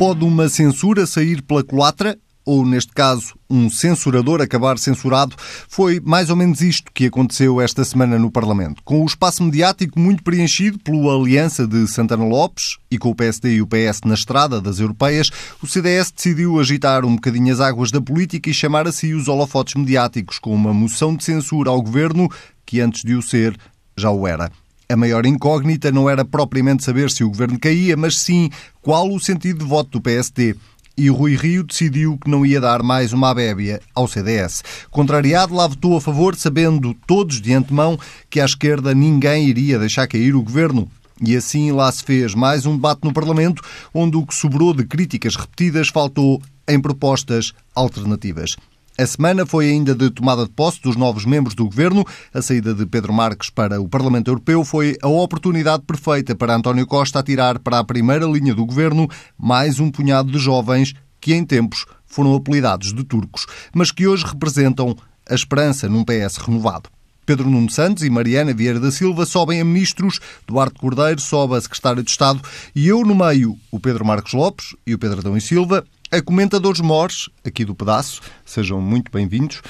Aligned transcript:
Pode 0.00 0.24
uma 0.24 0.48
censura 0.48 1.04
sair 1.04 1.42
pela 1.42 1.62
culatra? 1.62 2.18
Ou, 2.42 2.64
neste 2.64 2.90
caso, 2.90 3.34
um 3.50 3.68
censurador 3.68 4.40
acabar 4.40 4.78
censurado? 4.78 5.36
Foi 5.68 6.00
mais 6.00 6.30
ou 6.30 6.36
menos 6.36 6.62
isto 6.62 6.90
que 6.90 7.04
aconteceu 7.04 7.60
esta 7.60 7.84
semana 7.84 8.18
no 8.18 8.30
Parlamento. 8.30 8.80
Com 8.82 9.02
o 9.02 9.04
espaço 9.04 9.42
mediático 9.42 10.00
muito 10.00 10.22
preenchido 10.22 10.78
pela 10.78 11.14
aliança 11.14 11.66
de 11.66 11.86
Santana 11.86 12.24
Lopes 12.24 12.78
e 12.90 12.96
com 12.96 13.10
o 13.10 13.14
PSD 13.14 13.56
e 13.56 13.60
o 13.60 13.66
PS 13.66 14.00
na 14.06 14.14
estrada 14.14 14.58
das 14.58 14.80
europeias, 14.80 15.28
o 15.62 15.66
CDS 15.66 16.10
decidiu 16.10 16.58
agitar 16.58 17.04
um 17.04 17.16
bocadinho 17.16 17.52
as 17.52 17.60
águas 17.60 17.90
da 17.90 18.00
política 18.00 18.48
e 18.48 18.54
chamar 18.54 18.88
a 18.88 18.92
si 18.92 19.12
os 19.12 19.28
holofotes 19.28 19.74
mediáticos 19.74 20.38
com 20.38 20.54
uma 20.54 20.72
moção 20.72 21.14
de 21.14 21.24
censura 21.24 21.68
ao 21.68 21.82
governo 21.82 22.26
que, 22.64 22.80
antes 22.80 23.02
de 23.02 23.14
o 23.14 23.20
ser, 23.20 23.54
já 23.98 24.10
o 24.10 24.26
era. 24.26 24.50
A 24.90 24.96
maior 24.96 25.24
incógnita 25.24 25.92
não 25.92 26.10
era 26.10 26.24
propriamente 26.24 26.82
saber 26.82 27.12
se 27.12 27.22
o 27.22 27.28
governo 27.28 27.60
caía, 27.60 27.96
mas 27.96 28.18
sim 28.18 28.50
qual 28.82 29.08
o 29.08 29.20
sentido 29.20 29.60
de 29.60 29.64
voto 29.64 29.90
do 29.90 30.00
PSD. 30.00 30.56
E 30.98 31.08
Rui 31.08 31.36
Rio 31.36 31.62
decidiu 31.62 32.18
que 32.18 32.28
não 32.28 32.44
ia 32.44 32.60
dar 32.60 32.82
mais 32.82 33.12
uma 33.12 33.30
abébia 33.30 33.80
ao 33.94 34.08
CDS. 34.08 34.64
Contrariado, 34.90 35.54
lá 35.54 35.68
votou 35.68 35.96
a 35.96 36.00
favor, 36.00 36.34
sabendo 36.34 36.92
todos 37.06 37.40
de 37.40 37.54
antemão 37.54 37.96
que 38.28 38.40
à 38.40 38.44
esquerda 38.44 38.92
ninguém 38.92 39.48
iria 39.48 39.78
deixar 39.78 40.08
cair 40.08 40.34
o 40.34 40.42
governo. 40.42 40.90
E 41.24 41.36
assim 41.36 41.70
lá 41.70 41.92
se 41.92 42.02
fez 42.02 42.34
mais 42.34 42.66
um 42.66 42.74
debate 42.74 43.04
no 43.04 43.12
Parlamento, 43.12 43.62
onde 43.94 44.16
o 44.16 44.26
que 44.26 44.34
sobrou 44.34 44.74
de 44.74 44.82
críticas 44.82 45.36
repetidas 45.36 45.88
faltou 45.88 46.42
em 46.66 46.80
propostas 46.80 47.52
alternativas. 47.76 48.56
A 49.00 49.06
semana 49.06 49.46
foi 49.46 49.70
ainda 49.70 49.94
de 49.94 50.10
tomada 50.10 50.44
de 50.44 50.50
posse 50.50 50.82
dos 50.82 50.94
novos 50.94 51.24
membros 51.24 51.54
do 51.54 51.64
governo. 51.64 52.04
A 52.34 52.42
saída 52.42 52.74
de 52.74 52.84
Pedro 52.84 53.14
Marques 53.14 53.48
para 53.48 53.80
o 53.80 53.88
Parlamento 53.88 54.28
Europeu 54.28 54.62
foi 54.62 54.94
a 55.00 55.08
oportunidade 55.08 55.84
perfeita 55.84 56.34
para 56.34 56.54
António 56.54 56.86
Costa 56.86 57.18
atirar 57.18 57.58
para 57.60 57.78
a 57.78 57.84
primeira 57.84 58.26
linha 58.26 58.54
do 58.54 58.66
governo 58.66 59.08
mais 59.38 59.80
um 59.80 59.90
punhado 59.90 60.30
de 60.30 60.38
jovens 60.38 60.92
que, 61.18 61.32
em 61.32 61.46
tempos, 61.46 61.86
foram 62.04 62.34
apelidados 62.34 62.92
de 62.92 63.02
turcos, 63.02 63.46
mas 63.74 63.90
que 63.90 64.06
hoje 64.06 64.26
representam 64.26 64.94
a 65.26 65.34
esperança 65.34 65.88
num 65.88 66.04
PS 66.04 66.36
renovado. 66.36 66.90
Pedro 67.24 67.48
Nuno 67.48 67.70
Santos 67.70 68.04
e 68.04 68.10
Mariana 68.10 68.52
Vieira 68.52 68.78
da 68.78 68.90
Silva 68.90 69.24
sobem 69.24 69.62
a 69.62 69.64
ministros, 69.64 70.20
Duarte 70.46 70.78
Cordeiro 70.78 71.22
sobe 71.22 71.54
a 71.54 71.60
secretário 71.62 72.02
de 72.02 72.10
Estado 72.10 72.42
e 72.76 72.86
eu 72.88 73.02
no 73.02 73.14
meio 73.14 73.56
o 73.70 73.80
Pedro 73.80 74.04
Marcos 74.04 74.34
Lopes 74.34 74.76
e 74.86 74.92
o 74.92 74.98
Pedro 74.98 75.20
Adão 75.20 75.38
e 75.38 75.40
Silva 75.40 75.86
a 76.10 76.20
comentadores 76.20 76.80
mores, 76.80 77.28
aqui 77.44 77.64
do 77.64 77.74
pedaço. 77.74 78.20
Sejam 78.44 78.80
muito 78.80 79.12
bem-vindos. 79.12 79.62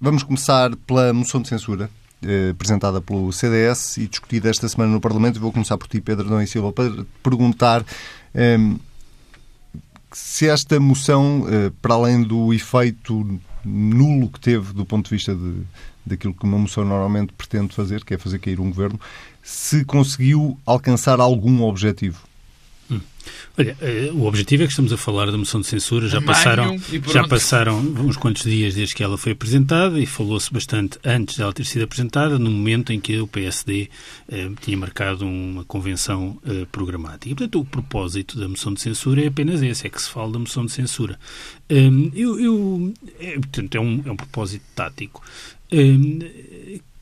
Vamos 0.00 0.22
começar 0.22 0.74
pela 0.86 1.12
moção 1.12 1.42
de 1.42 1.48
censura 1.48 1.90
eh, 2.22 2.50
apresentada 2.50 3.00
pelo 3.00 3.32
CDS 3.32 3.98
e 3.98 4.06
discutida 4.06 4.48
esta 4.48 4.68
semana 4.68 4.92
no 4.92 5.00
Parlamento. 5.00 5.40
Vou 5.40 5.50
começar 5.50 5.76
por 5.76 5.88
ti, 5.88 6.00
Pedro 6.00 6.28
Dom 6.28 6.40
e 6.40 6.46
Silva, 6.46 6.72
para 6.72 7.04
perguntar 7.22 7.84
se 10.12 10.48
esta 10.48 10.78
moção, 10.78 11.46
eh, 11.48 11.72
para 11.82 11.94
além 11.94 12.22
do 12.22 12.54
efeito 12.54 13.40
nulo 13.64 14.28
que 14.28 14.38
teve 14.38 14.72
do 14.72 14.84
ponto 14.84 15.08
de 15.08 15.16
vista 15.16 15.34
de, 15.34 15.62
daquilo 16.06 16.32
que 16.32 16.44
uma 16.44 16.58
moção 16.58 16.84
normalmente 16.84 17.32
pretende 17.32 17.74
fazer, 17.74 18.04
que 18.04 18.14
é 18.14 18.18
fazer 18.18 18.38
cair 18.38 18.60
um 18.60 18.68
governo, 18.68 19.00
se 19.42 19.84
conseguiu 19.84 20.56
alcançar 20.64 21.18
algum 21.18 21.62
objetivo. 21.62 22.22
Olha, 23.56 23.76
eh, 23.80 24.10
o 24.12 24.24
objetivo 24.24 24.64
é 24.64 24.66
que 24.66 24.72
estamos 24.72 24.92
a 24.92 24.96
falar 24.96 25.30
da 25.30 25.38
moção 25.38 25.60
de 25.60 25.66
censura. 25.66 26.08
Já 26.08 26.20
passaram, 26.20 26.76
já 27.12 27.26
passaram 27.26 27.78
uns 27.78 28.16
quantos 28.16 28.42
dias 28.42 28.74
desde 28.74 28.94
que 28.94 29.02
ela 29.02 29.16
foi 29.16 29.32
apresentada 29.32 29.98
e 29.98 30.06
falou-se 30.06 30.52
bastante 30.52 30.98
antes 31.04 31.36
dela 31.36 31.52
ter 31.52 31.64
sido 31.64 31.82
apresentada, 31.84 32.38
no 32.38 32.50
momento 32.50 32.92
em 32.92 33.00
que 33.00 33.18
o 33.20 33.26
PSD 33.26 33.88
eh, 34.28 34.50
tinha 34.60 34.76
marcado 34.76 35.24
uma 35.24 35.64
convenção 35.64 36.38
eh, 36.44 36.66
programática. 36.70 37.32
E, 37.32 37.34
portanto, 37.34 37.60
o 37.60 37.64
propósito 37.64 38.38
da 38.38 38.48
moção 38.48 38.74
de 38.74 38.80
censura 38.80 39.22
é 39.22 39.28
apenas 39.28 39.62
esse, 39.62 39.86
é 39.86 39.90
que 39.90 40.02
se 40.02 40.10
fala 40.10 40.32
da 40.32 40.38
moção 40.38 40.66
de 40.66 40.72
censura. 40.72 41.18
Um, 41.70 42.10
eu, 42.14 42.38
eu 42.38 42.94
é, 43.18 43.34
portanto, 43.34 43.74
é 43.74 43.80
um, 43.80 44.02
é 44.04 44.10
um 44.10 44.16
propósito 44.16 44.64
tático. 44.74 45.22
Um, 45.72 46.18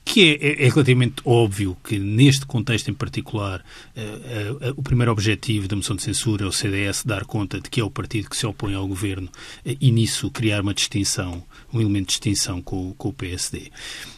que 0.05 0.39
é, 0.41 0.65
é, 0.65 0.69
relativamente 0.69 1.23
óbvio 1.25 1.77
que, 1.83 1.99
neste 1.99 2.45
contexto 2.45 2.91
em 2.91 2.95
particular, 2.95 3.65
uh, 3.97 4.71
uh, 4.71 4.75
o 4.77 4.83
primeiro 4.83 5.13
objetivo 5.13 5.69
da 5.69 5.77
moção 5.77 5.95
de 5.95 6.03
censura 6.03 6.45
é 6.45 6.47
o 6.47 6.53
CDS 6.53 7.05
dar 7.05 7.25
conta 7.25 7.61
de 7.61 7.71
que 7.71 7.81
é 7.81 7.85
o 7.85 7.91
partido 7.91 8.29
que 8.29 8.37
se 8.37 8.47
opõe 8.47 8.75
ao 8.75 8.87
governo 8.87 9.29
uh, 9.29 9.77
e, 9.81 9.91
nisso, 9.91 10.31
criar 10.31 10.61
uma 10.61 10.75
distinção, 10.75 11.43
um 11.73 11.81
elemento 11.81 12.07
de 12.07 12.13
distinção 12.13 12.61
com, 12.61 12.93
com 12.95 13.09
o 13.09 13.13
PSD. 13.13 13.71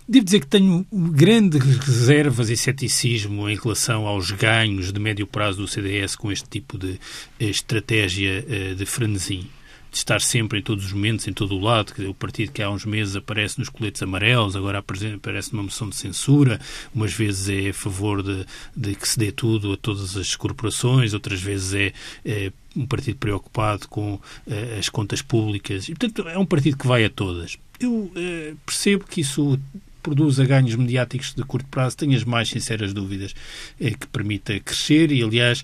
Devo 0.09 0.25
dizer 0.25 0.41
que 0.41 0.47
tenho 0.47 0.87
grandes 0.91 1.61
reservas 1.61 2.51
e 2.51 2.57
ceticismo 2.57 3.49
em 3.49 3.57
relação 3.57 4.07
aos 4.07 4.31
ganhos 4.31 4.93
de 4.93 4.99
médio 4.99 5.27
prazo 5.27 5.59
do 5.59 5.69
CDS 5.69 6.17
com 6.17 6.33
este 6.33 6.49
tipo 6.49 6.79
de 6.79 6.99
estratégia 7.39 8.45
de 8.77 8.85
frenesim 8.85 9.49
de 9.95 9.99
estar 9.99 10.21
sempre 10.21 10.59
em 10.59 10.63
todos 10.63 10.87
os 10.87 10.93
momentos, 10.93 11.29
em 11.29 11.33
todo 11.33 11.55
o 11.55 11.61
lado. 11.61 11.93
O 12.09 12.15
partido 12.15 12.51
que 12.51 12.61
há 12.61 12.69
uns 12.69 12.85
meses 12.85 13.15
aparece 13.15 13.61
nos 13.61 13.69
coletes 13.69 14.03
amarelos, 14.03 14.57
agora 14.57 14.79
aparece 14.79 15.53
numa 15.53 15.63
moção 15.63 15.89
de 15.89 15.95
censura, 15.95 16.61
umas 16.93 17.13
vezes 17.13 17.49
é 17.49 17.71
a 17.71 17.75
favor 17.75 18.21
de, 18.21 18.45
de 18.77 18.97
que 18.97 19.09
se 19.09 19.17
dê 19.17 19.31
tudo 19.31 19.73
a 19.73 19.77
todas 19.77 20.17
as 20.17 20.35
corporações, 20.35 21.15
outras 21.15 21.41
vezes 21.41 21.75
é, 21.75 21.93
é 22.25 22.53
um 22.75 22.85
partido 22.85 23.19
preocupado 23.19 23.87
com 23.87 24.21
eh, 24.49 24.79
as 24.81 24.89
contas 24.89 25.23
públicas. 25.23 25.89
E, 25.89 25.95
portanto, 25.95 26.29
é 26.29 26.37
um 26.37 26.47
partido 26.47 26.77
que 26.77 26.89
vai 26.89 27.05
a 27.05 27.11
todas. 27.11 27.57
Eu 27.79 28.11
eh, 28.17 28.55
percebo 28.67 29.05
que 29.05 29.21
isso 29.21 29.61
produza 30.03 30.45
ganhos 30.45 30.75
mediáticos 30.75 31.33
de 31.35 31.43
curto 31.45 31.67
prazo, 31.69 31.97
tenho 31.97 32.17
as 32.17 32.25
mais 32.25 32.49
sinceras 32.49 32.93
dúvidas 32.93 33.33
eh, 33.81 33.93
que 33.93 34.09
permita 34.09 34.59
crescer 34.59 35.13
e, 35.13 35.23
aliás, 35.23 35.63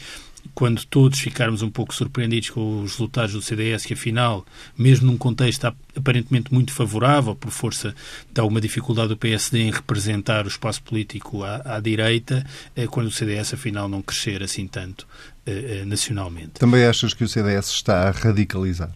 quando 0.54 0.84
todos 0.84 1.18
ficarmos 1.18 1.62
um 1.62 1.70
pouco 1.70 1.94
surpreendidos 1.94 2.50
com 2.50 2.82
os 2.82 2.92
resultados 2.92 3.32
do 3.32 3.42
CDS, 3.42 3.84
que 3.84 3.94
afinal, 3.94 4.44
mesmo 4.76 5.06
num 5.06 5.16
contexto 5.16 5.66
aparentemente 5.96 6.52
muito 6.52 6.72
favorável, 6.72 7.34
por 7.34 7.50
força 7.50 7.94
de 8.32 8.40
alguma 8.40 8.60
dificuldade 8.60 9.08
do 9.08 9.16
PSD 9.16 9.60
em 9.60 9.70
representar 9.70 10.44
o 10.44 10.48
espaço 10.48 10.82
político 10.82 11.44
à, 11.44 11.76
à 11.76 11.80
direita, 11.80 12.44
é 12.74 12.86
quando 12.86 13.06
o 13.06 13.10
CDS 13.10 13.54
afinal 13.54 13.88
não 13.88 14.02
crescer 14.02 14.42
assim 14.42 14.66
tanto 14.66 15.06
eh, 15.46 15.80
eh, 15.80 15.84
nacionalmente. 15.84 16.52
Também 16.58 16.84
achas 16.84 17.14
que 17.14 17.24
o 17.24 17.28
CDS 17.28 17.68
está 17.70 18.08
a 18.08 18.10
radicalizar? 18.10 18.90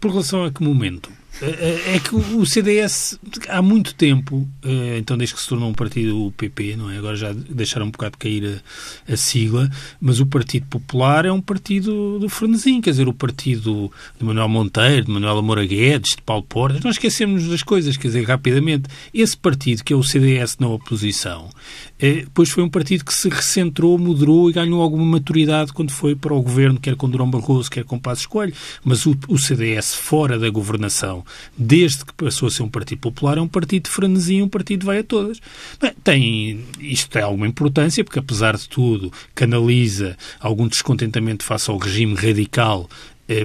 Por 0.00 0.10
relação 0.10 0.44
a 0.44 0.50
que 0.50 0.62
momento? 0.62 1.10
É, 1.40 1.94
é 1.94 2.00
que 2.00 2.16
o 2.16 2.44
CDS 2.44 3.18
há 3.48 3.62
muito 3.62 3.94
tempo, 3.94 4.48
eh, 4.64 4.98
então 4.98 5.16
desde 5.16 5.36
que 5.36 5.40
se 5.40 5.48
tornou 5.48 5.68
um 5.70 5.74
partido 5.74 6.26
o 6.26 6.32
PP, 6.32 6.74
não 6.76 6.90
é? 6.90 6.98
Agora 6.98 7.14
já 7.14 7.32
deixaram 7.32 7.86
um 7.86 7.90
bocado 7.90 8.18
cair 8.18 8.60
a, 9.08 9.12
a 9.12 9.16
sigla, 9.16 9.70
mas 10.00 10.18
o 10.18 10.26
Partido 10.26 10.66
Popular 10.66 11.24
é 11.26 11.30
um 11.30 11.40
partido 11.40 12.18
do 12.18 12.28
frenesim, 12.28 12.80
quer 12.80 12.90
dizer, 12.90 13.06
o 13.06 13.12
partido 13.12 13.90
de 14.18 14.24
Manuel 14.24 14.48
Monteiro, 14.48 15.06
de 15.06 15.12
Manuel 15.12 15.40
Moura 15.40 15.64
Guedes, 15.64 16.16
de 16.16 16.22
Paulo 16.22 16.42
Portas, 16.42 16.82
nós 16.82 16.96
esquecemos 16.96 17.46
das 17.46 17.62
coisas, 17.62 17.96
quer 17.96 18.08
dizer, 18.08 18.24
rapidamente. 18.24 18.88
Esse 19.14 19.36
partido, 19.36 19.84
que 19.84 19.92
é 19.92 19.96
o 19.96 20.02
CDS 20.02 20.56
na 20.58 20.66
oposição, 20.66 21.50
é, 21.97 21.97
depois 21.98 22.50
foi 22.50 22.62
um 22.62 22.68
partido 22.68 23.04
que 23.04 23.12
se 23.12 23.28
recentrou, 23.28 23.98
moderou 23.98 24.48
e 24.48 24.52
ganhou 24.52 24.80
alguma 24.80 25.04
maturidade 25.04 25.72
quando 25.72 25.90
foi 25.90 26.14
para 26.14 26.32
o 26.32 26.40
governo, 26.40 26.78
quer 26.78 26.94
com 26.94 27.08
Durão 27.08 27.28
Barroso, 27.28 27.70
quer 27.70 27.84
com 27.84 27.98
Passos 27.98 28.26
Coelho. 28.26 28.54
Mas 28.84 29.04
o, 29.04 29.16
o, 29.28 29.36
CDS, 29.36 29.94
fora 29.94 30.38
da 30.38 30.48
governação, 30.48 31.24
desde 31.56 32.04
que 32.04 32.12
passou 32.12 32.48
a 32.48 32.50
ser 32.50 32.62
um 32.62 32.68
partido 32.68 33.00
popular, 33.00 33.38
é 33.38 33.40
um 33.40 33.48
partido 33.48 33.84
de 33.84 33.90
frenesia, 33.90 34.44
um 34.44 34.48
partido 34.48 34.86
vai 34.86 34.98
a 34.98 35.04
todas. 35.04 35.40
Bem, 35.80 35.92
tem, 36.04 36.64
isto 36.80 37.10
tem 37.10 37.22
alguma 37.22 37.46
importância, 37.46 38.04
porque 38.04 38.18
apesar 38.18 38.56
de 38.56 38.68
tudo, 38.68 39.12
canaliza 39.34 40.16
algum 40.38 40.68
descontentamento 40.68 41.44
face 41.44 41.70
ao 41.70 41.78
regime 41.78 42.14
radical 42.14 42.88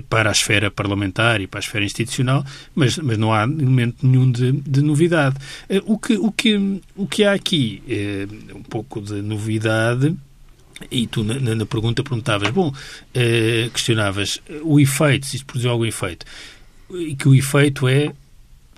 para 0.10 0.30
a 0.30 0.32
esfera 0.32 0.72
parlamentar 0.72 1.42
e 1.42 1.48
para 1.48 1.60
a 1.60 1.62
esfera 1.62 1.84
institucional, 1.84 2.46
mas, 2.74 2.98
mas 2.98 3.18
não 3.18 3.34
há 3.34 3.44
elemento 3.44 4.06
nenhum 4.06 4.32
de, 4.32 4.52
de 4.52 4.82
novidade. 4.82 5.36
Eh, 5.70 5.82
o, 5.86 5.98
que, 5.98 6.16
o, 6.16 6.32
que, 6.32 6.82
o 6.96 7.08
que 7.08 7.24
há 7.24 7.34
aqui, 7.34 7.84
é 7.88 8.28
um 8.56 8.64
pouco 8.64 9.02
de 9.02 9.22
novidade, 9.22 10.16
e 10.90 11.08
tu 11.08 11.24
na, 11.24 11.56
na 11.56 11.66
pergunta 11.66 12.04
perguntavas, 12.04 12.50
bom, 12.50 12.74
questionavas 13.72 14.42
o 14.64 14.80
efeito, 14.80 15.26
se 15.26 15.38
isto 15.38 15.46
produziu 15.46 15.72
algum 15.72 15.86
efeito, 15.86 16.26
e 16.92 17.16
que 17.16 17.28
o 17.28 17.36
efeito 17.36 17.88
é 17.88 18.12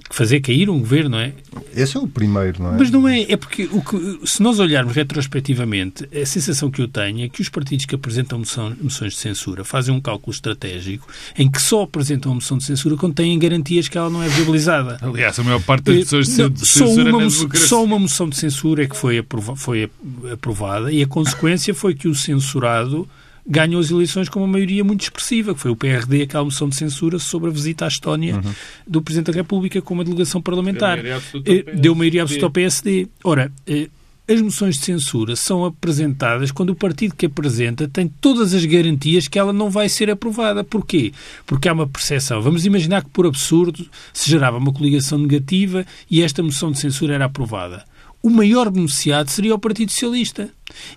fazer 0.10 0.40
cair 0.40 0.70
um 0.70 0.80
governo, 0.80 1.12
não 1.12 1.20
é? 1.20 1.34
Esse 1.76 1.98
é 1.98 2.00
o 2.00 2.08
primeiro, 2.08 2.62
não 2.62 2.74
é? 2.74 2.78
Mas 2.78 2.92
não 2.92 3.08
é. 3.08 3.22
É 3.24 3.36
porque 3.36 3.68
o 3.72 3.82
que, 3.82 4.28
se 4.28 4.42
nós 4.42 4.60
olharmos 4.60 4.96
retrospectivamente, 4.96 6.08
a 6.16 6.26
sensação 6.26 6.70
que 6.70 6.82
eu 6.82 6.88
tenho 6.88 7.26
é 7.26 7.30
que 7.30 7.42
os 7.42 7.50
partidos 7.50 7.86
que 7.86 7.96
apresentam 7.96 8.40
moção, 8.40 8.76
moções 8.82 9.14
de 9.14 9.20
censura 9.20 9.64
fazem 9.64 9.94
um 9.94 10.00
cálculo 10.00 10.34
estratégico 10.34 11.08
em 11.38 11.50
que 11.50 11.62
só 11.62 11.84
apresentam 11.84 12.32
a 12.32 12.36
moção 12.36 12.58
de 12.58 12.64
censura 12.64 12.96
quando 12.96 13.16
têm 13.16 13.38
garantias 13.38 13.88
que 13.88 13.98
ela 13.98 14.10
não 14.10 14.22
é 14.22 14.30
viabilizada. 14.30 14.98
Aliás, 15.02 15.38
a 15.40 15.44
maior 15.44 15.62
parte 15.62 15.84
das 15.84 15.98
pessoas 15.98 16.28
de 16.28 16.42
não, 16.44 16.56
só 16.56 16.88
uma, 16.88 17.30
só 17.56 17.84
uma 17.84 18.00
moção 18.00 18.30
de 18.30 18.38
censura 18.38 18.84
é 18.84 18.88
que 18.88 18.96
foi, 18.96 19.18
aprova, 19.18 19.56
foi 19.56 19.90
aprovada 20.32 20.92
e 20.92 21.02
a 21.02 21.08
consequência 21.08 21.74
foi 21.74 21.96
que 21.96 22.08
o 22.08 22.16
censurado 22.16 23.08
ganhou 23.46 23.80
as 23.80 23.92
eleições 23.92 24.28
com 24.28 24.40
uma 24.40 24.48
maioria 24.48 24.84
muito 24.84 25.02
expressiva, 25.02 25.54
que 25.54 25.60
foi 25.60 25.72
o 25.72 25.76
PRD, 25.76 26.24
aquela 26.24 26.44
moção 26.44 26.68
de 26.68 26.76
censura 26.76 27.20
sobre 27.20 27.50
a 27.50 27.54
visita 27.54 27.86
à 27.86 27.88
Estónia 27.88 28.36
uhum. 28.36 28.54
do 28.88 29.02
Presidente 29.02 29.32
da 29.32 29.34
República 29.34 29.82
com 29.82 29.94
uma 29.94 30.04
delegação 30.04 30.42
parlamentar. 30.42 31.00
Deu 31.76 31.94
maioria 31.94 32.24
absoluta 32.24 32.48
ao 32.48 32.52
PSD. 32.52 33.08
Ora, 33.24 33.52
eh, 33.68 33.88
as 34.28 34.42
moções 34.42 34.78
de 34.78 34.86
censura 34.86 35.36
são 35.36 35.64
apresentadas 35.64 36.52
quando 36.52 36.72
o 36.72 36.76
partido 36.76 37.14
que 37.16 37.28
apresenta 37.28 37.88
tem 37.88 38.08
todas 38.08 38.56
as 38.56 38.66
garantias 38.66 39.28
que 39.28 39.38
ela 39.38 39.54
não 39.54 39.70
vai 39.70 39.88
ser 39.88 40.10
aprovada. 40.10 40.64
Porquê? 40.64 41.14
Porque 41.46 41.70
há 41.70 41.74
uma 41.74 41.88
percepção. 41.88 42.42
Vamos 42.42 42.66
imaginar 42.66 43.04
que, 43.04 43.10
por 43.12 43.28
absurdo, 43.28 43.86
se 44.12 44.30
gerava 44.30 44.58
uma 44.58 44.74
coligação 44.74 45.20
negativa 45.20 45.86
e 46.10 46.24
esta 46.24 46.42
moção 46.42 46.72
de 46.72 46.80
censura 46.80 47.14
era 47.14 47.26
aprovada 47.26 47.86
o 48.26 48.30
maior 48.32 48.72
beneficiado 48.72 49.30
seria 49.30 49.54
o 49.54 49.60
Partido 49.60 49.92
Socialista. 49.92 50.50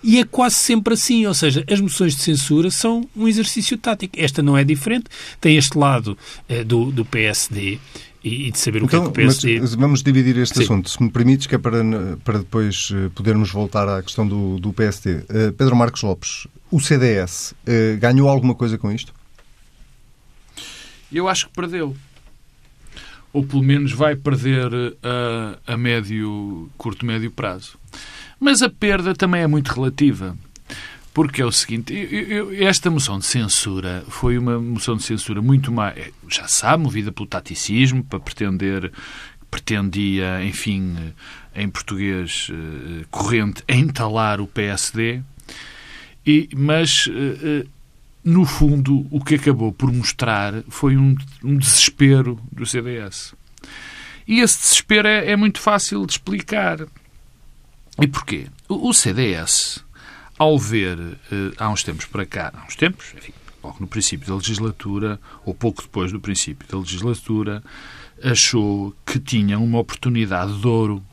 E 0.03 0.17
é 0.17 0.23
quase 0.23 0.55
sempre 0.55 0.95
assim, 0.95 1.27
ou 1.27 1.33
seja, 1.35 1.63
as 1.69 1.79
moções 1.79 2.15
de 2.15 2.23
censura 2.23 2.71
são 2.71 3.07
um 3.15 3.27
exercício 3.27 3.77
tático. 3.77 4.15
Esta 4.17 4.41
não 4.41 4.57
é 4.57 4.63
diferente, 4.63 5.05
tem 5.39 5.55
este 5.55 5.77
lado 5.77 6.17
eh, 6.49 6.63
do, 6.63 6.91
do 6.91 7.05
PSD 7.05 7.77
e, 8.23 8.49
de 8.49 8.57
saber 8.57 8.81
então, 8.81 8.87
o 8.87 8.89
que 8.89 8.95
é 8.95 8.99
que 9.01 9.07
o 9.07 9.11
PSD... 9.11 9.59
Mas 9.59 9.75
vamos 9.75 10.01
dividir 10.01 10.39
este 10.39 10.57
Sim. 10.57 10.63
assunto, 10.63 10.89
se 10.89 11.03
me 11.03 11.11
permites, 11.11 11.45
que 11.45 11.53
é 11.53 11.59
para, 11.59 11.83
para 12.25 12.39
depois 12.39 12.89
eh, 12.91 13.11
podermos 13.13 13.51
voltar 13.51 13.87
à 13.87 14.01
questão 14.01 14.27
do, 14.27 14.59
do 14.59 14.73
PSD. 14.73 15.17
Uh, 15.17 15.25
eh, 15.29 15.51
Pedro 15.51 15.75
Marcos 15.75 16.01
Lopes, 16.01 16.47
o 16.71 16.79
CDS 16.79 17.51
uh, 17.51 17.99
ganhou 17.99 18.27
alguma 18.27 18.55
coisa 18.55 18.75
com 18.75 18.91
isto? 18.91 19.13
Eu 21.11 21.27
acho 21.27 21.45
que 21.45 21.53
perdeu 21.53 21.95
ou 23.31 23.43
pelo 23.43 23.63
menos 23.63 23.91
vai 23.91 24.15
perder 24.15 24.71
a, 25.03 25.73
a 25.73 25.77
médio, 25.77 26.69
curto, 26.77 27.05
médio 27.05 27.31
prazo. 27.31 27.77
Mas 28.39 28.61
a 28.61 28.69
perda 28.69 29.13
também 29.13 29.41
é 29.41 29.47
muito 29.47 29.69
relativa. 29.69 30.35
Porque 31.13 31.41
é 31.41 31.45
o 31.45 31.51
seguinte, 31.51 31.93
eu, 31.93 32.51
eu, 32.51 32.67
esta 32.67 32.89
moção 32.89 33.19
de 33.19 33.25
censura 33.25 34.05
foi 34.07 34.37
uma 34.37 34.59
moção 34.59 34.95
de 34.95 35.03
censura 35.03 35.41
muito 35.41 35.71
mais, 35.71 35.97
é, 35.97 36.11
já 36.29 36.47
sabe, 36.47 36.83
movida 36.83 37.11
pelo 37.11 37.27
taticismo, 37.27 38.03
para 38.03 38.19
pretender, 38.19 38.91
pretendia, 39.49 40.43
enfim, 40.45 40.95
em 41.55 41.67
português 41.67 42.49
eh, 42.51 43.05
corrente, 43.09 43.63
entalar 43.67 44.39
o 44.39 44.47
PSD, 44.47 45.21
e, 46.25 46.47
mas 46.55 47.09
eh, 47.09 47.37
eh, 47.43 47.65
no 48.23 48.45
fundo, 48.45 49.07
o 49.09 49.23
que 49.23 49.35
acabou 49.35 49.71
por 49.71 49.91
mostrar 49.91 50.63
foi 50.69 50.97
um, 50.97 51.15
um 51.43 51.57
desespero 51.57 52.39
do 52.51 52.65
CDS. 52.65 53.33
E 54.27 54.41
esse 54.41 54.59
desespero 54.59 55.07
é, 55.07 55.31
é, 55.31 55.35
muito 55.35 55.59
fácil 55.59 56.05
de 56.05 56.13
explicar. 56.13 56.79
E 58.01 58.07
porquê? 58.07 58.47
O, 58.67 58.89
o 58.89 58.93
CDS, 58.93 59.83
ao 60.37 60.59
ver, 60.59 60.99
eh, 61.31 61.51
há 61.57 61.69
uns 61.69 61.83
tempos 61.83 62.05
para 62.05 62.25
cá, 62.25 62.53
há 62.55 62.65
uns 62.65 62.75
tempos, 62.75 63.13
enfim, 63.17 63.33
logo 63.63 63.77
no 63.79 63.87
princípio 63.87 64.27
da 64.27 64.35
legislatura, 64.35 65.19
ou 65.45 65.53
pouco 65.53 65.81
depois 65.81 66.11
do 66.11 66.19
princípio 66.19 66.67
da 66.67 66.77
legislatura, 66.77 67.63
achou 68.23 68.93
que 69.05 69.19
tinha 69.19 69.57
uma 69.57 69.79
oportunidade 69.79 70.59
de 70.59 70.67
ouro 70.67 71.03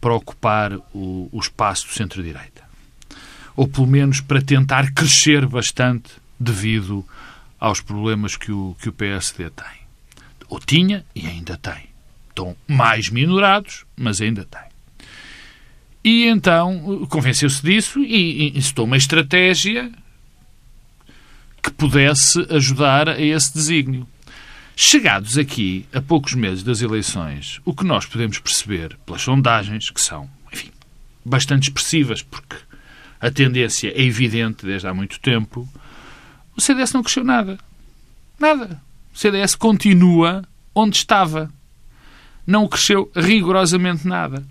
para 0.00 0.14
ocupar 0.14 0.74
o, 0.92 1.28
o 1.32 1.40
espaço 1.40 1.86
do 1.86 1.92
centro-direita. 1.92 2.62
Ou 3.56 3.68
pelo 3.68 3.86
menos 3.86 4.20
para 4.20 4.42
tentar 4.42 4.92
crescer 4.92 5.46
bastante 5.46 6.21
devido 6.42 7.06
aos 7.58 7.80
problemas 7.80 8.36
que 8.36 8.50
o, 8.50 8.76
que 8.80 8.88
o 8.88 8.92
PSD 8.92 9.50
tem. 9.50 9.82
Ou 10.48 10.58
tinha 10.58 11.04
e 11.14 11.26
ainda 11.26 11.56
tem. 11.56 11.88
Estão 12.28 12.56
mais 12.66 13.08
minorados, 13.08 13.84
mas 13.96 14.20
ainda 14.20 14.44
tem. 14.44 14.72
E 16.04 16.26
então 16.26 17.06
convenceu-se 17.08 17.62
disso 17.62 18.00
e 18.00 18.58
incitou 18.58 18.84
uma 18.84 18.96
estratégia 18.96 19.92
que 21.62 21.70
pudesse 21.70 22.44
ajudar 22.50 23.08
a 23.08 23.20
esse 23.20 23.54
desígnio. 23.54 24.08
Chegados 24.74 25.38
aqui, 25.38 25.86
a 25.92 26.00
poucos 26.00 26.34
meses 26.34 26.64
das 26.64 26.80
eleições, 26.80 27.60
o 27.64 27.72
que 27.72 27.84
nós 27.84 28.04
podemos 28.04 28.38
perceber 28.38 28.96
pelas 29.06 29.22
sondagens, 29.22 29.90
que 29.90 30.00
são, 30.00 30.28
enfim, 30.52 30.70
bastante 31.24 31.64
expressivas, 31.64 32.22
porque 32.22 32.56
a 33.20 33.30
tendência 33.30 33.92
é 33.94 34.02
evidente 34.02 34.66
desde 34.66 34.88
há 34.88 34.94
muito 34.94 35.20
tempo, 35.20 35.68
o 36.56 36.60
CDS 36.60 36.92
não 36.92 37.02
cresceu 37.02 37.24
nada. 37.24 37.58
Nada. 38.38 38.80
O 39.14 39.18
CDS 39.18 39.54
continua 39.54 40.42
onde 40.74 40.96
estava. 40.96 41.50
Não 42.46 42.66
cresceu 42.66 43.10
rigorosamente 43.14 44.06
nada. 44.06 44.42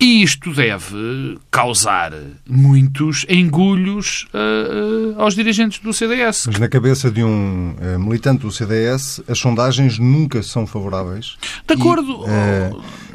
E 0.00 0.22
isto 0.22 0.54
deve 0.54 1.38
causar 1.50 2.12
muitos 2.48 3.26
engulhos 3.28 4.28
uh, 4.32 5.16
uh, 5.16 5.20
aos 5.22 5.34
dirigentes 5.34 5.80
do 5.80 5.92
CDS. 5.92 6.46
Mas 6.46 6.60
na 6.60 6.68
cabeça 6.68 7.10
de 7.10 7.24
um 7.24 7.72
uh, 7.72 7.98
militante 7.98 8.42
do 8.42 8.52
CDS, 8.52 9.20
as 9.26 9.40
sondagens 9.40 9.98
nunca 9.98 10.40
são 10.40 10.68
favoráveis. 10.68 11.36
De 11.66 11.74
acordo. 11.74 12.24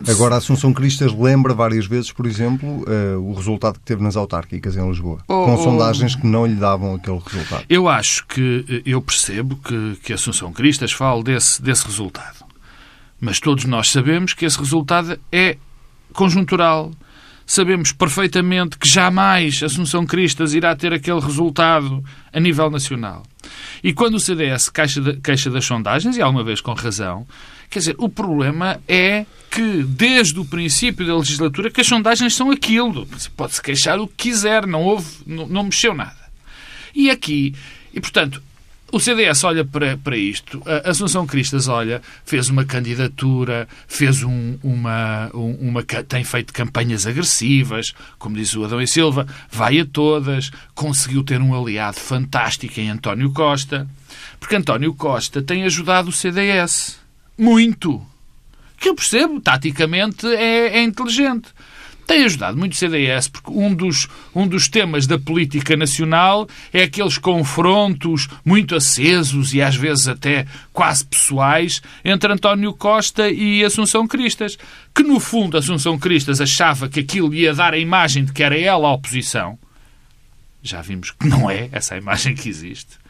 E, 0.06 0.12
agora, 0.12 0.36
a 0.36 0.40
Assunção 0.40 0.74
Cristas 0.74 1.14
lembra 1.14 1.54
várias 1.54 1.86
vezes, 1.86 2.12
por 2.12 2.26
exemplo, 2.26 2.84
o 3.22 3.34
resultado 3.34 3.80
que 3.80 3.86
teve 3.86 4.04
nas 4.04 4.18
autárquicas 4.18 4.76
em 4.76 4.86
Lisboa, 4.86 5.20
oh, 5.30 5.46
com 5.46 5.54
oh. 5.54 5.64
sondagens 5.64 6.16
que 6.16 6.28
não 6.28 6.46
lhe 6.46 6.56
davam 6.56 6.96
aquele 6.96 7.20
resultado. 7.26 7.64
Eu 7.70 7.88
acho 7.88 8.26
que, 8.28 8.84
eu 8.86 9.02
percebo 9.02 9.56
que, 9.56 9.98
que 10.04 10.12
Assunção 10.12 10.52
Cristas 10.52 10.92
fala 10.92 11.24
desse, 11.24 11.62
desse 11.62 11.86
resultado. 11.86 12.44
Mas 13.22 13.40
todos 13.40 13.64
nós 13.64 13.90
sabemos 13.90 14.34
que 14.34 14.44
esse 14.44 14.60
resultado 14.60 15.18
é 15.32 15.58
conjuntural. 16.14 16.92
Sabemos 17.46 17.92
perfeitamente 17.92 18.78
que 18.78 18.88
jamais 18.88 19.62
Assunção 19.62 20.06
Cristas 20.06 20.54
irá 20.54 20.76
ter 20.76 20.94
aquele 20.94 21.20
resultado 21.20 22.04
a 22.32 22.40
nível 22.40 22.70
nacional. 22.70 23.24
E 23.84 23.94
quando 23.94 24.16
o 24.16 24.20
CDS 24.20 24.70
queixa, 24.70 25.02
de, 25.02 25.18
queixa 25.18 25.50
das 25.50 25.66
sondagens, 25.66 26.16
e 26.16 26.22
alguma 26.22 26.44
vez 26.44 26.62
com 26.62 26.74
razão, 26.74 27.28
quer 27.70 27.80
dizer, 27.80 27.96
o 27.98 28.08
problema 28.08 28.80
é 28.88 29.26
que 29.52 29.84
desde 29.84 30.40
o 30.40 30.46
princípio 30.46 31.06
da 31.06 31.18
legislatura 31.18 31.70
que 31.70 31.82
as 31.82 31.88
sondagens 31.88 32.34
são 32.34 32.50
aquilo. 32.50 33.06
Pode-se 33.36 33.62
queixar 33.62 34.00
o 34.00 34.08
que 34.08 34.30
quiser, 34.30 34.66
não 34.66 34.82
houve, 34.82 35.08
não, 35.28 35.46
não 35.48 35.64
mexeu 35.66 35.94
nada. 35.94 36.24
E 36.96 37.10
aqui, 37.10 37.54
e 37.94 38.00
portanto, 38.00 38.42
o 38.94 39.00
CDS 39.00 39.44
olha 39.44 39.66
para, 39.66 39.98
para 39.98 40.16
isto. 40.16 40.62
A 40.68 40.92
Assunção 40.92 41.26
Cristas 41.26 41.68
olha, 41.68 42.00
fez 42.24 42.48
uma 42.50 42.64
candidatura, 42.64 43.68
fez 43.88 44.22
um, 44.22 44.56
uma, 44.62 45.32
uma. 45.34 45.84
tem 45.84 46.24
feito 46.24 46.54
campanhas 46.54 47.08
agressivas, 47.08 47.92
como 48.20 48.36
diz 48.36 48.56
o 48.56 48.64
Adão 48.64 48.80
e 48.80 48.88
Silva, 48.88 49.26
vai 49.52 49.80
a 49.80 49.86
todas, 49.86 50.52
conseguiu 50.76 51.24
ter 51.24 51.42
um 51.42 51.60
aliado 51.60 52.00
fantástico 52.00 52.80
em 52.80 52.92
António 52.92 53.32
Costa, 53.32 53.88
porque 54.40 54.56
António 54.56 54.94
Costa 54.94 55.42
tem 55.42 55.64
ajudado 55.64 56.10
o 56.10 56.14
CDS. 56.14 57.00
Muito. 57.36 58.00
Que 58.80 58.90
eu 58.90 58.96
percebo, 58.96 59.42
taticamente 59.42 60.28
é, 60.28 60.78
é 60.78 60.84
inteligente 60.84 61.48
tem 62.06 62.26
ajudado 62.26 62.58
muito 62.58 62.74
o 62.74 62.76
CDS, 62.76 63.28
porque 63.28 63.52
um 63.52 63.74
dos, 63.74 64.08
um 64.36 64.48
dos 64.48 64.68
temas 64.68 65.08
da 65.08 65.18
política 65.18 65.76
nacional 65.78 66.48
é 66.74 66.84
aqueles 66.84 67.18
confrontos 67.18 68.28
muito 68.44 68.76
acesos 68.76 69.54
e 69.54 69.62
às 69.62 69.76
vezes 69.76 70.08
até 70.08 70.46
quase 70.72 71.06
pessoais 71.06 71.82
entre 72.04 72.32
António 72.32 72.74
Costa 72.74 73.30
e 73.30 73.64
Assunção 73.64 74.08
Cristas, 74.08 74.58
que 74.94 75.04
no 75.04 75.20
fundo 75.20 75.58
Assunção 75.58 75.98
Cristas 75.98 76.42
achava 76.42 76.90
que 76.90 77.00
aquilo 77.00 77.34
ia 77.34 77.54
dar 77.54 77.74
a 77.74 77.80
imagem 77.80 78.26
de 78.26 78.34
que 78.34 78.44
era 78.44 78.60
ela 78.60 78.88
a 78.88 78.94
oposição. 78.94 79.58
Já 80.62 80.82
vimos 80.82 81.12
que 81.12 81.28
não 81.28 81.50
é 81.50 81.70
essa 81.72 81.96
a 81.96 81.98
imagem 81.98 82.36
que 82.36 82.48
existe. 82.48 83.03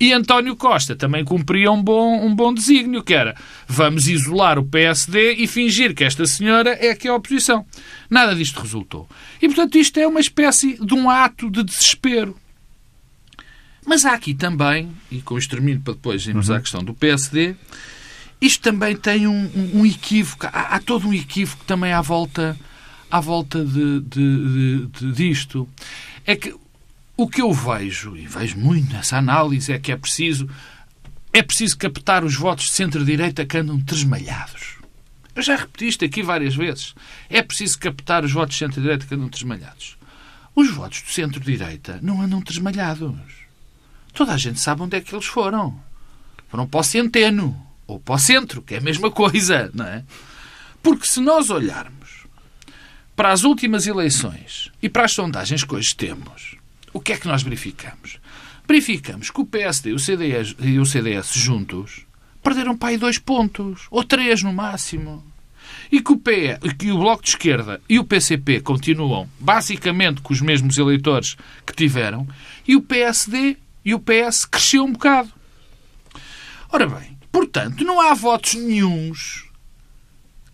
E 0.00 0.12
António 0.12 0.56
Costa 0.56 0.96
também 0.96 1.24
cumpria 1.24 1.70
um 1.70 1.82
bom, 1.82 2.26
um 2.26 2.34
bom 2.34 2.52
desígnio, 2.52 3.02
que 3.02 3.14
era 3.14 3.36
vamos 3.66 4.08
isolar 4.08 4.58
o 4.58 4.64
PSD 4.64 5.34
e 5.34 5.46
fingir 5.46 5.94
que 5.94 6.02
esta 6.02 6.26
senhora 6.26 6.76
é 6.80 6.94
que 6.94 7.06
é 7.06 7.10
a 7.10 7.14
oposição. 7.14 7.64
Nada 8.10 8.34
disto 8.34 8.60
resultou. 8.60 9.08
E, 9.40 9.46
portanto, 9.46 9.78
isto 9.78 9.98
é 9.98 10.06
uma 10.06 10.20
espécie 10.20 10.76
de 10.84 10.94
um 10.94 11.08
ato 11.08 11.50
de 11.50 11.62
desespero. 11.62 12.36
Mas 13.86 14.04
há 14.04 14.14
aqui 14.14 14.34
também, 14.34 14.90
e 15.10 15.20
com 15.20 15.38
isto 15.38 15.50
termino 15.50 15.80
para 15.80 15.94
depois 15.94 16.26
irmos 16.26 16.48
uhum. 16.48 16.56
à 16.56 16.60
questão 16.60 16.82
do 16.82 16.94
PSD, 16.94 17.54
isto 18.40 18.62
também 18.62 18.96
tem 18.96 19.26
um, 19.26 19.50
um, 19.54 19.80
um 19.80 19.86
equívoco, 19.86 20.46
há, 20.46 20.74
há, 20.74 20.80
todo 20.80 21.08
um 21.08 21.14
equívoco 21.14 21.64
também 21.64 21.92
à 21.92 22.00
volta, 22.00 22.58
à 23.10 23.20
volta 23.20 23.64
de, 23.64 24.00
de, 24.00 24.06
de, 24.08 24.86
de 24.86 25.12
disto. 25.12 25.68
É 26.26 26.34
que 26.34 26.54
o 27.16 27.28
que 27.28 27.40
eu 27.40 27.52
vejo, 27.52 28.16
e 28.16 28.26
vejo 28.26 28.58
muito 28.58 28.92
nessa 28.92 29.18
análise, 29.18 29.72
é 29.72 29.78
que 29.78 29.92
é 29.92 29.96
preciso 29.96 30.48
é 31.32 31.42
preciso 31.42 31.76
captar 31.76 32.24
os 32.24 32.36
votos 32.36 32.66
de 32.66 32.70
centro-direita 32.70 33.44
que 33.44 33.58
andam 33.58 33.80
tresmalhados. 33.80 34.76
Eu 35.34 35.42
já 35.42 35.56
repeti 35.56 35.88
isto 35.88 36.04
aqui 36.04 36.22
várias 36.22 36.54
vezes. 36.54 36.94
É 37.28 37.42
preciso 37.42 37.76
captar 37.80 38.24
os 38.24 38.30
votos 38.30 38.54
de 38.54 38.60
centro-direita 38.60 39.04
que 39.04 39.14
andam 39.16 39.28
tresmalhados. 39.28 39.98
Os 40.54 40.70
votos 40.70 41.02
do 41.02 41.10
centro-direita 41.10 41.98
não 42.00 42.22
andam 42.22 42.40
tresmalhados. 42.40 43.16
Toda 44.12 44.32
a 44.32 44.36
gente 44.36 44.60
sabe 44.60 44.82
onde 44.82 44.96
é 44.96 45.00
que 45.00 45.12
eles 45.12 45.26
foram. 45.26 45.76
Foram 46.48 46.68
para 46.68 46.80
o 46.80 46.84
centeno. 46.84 47.60
Ou 47.84 47.98
para 47.98 48.14
o 48.14 48.18
centro, 48.18 48.62
que 48.62 48.74
é 48.74 48.78
a 48.78 48.80
mesma 48.80 49.10
coisa, 49.10 49.72
não 49.74 49.86
é? 49.86 50.04
Porque 50.80 51.06
se 51.06 51.20
nós 51.20 51.50
olharmos 51.50 52.26
para 53.16 53.32
as 53.32 53.42
últimas 53.42 53.88
eleições 53.88 54.70
e 54.80 54.88
para 54.88 55.04
as 55.04 55.12
sondagens 55.12 55.64
que 55.64 55.74
hoje 55.74 55.96
temos, 55.96 56.56
o 56.94 57.00
que 57.00 57.12
é 57.12 57.16
que 57.18 57.28
nós 57.28 57.42
verificamos? 57.42 58.18
Verificamos 58.66 59.30
que 59.30 59.40
o 59.40 59.44
PSD 59.44 59.90
e 59.90 59.92
o 59.92 59.98
CDS, 59.98 60.56
e 60.58 60.78
o 60.78 60.86
CDS 60.86 61.34
juntos 61.34 62.06
perderam 62.42 62.76
para 62.76 62.90
aí 62.90 62.96
dois 62.96 63.18
pontos, 63.18 63.86
ou 63.90 64.04
três 64.04 64.42
no 64.42 64.52
máximo. 64.52 65.22
e 65.90 66.00
que 66.00 66.12
o, 66.12 66.16
PE, 66.16 66.58
que 66.78 66.90
o 66.90 66.98
Bloco 66.98 67.22
de 67.22 67.30
Esquerda 67.30 67.80
e 67.88 67.98
o 67.98 68.04
PCP 68.04 68.60
continuam 68.60 69.28
basicamente 69.38 70.20
com 70.22 70.32
os 70.32 70.40
mesmos 70.40 70.78
eleitores 70.78 71.36
que 71.66 71.74
tiveram, 71.74 72.26
e 72.66 72.76
o 72.76 72.82
PSD 72.82 73.56
e 73.84 73.94
o 73.94 74.00
PS 74.00 74.44
cresceu 74.44 74.84
um 74.84 74.92
bocado. 74.92 75.30
Ora 76.70 76.86
bem, 76.86 77.18
portanto, 77.30 77.84
não 77.84 78.00
há 78.00 78.14
votos 78.14 78.54
nenhums 78.54 79.43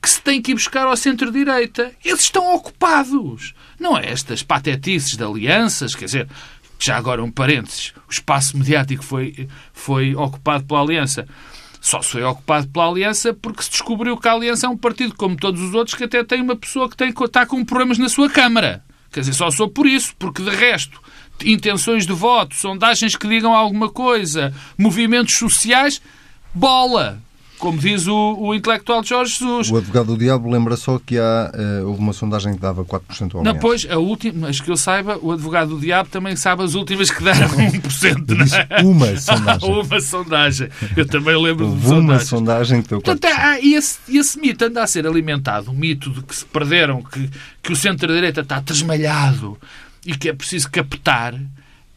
que 0.00 0.09
se 0.09 0.21
tem 0.21 0.40
que 0.40 0.52
ir 0.52 0.54
buscar 0.54 0.87
ao 0.87 0.97
centro-direita. 0.97 1.92
Eles 2.04 2.21
estão 2.21 2.54
ocupados. 2.54 3.54
Não 3.78 3.97
é 3.97 4.11
estas 4.11 4.42
patetices 4.42 5.16
de 5.16 5.23
alianças, 5.23 5.95
quer 5.95 6.07
dizer, 6.07 6.28
já 6.78 6.97
agora 6.97 7.23
um 7.23 7.30
parênteses, 7.30 7.92
o 8.09 8.11
espaço 8.11 8.57
mediático 8.57 9.04
foi, 9.04 9.49
foi 9.73 10.14
ocupado 10.14 10.64
pela 10.64 10.80
Aliança. 10.80 11.28
Só 11.80 12.02
foi 12.02 12.23
ocupado 12.23 12.69
pela 12.69 12.88
Aliança 12.88 13.35
porque 13.35 13.62
se 13.62 13.71
descobriu 13.71 14.16
que 14.16 14.28
a 14.28 14.33
Aliança 14.33 14.66
é 14.66 14.69
um 14.69 14.76
partido, 14.76 15.14
como 15.14 15.37
todos 15.37 15.61
os 15.61 15.75
outros, 15.75 15.97
que 15.97 16.04
até 16.04 16.25
tem 16.25 16.40
uma 16.40 16.57
pessoa 16.57 16.88
que 16.88 16.97
tem, 16.97 17.11
está 17.11 17.45
com 17.45 17.64
problemas 17.64 17.99
na 17.99 18.09
sua 18.09 18.30
Câmara. 18.30 18.83
Quer 19.12 19.21
dizer, 19.21 19.35
só 19.35 19.50
sou 19.50 19.69
por 19.69 19.87
isso, 19.87 20.14
porque 20.19 20.42
de 20.42 20.50
resto, 20.50 21.00
intenções 21.45 22.07
de 22.07 22.12
voto, 22.12 22.54
sondagens 22.54 23.16
que 23.16 23.28
digam 23.28 23.54
alguma 23.54 23.90
coisa, 23.90 24.54
movimentos 24.78 25.35
sociais, 25.35 26.00
bola! 26.54 27.21
Como 27.61 27.79
diz 27.79 28.07
o, 28.07 28.37
o 28.38 28.55
intelectual 28.55 29.05
Jorge 29.05 29.38
Jesus. 29.38 29.71
O 29.71 29.76
advogado 29.76 30.07
do 30.07 30.19
diabo 30.19 30.50
lembra 30.50 30.76
só 30.76 30.99
que 30.99 31.19
há, 31.19 31.52
uh, 31.55 31.87
houve 31.87 32.00
uma 32.00 32.12
sondagem 32.12 32.55
que 32.55 32.61
dava 32.61 32.85
4% 32.85 33.35
ao 33.35 33.45
Não, 33.45 33.55
pois, 33.57 33.87
a 33.88 33.99
última, 33.99 34.49
mas 34.49 34.61
que 34.61 34.71
eu 34.71 34.76
saiba, 34.76 35.19
o 35.21 35.31
advogado 35.31 35.76
do 35.76 35.81
diabo 35.81 36.09
também 36.09 36.35
sabe 36.35 36.64
as 36.64 36.75
últimas 36.75 37.11
que 37.11 37.23
deram 37.23 37.49
1%. 37.52 38.29
Não 38.29 38.76
é? 38.76 38.83
Uma 38.83 39.17
sondagem. 39.17 39.71
uma 39.71 40.00
sondagem. 40.00 40.69
Eu 40.97 41.07
também 41.07 41.40
lembro 41.40 41.71
de 41.76 41.87
uma 41.87 42.19
sondagem 42.19 42.83
que 42.83 42.88
deu 42.88 42.99
4%. 43.00 43.05
Portanto, 43.05 43.35
há, 43.38 43.61
esse, 43.61 43.99
esse 44.09 44.40
mito 44.40 44.64
anda 44.64 44.83
a 44.83 44.87
ser 44.87 45.07
alimentado, 45.07 45.71
o 45.71 45.75
mito 45.75 46.11
de 46.11 46.23
que 46.23 46.35
se 46.35 46.45
perderam, 46.47 47.02
que, 47.02 47.31
que 47.62 47.73
o 47.73 47.76
centro-direita 47.76 48.40
está 48.40 48.61
tresmalhado 48.61 49.59
e 50.07 50.17
que 50.17 50.31
é 50.31 50.33
preciso 50.33 50.71
captar 50.71 51.35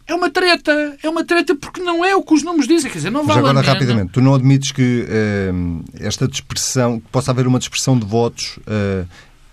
é 0.05 0.13
uma 0.13 0.29
treta. 0.29 0.97
É 1.01 1.09
uma 1.09 1.23
treta 1.23 1.55
porque 1.55 1.81
não 1.81 2.03
é 2.03 2.15
o 2.15 2.21
que 2.21 2.33
os 2.33 2.43
números 2.43 2.67
dizem. 2.67 2.91
Quer 2.91 2.97
dizer, 2.97 3.09
não 3.09 3.25
vale 3.25 3.41
Mas 3.41 3.49
agora, 3.49 3.65
rapidamente, 3.65 4.11
tu 4.11 4.21
não 4.21 4.33
admites 4.33 4.71
que 4.71 5.05
uh, 5.07 5.83
esta 5.99 6.27
dispersão, 6.27 6.99
que 6.99 7.07
possa 7.09 7.31
haver 7.31 7.47
uma 7.47 7.57
dispersão 7.57 7.97
de 7.97 8.05
votos, 8.05 8.57
uh, 8.67 9.07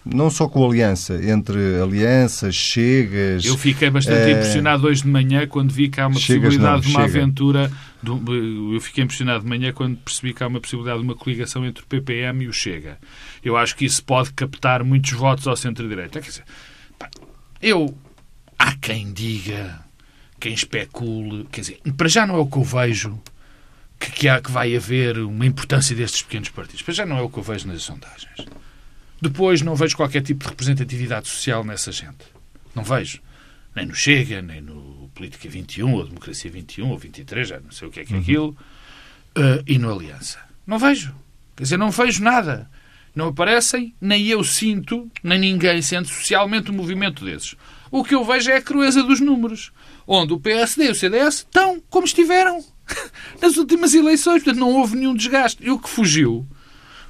não 0.05 0.29
só 0.29 0.49
com 0.49 0.65
a 0.65 0.67
aliança, 0.67 1.21
entre 1.25 1.81
alianças, 1.81 2.55
chegas... 2.55 3.45
Eu 3.45 3.57
fiquei 3.57 3.91
bastante 3.91 4.29
uh, 4.29 4.31
impressionado 4.31 4.87
hoje 4.87 5.03
de 5.03 5.09
manhã 5.09 5.47
quando 5.47 5.71
vi 5.73 5.89
que 5.89 6.01
há 6.01 6.09
uma 6.09 6.15
possibilidade 6.15 6.59
não, 6.59 6.81
de 6.81 6.89
uma 6.89 7.07
chega. 7.07 7.19
aventura... 7.19 7.73
eu 8.05 8.81
fiquei 8.81 9.05
impressionado 9.05 9.45
de 9.45 9.49
manhã 9.49 9.73
quando 9.73 9.99
percebi 9.99 10.35
que 10.35 10.43
há 10.43 10.49
uma 10.49 10.61
possibilidade 10.61 10.99
de 10.99 11.05
uma 11.05 11.15
coligação 11.15 11.65
entre 11.65 11.85
o 11.85 11.87
PPM 11.87 12.45
e 12.45 12.49
o 12.49 12.53
Chega. 12.53 12.99
Eu 13.45 13.57
acho 13.57 13.77
que 13.77 13.85
isso 13.85 14.03
pode 14.03 14.33
captar 14.33 14.83
muitos 14.83 15.13
votos 15.13 15.47
ao 15.47 15.55
centro-direita. 15.55 16.21
Quer 16.21 16.29
dizer, 16.29 16.45
eu... 17.63 17.95
Há 18.59 18.75
quem 18.77 19.11
diga 19.11 19.90
quem 20.41 20.53
especule. 20.53 21.47
Quer 21.53 21.61
dizer, 21.61 21.81
para 21.97 22.09
já 22.09 22.27
não 22.27 22.37
é 22.37 22.39
o 22.39 22.47
que 22.47 22.57
eu 22.57 22.65
vejo 22.65 23.21
que, 23.99 24.11
que, 24.11 24.29
há, 24.29 24.41
que 24.41 24.51
vai 24.51 24.75
haver 24.75 25.19
uma 25.19 25.45
importância 25.47 25.95
destes 25.95 26.23
pequenos 26.23 26.49
partidos. 26.49 26.83
Para 26.83 26.95
já 26.95 27.07
não 27.07 27.19
é 27.19 27.23
o 27.23 27.29
que 27.29 27.39
eu 27.39 27.43
vejo 27.43 27.69
nas 27.69 27.83
sondagens. 27.83 28.47
Depois 29.21 29.61
não 29.61 29.77
vejo 29.77 29.97
qualquer 29.97 30.23
tipo 30.23 30.43
de 30.45 30.51
representatividade 30.51 31.29
social 31.29 31.63
nessa 31.63 31.93
gente. 31.93 32.25
Não 32.75 32.83
vejo. 32.83 33.21
Nem 33.77 33.87
no 33.87 33.95
Chega, 33.95 34.41
nem 34.41 34.61
no 34.61 35.11
Política 35.15 35.49
21, 35.49 35.93
ou 35.93 36.07
Democracia 36.07 36.51
21, 36.51 36.89
ou 36.89 36.99
23, 36.99 37.49
já 37.49 37.61
não 37.61 37.71
sei 37.71 37.87
o 37.87 37.91
que 37.91 38.01
é 38.01 38.05
que 38.05 38.13
é 38.13 38.17
uhum. 38.17 38.23
aquilo. 38.23 38.57
Uh, 39.37 39.63
e 39.67 39.79
no 39.79 39.93
Aliança. 39.93 40.41
Não 40.67 40.79
vejo. 40.79 41.15
Quer 41.55 41.65
dizer, 41.65 41.77
não 41.77 41.91
vejo 41.91 42.23
nada. 42.23 42.69
Não 43.15 43.29
aparecem, 43.29 43.95
nem 44.01 44.27
eu 44.27 44.43
sinto, 44.43 45.11
nem 45.23 45.39
ninguém 45.39 45.83
sente 45.83 46.09
socialmente 46.09 46.71
um 46.71 46.75
movimento 46.75 47.25
desses. 47.25 47.55
O 47.91 48.05
que 48.05 48.15
eu 48.15 48.25
vejo 48.25 48.51
é 48.51 48.57
a 48.57 48.63
crueza 48.63 49.03
dos 49.03 49.21
números 49.21 49.73
onde 50.07 50.33
o 50.33 50.41
PSD 50.41 50.87
e 50.87 50.91
o 50.91 50.95
CDS 50.95 51.37
estão 51.37 51.81
como 51.89 52.07
estiveram 52.07 52.65
nas 53.41 53.57
últimas 53.57 53.95
eleições. 53.95 54.43
Portanto, 54.43 54.61
não 54.61 54.73
houve 54.73 54.97
nenhum 54.97 55.15
desgaste. 55.15 55.65
E 55.65 55.71
o 55.71 55.79
que 55.79 55.89
fugiu? 55.89 56.47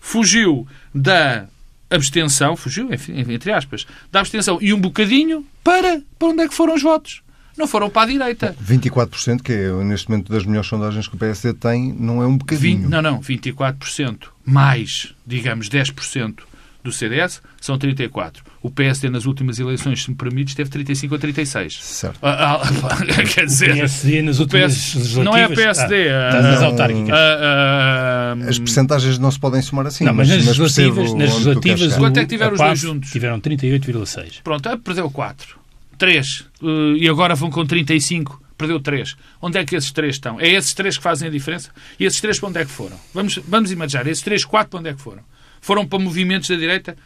Fugiu 0.00 0.66
da 0.94 1.46
abstenção, 1.90 2.56
fugiu, 2.56 2.88
entre 2.92 3.52
aspas, 3.52 3.86
da 4.12 4.20
abstenção 4.20 4.58
e 4.60 4.72
um 4.72 4.80
bocadinho 4.80 5.44
para, 5.64 6.02
para 6.18 6.28
onde 6.28 6.42
é 6.42 6.48
que 6.48 6.54
foram 6.54 6.74
os 6.74 6.82
votos. 6.82 7.22
Não 7.56 7.66
foram 7.66 7.90
para 7.90 8.02
a 8.02 8.06
direita. 8.06 8.56
24%, 8.64 9.42
que 9.42 9.52
é 9.52 9.72
neste 9.84 10.08
momento 10.08 10.32
das 10.32 10.46
melhores 10.46 10.68
sondagens 10.68 11.06
que 11.08 11.14
o 11.14 11.18
PSD 11.18 11.52
tem, 11.52 11.92
não 11.92 12.22
é 12.22 12.26
um 12.26 12.38
bocadinho. 12.38 12.82
20, 12.82 12.88
não, 12.88 13.02
não, 13.02 13.20
24%. 13.20 14.28
Mais, 14.46 15.14
digamos, 15.26 15.68
10% 15.68 16.38
do 16.82 16.90
CDS 16.92 17.42
são 17.60 17.78
34. 17.78 18.42
O 18.62 18.70
PSD 18.70 19.10
nas 19.10 19.26
últimas 19.26 19.58
eleições, 19.58 20.02
se 20.02 20.10
me 20.10 20.16
permites, 20.16 20.54
teve 20.54 20.70
35 20.70 21.14
ou 21.14 21.18
36. 21.20 21.82
Certo. 21.82 22.18
Ah, 22.22 22.60
ah, 22.62 23.04
quer 23.34 23.46
dizer, 23.46 23.70
o 23.70 23.74
PSD 23.74 24.22
nas 24.22 24.38
últimas 24.38 24.94
PS... 24.94 25.16
Não 25.16 25.36
é 25.36 25.44
a 25.44 25.48
PSD. 25.48 26.08
Ah, 26.10 26.30
ah, 26.32 26.42
nas 26.42 26.62
autárquicas. 26.62 27.10
Ah, 27.12 28.36
As 28.48 28.58
percentagens 28.58 29.18
não 29.18 29.30
se 29.30 29.38
podem 29.38 29.62
somar 29.62 29.86
assim. 29.86 30.04
Não, 30.04 30.14
mas, 30.14 30.28
mas 30.28 30.46
nas 30.46 30.58
legislativas, 30.58 31.14
nas 31.14 31.30
legislativas 31.32 31.96
quanto 31.96 32.18
é 32.18 32.22
que 32.22 32.28
tiveram 32.28 32.52
os 32.52 32.58
dois 32.58 32.78
juntos? 32.78 33.10
Tiveram 33.10 33.40
38,6. 33.40 34.42
Pronto, 34.42 34.78
perdeu 34.78 35.10
4. 35.10 35.58
3. 35.98 36.40
Uh, 36.62 36.96
e 36.96 37.08
agora 37.08 37.34
vão 37.34 37.50
com 37.50 37.64
35 37.66 38.40
perdeu 38.60 38.78
3. 38.78 39.16
Onde 39.40 39.58
é 39.58 39.64
que 39.64 39.74
esses 39.74 39.90
3 39.90 40.14
estão? 40.14 40.38
É 40.38 40.48
esses 40.48 40.74
3 40.74 40.98
que 40.98 41.02
fazem 41.02 41.28
a 41.28 41.30
diferença? 41.30 41.70
E 41.98 42.04
esses 42.04 42.20
3 42.20 42.38
para 42.38 42.48
onde 42.50 42.58
é 42.58 42.64
que 42.64 42.70
foram? 42.70 42.98
Vamos, 43.14 43.38
vamos 43.48 43.72
imaginar, 43.72 44.06
esses 44.06 44.22
3, 44.22 44.44
4 44.44 44.70
para 44.70 44.80
onde 44.80 44.88
é 44.90 44.94
que 44.94 45.00
foram? 45.00 45.22
Foram 45.60 45.86
para 45.86 45.98
movimentos 45.98 46.48
da 46.48 46.56
direita? 46.56 46.96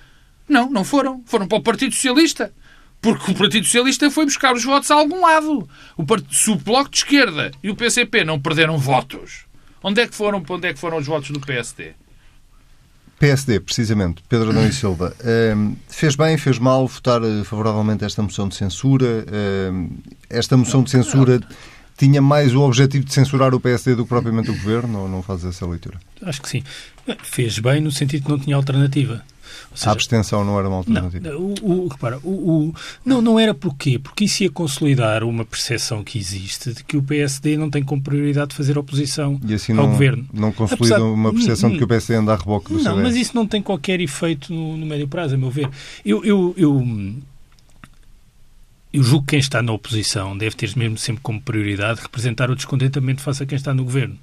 Não, 0.49 0.71
não 0.71 0.85
foram. 0.85 1.23
Foram 1.27 1.47
para 1.47 1.59
o 1.59 1.63
Partido 1.63 1.95
Socialista. 1.95 2.53
Porque 3.01 3.33
o 3.33 3.35
Partido 3.35 3.65
Socialista 3.65 4.11
foi 4.11 4.25
buscar 4.25 4.55
os 4.55 4.65
votos 4.65 4.91
a 4.91 4.95
algum 4.95 5.21
lado. 5.21 5.69
O 5.97 6.07
part... 6.07 6.25
Se 6.31 6.51
o 6.51 6.57
Bloco 6.57 6.91
de 6.91 6.99
Esquerda 6.99 7.51
e 7.63 7.71
o 7.71 7.77
PCP 7.77 8.25
não 8.25 8.41
perderam 8.41 8.79
votos, 8.79 9.45
onde 9.83 10.01
é 10.01 10.07
que 10.07 10.15
foram, 10.15 10.41
para 10.41 10.57
onde 10.57 10.69
é 10.69 10.73
que 10.73 10.79
foram 10.79 10.97
os 10.97 11.07
votos 11.07 11.31
do 11.31 11.41
PSD? 11.41 11.93
PSD, 13.19 13.61
precisamente, 13.61 14.23
Pedro 14.29 14.51
Adão 14.51 14.67
e 14.67 14.73
Silva, 14.75 15.15
ehm, 15.23 15.75
fez 15.89 16.17
bem, 16.17 16.37
fez 16.37 16.59
mal 16.59 16.87
votar 16.87 17.23
eh, 17.23 17.45
favoravelmente 17.45 18.05
esta 18.05 18.23
moção 18.23 18.49
de 18.49 18.55
censura? 18.55 19.25
Ehm, 19.31 19.89
esta 20.29 20.57
moção 20.57 20.83
de 20.83 20.91
censura 20.91 21.41
tinha 21.97 22.21
mais 22.21 22.55
o 22.55 22.61
objetivo 22.61 23.05
de 23.05 23.13
censurar 23.13 23.55
o 23.55 23.61
PSD 23.61 23.95
do 23.95 24.05
que 24.05 24.09
propriamente 24.09 24.51
o 24.51 24.55
Governo, 24.55 25.01
ou 25.01 25.09
não 25.09 25.23
faz 25.23 25.45
essa 25.45 25.67
leitura? 25.67 25.99
Acho 26.23 26.43
que 26.43 26.49
sim. 26.49 26.63
Fez 27.23 27.59
bem 27.59 27.81
no 27.81 27.91
sentido 27.91 28.25
que 28.25 28.31
não 28.31 28.39
tinha 28.39 28.57
alternativa. 28.57 29.23
Seja, 29.75 29.91
a 29.91 29.93
abstenção 29.93 30.45
não 30.45 30.59
era 30.59 30.69
uma 30.69 30.79
alternativa? 30.79 31.29
Não, 31.31 31.39
o, 31.41 31.85
o, 31.85 31.89
repara, 31.89 32.19
o, 32.23 32.31
o, 32.31 32.75
não, 33.05 33.21
não 33.21 33.39
era 33.39 33.53
porquê? 33.53 33.99
Porque 33.99 34.25
isso 34.25 34.43
ia 34.45 34.51
consolidar 34.51 35.25
uma 35.25 35.45
percepção 35.45 36.05
que 36.05 36.19
existe 36.19 36.73
de 36.73 36.85
que 36.85 36.97
o 36.97 37.03
PSD 37.03 37.57
não 37.57 37.69
tem 37.69 37.83
como 37.83 38.01
prioridade 38.01 38.51
de 38.51 38.57
fazer 38.57 38.79
oposição 38.79 39.41
e 39.45 39.55
assim 39.55 39.73
não, 39.73 39.85
ao 39.85 39.91
governo. 39.91 40.27
Não 40.33 40.53
consolida 40.53 40.97
Apesar, 40.97 41.03
uma 41.03 41.33
percepção 41.33 41.71
de 41.71 41.79
que 41.79 41.85
o 41.85 41.89
PSD 41.89 42.15
anda 42.15 42.33
a 42.33 42.37
reboque 42.37 42.73
do 42.73 42.83
Não, 42.83 42.97
mas 42.97 43.17
isso 43.17 43.35
não 43.35 43.47
tem 43.47 43.61
qualquer 43.61 44.01
efeito 44.01 44.53
no, 44.53 44.77
no 44.77 44.87
médio 44.87 45.09
prazo, 45.09 45.35
a 45.35 45.39
meu 45.39 45.51
ver. 45.51 45.69
Eu, 46.05 46.25
eu, 46.25 46.55
eu, 46.57 46.87
eu 48.95 49.03
julgo 49.03 49.27
que 49.27 49.31
quem 49.31 49.41
está 49.41 49.61
na 49.61 49.73
oposição 49.73 50.39
deve 50.39 50.55
ter 50.55 50.71
mesmo 50.77 50.97
sempre 50.97 51.21
como 51.21 51.41
prioridade 51.41 52.01
representar 52.01 52.49
o 52.49 52.55
descontentamento 52.55 53.23
face 53.23 53.43
a 53.43 53.47
quem 53.47 53.57
está 53.57 53.75
no 53.75 53.83
governo. 53.83 54.17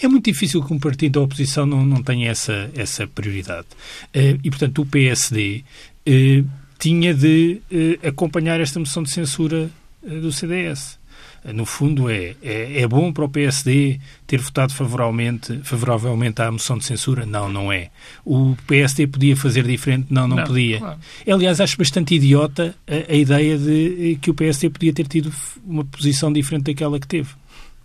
É 0.00 0.06
muito 0.06 0.26
difícil 0.26 0.62
que 0.62 0.72
um 0.72 0.78
partido 0.78 1.14
da 1.14 1.20
oposição 1.22 1.66
não, 1.66 1.84
não 1.84 2.00
tenha 2.00 2.30
essa, 2.30 2.70
essa 2.76 3.08
prioridade. 3.08 3.66
Uh, 4.14 4.38
e, 4.44 4.50
portanto, 4.50 4.82
o 4.82 4.86
PSD 4.86 5.64
uh, 5.64 5.64
eh, 6.06 6.44
tinha 6.78 7.12
de 7.12 7.60
uh, 7.72 8.06
acompanhar 8.06 8.60
esta 8.60 8.78
moção 8.78 9.02
de 9.02 9.10
censura 9.10 9.68
do 10.00 10.30
CDS. 10.30 10.97
No 11.44 11.64
fundo, 11.64 12.10
é, 12.10 12.34
é, 12.42 12.80
é, 12.82 12.86
bom 12.86 13.12
para 13.12 13.24
o 13.24 13.28
PSD 13.28 14.00
ter 14.26 14.40
votado 14.40 14.74
favoravelmente, 14.74 15.60
favoravelmente 15.62 16.42
à 16.42 16.50
moção 16.50 16.76
de 16.76 16.84
censura? 16.84 17.24
Não, 17.24 17.48
não 17.48 17.72
é. 17.72 17.90
O 18.24 18.56
PSD 18.66 19.06
podia 19.06 19.36
fazer 19.36 19.64
diferente? 19.64 20.06
Não, 20.10 20.26
não, 20.26 20.36
não 20.36 20.44
podia. 20.44 20.78
Claro. 20.78 20.98
Aliás, 21.30 21.60
acho 21.60 21.78
bastante 21.78 22.14
idiota 22.14 22.74
a, 22.86 23.12
a 23.12 23.16
ideia 23.16 23.56
de 23.56 24.18
que 24.20 24.30
o 24.30 24.34
PSD 24.34 24.68
podia 24.68 24.92
ter 24.92 25.06
tido 25.06 25.32
uma 25.64 25.84
posição 25.84 26.32
diferente 26.32 26.64
daquela 26.64 26.98
que 26.98 27.06
teve. 27.06 27.30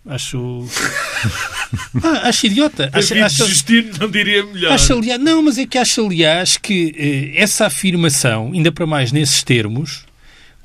Acho. 0.06 0.68
ah, 2.02 2.28
acho 2.28 2.46
idiota. 2.46 2.90
Acho, 2.92 3.14
acho... 3.14 3.46
Justino 3.46 3.90
não 3.98 4.10
diria 4.10 4.44
melhor. 4.44 4.72
Acho, 4.72 4.92
aliás, 4.92 5.20
não, 5.20 5.42
mas 5.42 5.56
é 5.56 5.66
que 5.66 5.78
acho, 5.78 6.04
aliás, 6.04 6.58
que 6.58 6.94
eh, 6.96 7.42
essa 7.42 7.66
afirmação, 7.66 8.50
ainda 8.52 8.70
para 8.70 8.86
mais 8.86 9.12
nesses 9.12 9.42
termos, 9.42 10.04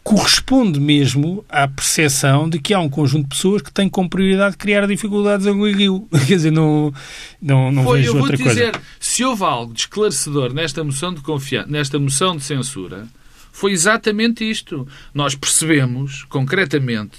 corresponde 0.04 0.80
mesmo 0.80 1.46
à 1.50 1.68
percepção 1.68 2.50
de 2.50 2.60
que 2.60 2.74
há 2.74 2.80
um 2.80 2.90
conjunto 2.90 3.24
de 3.24 3.30
pessoas 3.30 3.62
que 3.62 3.72
têm 3.72 3.90
como 3.90 4.10
prioridade 4.10 4.58
criar 4.58 4.88
dificuldades 4.88 5.46
a 5.46 5.52
Rui 5.52 5.74
Rio. 5.74 6.08
Quer 6.28 6.36
dizer, 6.36 6.52
não, 6.52 6.94
não, 7.42 7.72
não 7.72 7.84
Foi, 7.84 8.00
vejo 8.00 8.18
outra 8.18 8.38
coisa. 8.38 8.60
Eu 8.60 8.72
vou 8.72 8.72
dizer, 8.72 8.82
se 9.00 9.24
houve 9.24 9.44
algo 9.44 9.74
de 9.74 9.82
esclarecedor 9.82 10.54
nesta 10.54 10.84
moção 10.84 11.14
de 11.14 11.22
confiança, 11.22 11.68
nesta 11.70 12.00
moção 12.00 12.36
de 12.36 12.44
censura, 12.44 13.08
foi 13.52 13.72
exatamente 13.72 14.50
isto. 14.50 14.88
Nós 15.14 15.36
percebemos, 15.36 16.24
concretamente, 16.24 17.18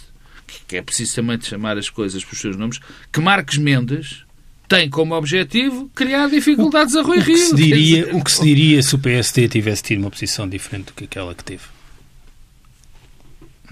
que 0.67 0.77
é 0.77 0.83
preciso 0.83 1.17
também 1.17 1.41
chamar 1.41 1.79
as 1.79 1.89
coisas 1.89 2.25
por 2.25 2.37
seus 2.37 2.57
nomes, 2.57 2.81
que 3.13 3.21
Marcos 3.21 3.59
Mendes 3.59 4.25
tem 4.69 4.89
como 4.89 5.15
objetivo 5.15 5.91
criar 5.95 6.29
dificuldades 6.29 6.95
a 6.95 7.03
Rui 7.03 7.19
Rio. 7.19 7.35
O 7.35 7.39
que, 7.39 7.47
se 7.47 7.57
diria, 7.57 8.17
o 8.17 8.25
que 8.25 8.33
se 8.33 8.43
diria 8.43 8.83
se 8.83 8.95
o 8.95 8.99
PSD 8.99 9.49
tivesse 9.49 9.83
tido 9.83 9.99
uma 9.99 10.11
posição 10.11 10.49
diferente 10.49 10.87
do 10.87 10.93
que 10.93 11.05
aquela 11.05 11.35
que 11.35 11.45
teve? 11.45 11.63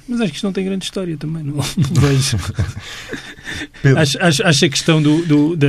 Mas 0.09 0.23
acho 0.23 0.31
que 0.31 0.37
isto 0.37 0.45
não 0.45 0.53
tem 0.53 0.65
grande 0.65 0.85
história 0.85 1.17
também, 1.19 1.43
não, 1.43 1.57
não 1.57 1.65
vejo. 2.01 2.39
acho, 3.97 4.23
acho, 4.23 4.43
acho, 4.43 4.65
a 4.65 4.69
questão 4.69 5.03
do, 5.03 5.25
do 5.27 5.57
da, 5.57 5.67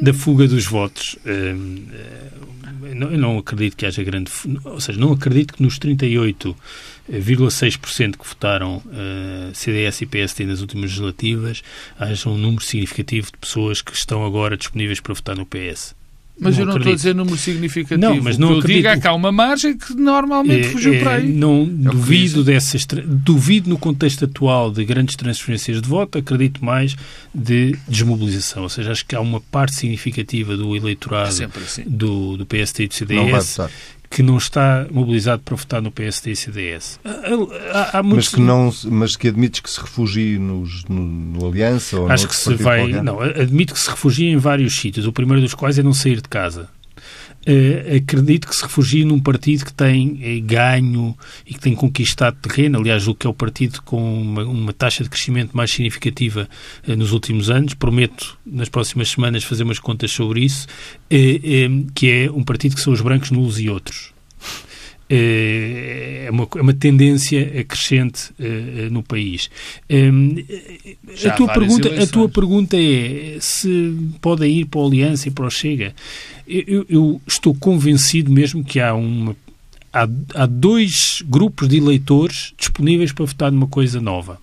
da, 0.00 0.14
fuga 0.14 0.46
dos 0.46 0.66
votos. 0.66 1.16
Hum, 1.26 1.86
não, 2.94 3.10
eu 3.10 3.18
não 3.18 3.36
acredito 3.38 3.76
que 3.76 3.84
haja 3.84 4.04
grande. 4.04 4.30
Ou 4.64 4.80
seja, 4.80 5.00
não 5.00 5.10
acredito 5.12 5.54
que 5.54 5.62
nos 5.62 5.80
38,6% 5.80 8.16
que 8.16 8.26
votaram 8.26 8.76
uh, 8.76 9.50
CDS 9.52 10.02
e 10.02 10.06
PSD 10.06 10.46
nas 10.46 10.60
últimas 10.60 10.90
legislativas 10.90 11.64
haja 11.98 12.28
um 12.28 12.38
número 12.38 12.62
significativo 12.62 13.32
de 13.32 13.38
pessoas 13.38 13.82
que 13.82 13.92
estão 13.92 14.24
agora 14.24 14.56
disponíveis 14.56 15.00
para 15.00 15.14
votar 15.14 15.36
no 15.36 15.44
PS. 15.44 15.95
Mas 16.38 16.54
não 16.54 16.62
eu 16.62 16.66
não 16.66 16.72
acredito. 16.74 16.76
estou 16.76 16.92
a 16.92 16.96
dizer 16.96 17.14
número 17.14 17.36
significativo. 17.36 18.14
Não, 18.14 18.22
mas 18.22 18.36
não 18.36 18.48
o 18.48 18.52
que 18.52 18.58
acredito. 18.58 18.76
digo 18.76 18.88
é 18.88 19.00
que 19.00 19.06
há 19.06 19.14
uma 19.14 19.32
margem 19.32 19.76
que 19.76 19.94
normalmente 19.94 20.66
é, 20.66 20.70
fugiu 20.70 20.94
é, 20.94 20.98
para 20.98 21.14
aí. 21.14 21.28
Não 21.28 21.62
é 21.62 21.66
duvido 21.92 22.44
dessas... 22.44 22.86
Duvido 23.06 23.70
no 23.70 23.78
contexto 23.78 24.26
atual 24.26 24.70
de 24.70 24.84
grandes 24.84 25.16
transferências 25.16 25.80
de 25.80 25.88
voto, 25.88 26.18
acredito 26.18 26.64
mais 26.64 26.94
de 27.34 27.76
desmobilização. 27.88 28.64
Ou 28.64 28.68
seja, 28.68 28.92
acho 28.92 29.06
que 29.06 29.16
há 29.16 29.20
uma 29.20 29.40
parte 29.40 29.74
significativa 29.74 30.56
do 30.56 30.76
eleitorado 30.76 31.42
é 31.42 31.46
assim. 31.46 31.82
do, 31.86 32.36
do 32.36 32.44
PSD 32.44 32.84
e 32.84 32.88
do 32.88 32.94
CDS 32.94 33.58
que 34.16 34.22
não 34.22 34.38
está 34.38 34.86
mobilizado 34.90 35.42
para 35.42 35.54
votar 35.54 35.82
no 35.82 35.92
PSD 35.92 36.30
e 36.30 36.36
CDS. 36.36 36.98
Há, 37.70 37.98
há 37.98 38.02
muitos... 38.02 38.28
mas, 38.28 38.34
que 38.34 38.40
não, 38.40 38.72
mas 38.90 39.14
que 39.14 39.28
admites 39.28 39.60
que 39.60 39.68
se 39.68 39.78
refugie 39.78 40.38
nos, 40.38 40.86
no, 40.86 41.02
no 41.02 41.46
Aliança? 41.46 42.00
Ou 42.00 42.10
Acho 42.10 42.26
que 42.26 42.34
se 42.34 42.54
vai. 42.54 42.88
Não, 42.88 43.20
admito 43.20 43.74
que 43.74 43.78
se 43.78 43.90
refugie 43.90 44.28
em 44.28 44.38
vários 44.38 44.74
sítios. 44.74 45.06
O 45.06 45.12
primeiro 45.12 45.42
dos 45.42 45.52
quais 45.52 45.78
é 45.78 45.82
não 45.82 45.92
sair 45.92 46.22
de 46.22 46.30
casa. 46.30 46.70
Uh, 47.46 47.98
acredito 47.98 48.48
que 48.48 48.56
se 48.56 48.62
refugie 48.64 49.04
num 49.04 49.20
partido 49.20 49.64
que 49.64 49.72
tem 49.72 50.18
eh, 50.20 50.40
ganho 50.40 51.16
e 51.46 51.54
que 51.54 51.60
tem 51.60 51.76
conquistado 51.76 52.36
terreno, 52.42 52.80
aliás, 52.80 53.06
o 53.06 53.14
que 53.14 53.24
é 53.24 53.30
o 53.30 53.32
partido 53.32 53.80
com 53.82 54.20
uma, 54.20 54.42
uma 54.42 54.72
taxa 54.72 55.04
de 55.04 55.08
crescimento 55.08 55.56
mais 55.56 55.70
significativa 55.70 56.48
uh, 56.88 56.96
nos 56.96 57.12
últimos 57.12 57.48
anos. 57.48 57.72
Prometo, 57.74 58.36
nas 58.44 58.68
próximas 58.68 59.10
semanas, 59.10 59.44
fazer 59.44 59.62
umas 59.62 59.78
contas 59.78 60.10
sobre 60.10 60.40
isso, 60.40 60.66
uh, 60.66 61.92
que 61.94 62.10
é 62.10 62.30
um 62.32 62.42
partido 62.42 62.74
que 62.74 62.80
são 62.80 62.92
os 62.92 63.00
brancos, 63.00 63.30
nulos 63.30 63.60
e 63.60 63.70
outros. 63.70 64.12
É 65.08 66.28
uma, 66.32 66.48
é 66.56 66.60
uma 66.62 66.74
tendência 66.74 67.62
crescente 67.62 68.32
no 68.90 69.04
país. 69.04 69.48
a 71.24 71.30
tua, 71.30 71.46
pergunta, 71.46 72.02
a 72.02 72.06
tua 72.08 72.28
pergunta 72.28 72.76
é 72.76 73.36
se 73.38 73.96
podem 74.20 74.58
ir 74.58 74.64
para 74.64 74.80
a 74.80 74.84
Aliança 74.84 75.28
e 75.28 75.30
para 75.30 75.46
o 75.46 75.50
Chega. 75.50 75.94
Eu, 76.46 76.86
eu 76.88 77.20
estou 77.26 77.54
convencido 77.54 78.30
mesmo 78.30 78.64
que 78.64 78.80
há 78.80 78.94
uma 78.94 79.36
há, 79.92 80.08
há 80.34 80.46
dois 80.46 81.22
grupos 81.26 81.68
de 81.68 81.78
eleitores 81.78 82.52
disponíveis 82.58 83.12
para 83.12 83.24
votar 83.24 83.50
numa 83.50 83.66
coisa 83.66 84.00
nova. 84.00 84.38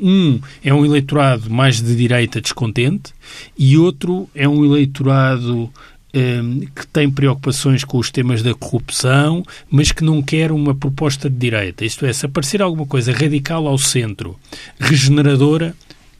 Um 0.00 0.40
é 0.62 0.72
um 0.72 0.84
eleitorado 0.84 1.50
mais 1.50 1.82
de 1.82 1.94
direita 1.94 2.40
descontente 2.40 3.12
e 3.58 3.76
outro 3.76 4.28
é 4.34 4.48
um 4.48 4.64
eleitorado 4.64 5.70
um, 6.14 6.60
que 6.60 6.86
tem 6.86 7.10
preocupações 7.10 7.84
com 7.84 7.98
os 7.98 8.10
temas 8.10 8.42
da 8.42 8.54
corrupção, 8.54 9.44
mas 9.70 9.92
que 9.92 10.04
não 10.04 10.22
quer 10.22 10.50
uma 10.52 10.74
proposta 10.74 11.28
de 11.28 11.36
direita. 11.36 11.84
Isto 11.84 12.06
é, 12.06 12.12
se 12.12 12.24
aparecer 12.24 12.62
alguma 12.62 12.86
coisa 12.86 13.12
radical 13.12 13.66
ao 13.66 13.76
centro, 13.76 14.38
regeneradora, 14.78 15.74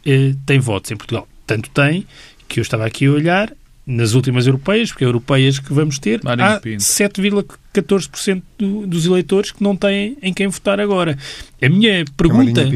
eh, 0.05 0.35
tem 0.45 0.59
votos 0.59 0.91
em 0.91 0.97
Portugal. 0.97 1.27
Tanto 1.47 1.71
tem 1.71 2.07
que 2.47 2.61
eu 2.61 2.63
estava 2.63 2.87
aqui 2.87 3.07
a 3.07 3.13
olhar 3.13 3.53
nas 3.89 4.13
últimas 4.13 4.47
europeias, 4.47 4.91
porque 4.91 5.03
é 5.03 5.07
europeias 5.07 5.59
que 5.59 5.73
vamos 5.73 5.99
ter, 5.99 6.21
Marinho 6.23 6.47
há 6.47 6.61
7,14% 6.61 8.43
do, 8.59 8.87
dos 8.87 9.07
eleitores 9.07 9.51
que 9.51 9.63
não 9.63 9.75
têm 9.75 10.19
em 10.21 10.35
quem 10.35 10.47
votar 10.47 10.79
agora. 10.79 11.17
A 11.61 11.69
minha 11.71 12.05
pergunta... 12.15 12.69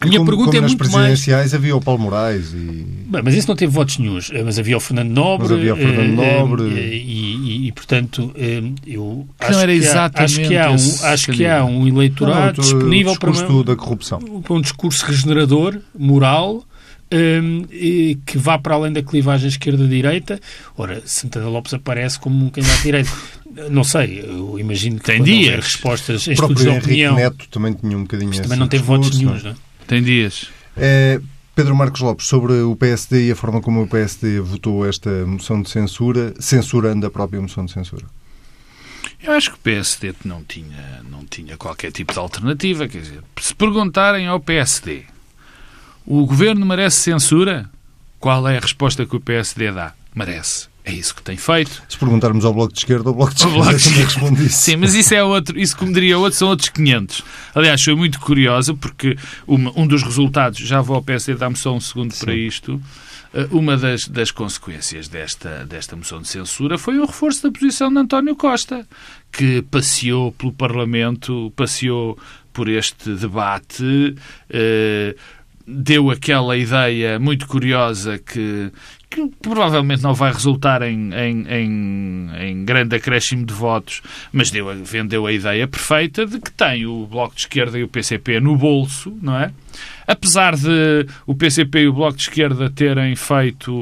A 0.00 0.06
minha 0.06 0.18
como, 0.18 0.30
pergunta 0.30 0.50
como 0.50 0.58
é 0.58 0.60
nas 0.60 0.70
muito 0.72 0.78
presidenciais 0.78 1.52
mais... 1.52 1.54
havia 1.54 1.74
o 1.74 1.80
Paulo 1.80 2.02
Moraes 2.02 2.52
e... 2.52 2.56
Bem, 3.06 3.22
mas 3.24 3.34
isso 3.34 3.48
não 3.48 3.56
teve 3.56 3.72
votos 3.72 3.96
nenhums. 3.96 4.30
Mas 4.44 4.58
havia 4.58 4.76
o 4.76 4.80
Fernando 4.80 5.10
Nobre. 5.10 5.48
Mas 5.48 5.58
havia 5.58 5.72
o 5.72 5.76
Fernando 5.76 6.22
eh, 6.22 6.38
Nobre. 6.38 6.78
Eh, 6.78 6.94
e, 6.94 7.36
e, 7.36 7.68
e, 7.68 7.72
portanto, 7.72 8.30
eh, 8.36 8.62
eu 8.86 9.26
acho, 9.38 9.52
não 9.52 9.60
era 9.60 9.78
que 9.78 9.86
há, 9.86 10.10
acho 10.14 10.40
que 10.42 10.56
há 10.56 10.70
um, 10.70 11.04
acho 11.04 11.32
que 11.32 11.46
há 11.46 11.64
um 11.64 11.88
eleitorado 11.88 12.58
não, 12.58 12.64
disponível 12.64 13.16
para, 13.16 13.30
uma, 13.30 13.64
da 13.64 13.76
corrupção. 13.76 14.18
para 14.18 14.54
um 14.54 14.60
discurso 14.60 15.06
regenerador, 15.06 15.78
moral, 15.98 16.64
um, 17.14 18.16
que 18.26 18.36
vá 18.36 18.58
para 18.58 18.74
além 18.74 18.92
da 18.92 19.02
clivagem 19.02 19.48
esquerda-direita. 19.48 20.40
Ora, 20.76 21.02
Santana 21.06 21.48
Lopes 21.48 21.72
aparece 21.72 22.18
como 22.18 22.44
um 22.44 22.50
candidato 22.50 22.82
direito. 22.82 23.12
Não 23.70 23.84
sei, 23.84 24.20
eu 24.20 24.58
imagino 24.58 24.98
que 24.98 25.04
tem 25.04 25.22
dias. 25.22 25.64
respostas 25.64 26.26
em 26.26 26.32
estudos 26.32 26.62
de 26.62 26.68
opinião. 26.68 27.14
Neto 27.14 27.48
também 27.48 27.72
tinha 27.72 27.96
um 27.96 28.02
bocadinho 28.02 28.32
também 28.42 28.58
não 28.58 28.66
teve 28.66 28.82
votos 28.82 29.16
nenhums, 29.16 29.44
não 29.44 29.52
é? 29.52 29.54
Tem 29.86 30.02
dias. 30.02 30.48
É, 30.76 31.20
Pedro 31.54 31.76
Marcos 31.76 32.00
Lopes, 32.00 32.26
sobre 32.26 32.52
o 32.54 32.74
PSD 32.74 33.28
e 33.28 33.30
a 33.30 33.36
forma 33.36 33.60
como 33.60 33.82
o 33.82 33.86
PSD 33.86 34.40
votou 34.40 34.84
esta 34.84 35.08
moção 35.24 35.62
de 35.62 35.70
censura, 35.70 36.34
censurando 36.40 37.06
a 37.06 37.10
própria 37.10 37.40
moção 37.40 37.64
de 37.64 37.70
censura. 37.70 38.04
Eu 39.22 39.32
acho 39.32 39.50
que 39.50 39.56
o 39.56 39.60
PSD 39.60 40.14
não 40.24 40.42
tinha, 40.42 41.02
não 41.08 41.24
tinha 41.24 41.56
qualquer 41.56 41.92
tipo 41.92 42.12
de 42.12 42.18
alternativa. 42.18 42.88
Quer 42.88 43.02
dizer, 43.02 43.22
se 43.40 43.54
perguntarem 43.54 44.26
ao 44.26 44.40
PSD 44.40 45.04
o 46.06 46.26
governo 46.26 46.64
merece 46.66 46.98
censura? 46.98 47.68
Qual 48.18 48.48
é 48.48 48.56
a 48.56 48.60
resposta 48.60 49.04
que 49.04 49.16
o 49.16 49.20
PSD 49.20 49.72
dá? 49.72 49.92
Merece. 50.14 50.68
É 50.84 50.92
isso 50.92 51.14
que 51.14 51.22
tem 51.22 51.36
feito. 51.36 51.82
Se 51.88 51.96
perguntarmos 51.96 52.44
ao 52.44 52.52
Bloco 52.52 52.72
de 52.72 52.80
Esquerda, 52.80 53.08
o 53.08 53.14
Bloco 53.14 53.32
de 53.32 53.40
Esquerda 53.44 53.64
Bloco 53.64 53.82
também 53.82 54.04
responde 54.04 54.46
isso. 54.46 54.58
Sim, 54.58 54.76
mas 54.76 54.94
isso 54.94 55.14
é 55.14 55.24
outro, 55.24 55.58
isso 55.58 55.76
como 55.76 55.92
diria 55.92 56.18
outro, 56.18 56.38
são 56.38 56.48
outros 56.48 56.68
500. 56.68 57.22
Aliás, 57.54 57.82
foi 57.82 57.94
muito 57.94 58.20
curiosa 58.20 58.74
porque 58.74 59.16
uma, 59.46 59.72
um 59.74 59.86
dos 59.86 60.02
resultados, 60.02 60.58
já 60.60 60.82
vou 60.82 60.96
ao 60.96 61.02
PSD, 61.02 61.38
dá-me 61.38 61.56
só 61.56 61.74
um 61.74 61.80
segundo 61.80 62.12
Sim. 62.12 62.24
para 62.24 62.34
isto, 62.34 62.82
eh, 63.32 63.48
uma 63.50 63.78
das, 63.78 64.06
das 64.08 64.30
consequências 64.30 65.08
desta, 65.08 65.64
desta 65.64 65.96
moção 65.96 66.20
de 66.20 66.28
censura 66.28 66.76
foi 66.76 66.98
o 66.98 67.06
reforço 67.06 67.42
da 67.42 67.50
posição 67.50 67.90
de 67.90 67.98
António 67.98 68.36
Costa, 68.36 68.86
que 69.32 69.62
passeou 69.62 70.32
pelo 70.32 70.52
Parlamento, 70.52 71.50
passeou 71.56 72.18
por 72.52 72.68
este 72.68 73.14
debate, 73.14 74.14
eh, 74.50 75.16
deu 75.66 76.10
aquela 76.10 76.56
ideia 76.56 77.18
muito 77.18 77.46
curiosa 77.46 78.18
que, 78.18 78.70
que 79.08 79.30
provavelmente 79.40 80.02
não 80.02 80.12
vai 80.12 80.32
resultar 80.32 80.82
em, 80.82 81.12
em, 81.14 81.46
em, 81.48 82.30
em, 82.38 82.64
grande 82.64 82.96
acréscimo 82.96 83.46
de 83.46 83.54
votos, 83.54 84.02
mas 84.32 84.50
deu, 84.50 84.66
vendeu 84.84 85.26
a 85.26 85.32
ideia 85.32 85.66
perfeita 85.66 86.26
de 86.26 86.38
que 86.38 86.50
tem 86.50 86.84
o 86.86 87.06
Bloco 87.06 87.34
de 87.34 87.42
Esquerda 87.42 87.78
e 87.78 87.82
o 87.82 87.88
PCP 87.88 88.40
no 88.40 88.56
bolso, 88.56 89.16
não 89.22 89.38
é? 89.38 89.52
Apesar 90.06 90.54
de 90.54 91.06
o 91.26 91.34
PCP 91.34 91.80
e 91.80 91.88
o 91.88 91.92
Bloco 91.92 92.16
de 92.16 92.24
Esquerda 92.24 92.68
terem 92.68 93.16
feito 93.16 93.80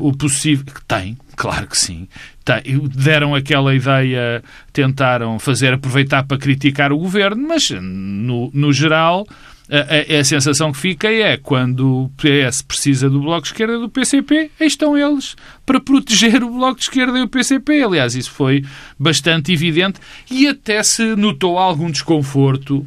o 0.00 0.12
possível. 0.12 0.64
Tem, 0.88 1.16
claro 1.36 1.68
que 1.68 1.78
sim. 1.78 2.08
Tem, 2.44 2.60
deram 2.88 3.34
aquela 3.34 3.72
ideia, 3.74 4.42
tentaram 4.72 5.38
fazer 5.38 5.72
aproveitar 5.72 6.24
para 6.24 6.36
criticar 6.36 6.92
o 6.92 6.98
governo, 6.98 7.46
mas 7.46 7.70
no, 7.70 8.50
no 8.52 8.72
geral 8.72 9.26
a, 9.70 10.16
a, 10.16 10.20
a, 10.20 10.24
sensação 10.24 10.72
que 10.72 10.78
fica 10.78 11.08
é 11.08 11.36
quando 11.36 12.04
o 12.04 12.08
PS 12.16 12.62
precisa 12.62 13.08
do 13.08 13.20
Bloco 13.20 13.42
de 13.42 13.48
Esquerda 13.48 13.78
do 13.78 13.88
PCP, 13.88 14.50
aí 14.58 14.66
estão 14.66 14.98
eles 14.98 15.36
para 15.64 15.80
proteger 15.80 16.42
o 16.42 16.50
Bloco 16.50 16.76
de 16.76 16.82
Esquerda 16.82 17.18
e 17.18 17.22
o 17.22 17.28
PCP. 17.28 17.82
Aliás, 17.82 18.16
isso 18.16 18.32
foi 18.32 18.64
bastante 18.98 19.52
evidente 19.52 20.00
e 20.28 20.48
até 20.48 20.82
se 20.82 21.14
notou 21.14 21.56
algum 21.56 21.90
desconforto 21.90 22.84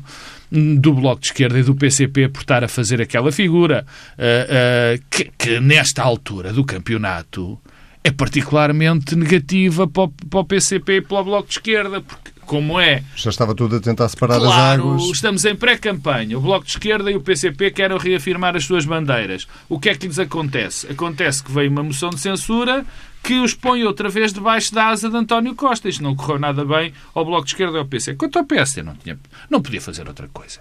do 0.52 0.93
Bloco 0.93 1.22
de 1.22 1.28
Esquerda 1.28 1.58
e 1.58 1.63
do 1.63 1.74
PCP 1.74 2.28
por 2.28 2.41
estar 2.41 2.63
a 2.63 2.67
fazer 2.67 3.02
aquela 3.02 3.32
figura 3.32 3.86
uh, 4.17 5.00
uh, 5.00 5.04
que, 5.10 5.32
que, 5.38 5.60
nesta 5.60 6.04
altura 6.04 6.54
do 6.54 6.63
campeonato 6.63 7.60
é 8.04 8.12
particularmente 8.12 9.15
negativa 9.15 9.88
para 9.88 10.04
o, 10.04 10.10
para 10.10 10.39
o 10.41 10.46
PCP 10.46 10.98
e 10.98 11.02
para 11.02 11.22
o 11.22 11.24
Bloco 11.24 11.48
de 11.48 11.54
Esquerda, 11.54 12.02
porque 12.02 12.33
como 12.45 12.79
é. 12.79 13.03
Já 13.15 13.29
estava 13.29 13.56
tudo 13.56 13.77
a 13.77 13.79
tentar 13.79 14.08
separar 14.10 14.39
claro, 14.39 14.51
as 14.51 14.79
águas. 14.79 15.03
Estamos 15.12 15.45
em 15.45 15.56
pré-campanha. 15.56 16.38
O 16.38 16.41
Bloco 16.41 16.65
de 16.65 16.71
Esquerda 16.71 17.12
e 17.12 17.15
o 17.15 17.21
PCP 17.21 17.71
querem 17.71 17.97
reafirmar 17.97 18.56
as 18.56 18.65
suas 18.65 18.86
bandeiras. 18.86 19.47
O 19.67 19.79
que 19.79 19.89
é 19.89 19.95
que 19.95 20.08
lhes 20.08 20.19
acontece? 20.19 20.91
Acontece 20.91 21.43
que 21.43 21.51
veio 21.51 21.69
uma 21.69 21.84
moção 21.84 22.10
de 22.10 22.19
censura 22.19 22.86
que 23.23 23.39
os 23.39 23.53
põe 23.53 23.84
outra 23.84 24.10
vez 24.10 24.34
debaixo 24.34 24.73
da 24.73 24.89
asa 24.89 25.10
de 25.10 25.15
António 25.15 25.56
Costa. 25.56 25.88
Isto 25.88 26.03
não 26.03 26.15
correu 26.15 26.38
nada 26.38 26.65
bem 26.65 26.93
ao 27.13 27.23
Bloco 27.23 27.45
de 27.45 27.51
Esquerda 27.51 27.77
e 27.77 27.79
ao 27.79 27.86
PC. 27.86 28.15
Quanto 28.15 28.38
ao 28.38 28.45
PSD, 28.45 28.84
não, 28.84 28.95
tinha, 28.95 29.17
não 29.49 29.62
podia 29.62 29.82
fazer 29.82 30.08
outra 30.08 30.27
coisa. 30.27 30.60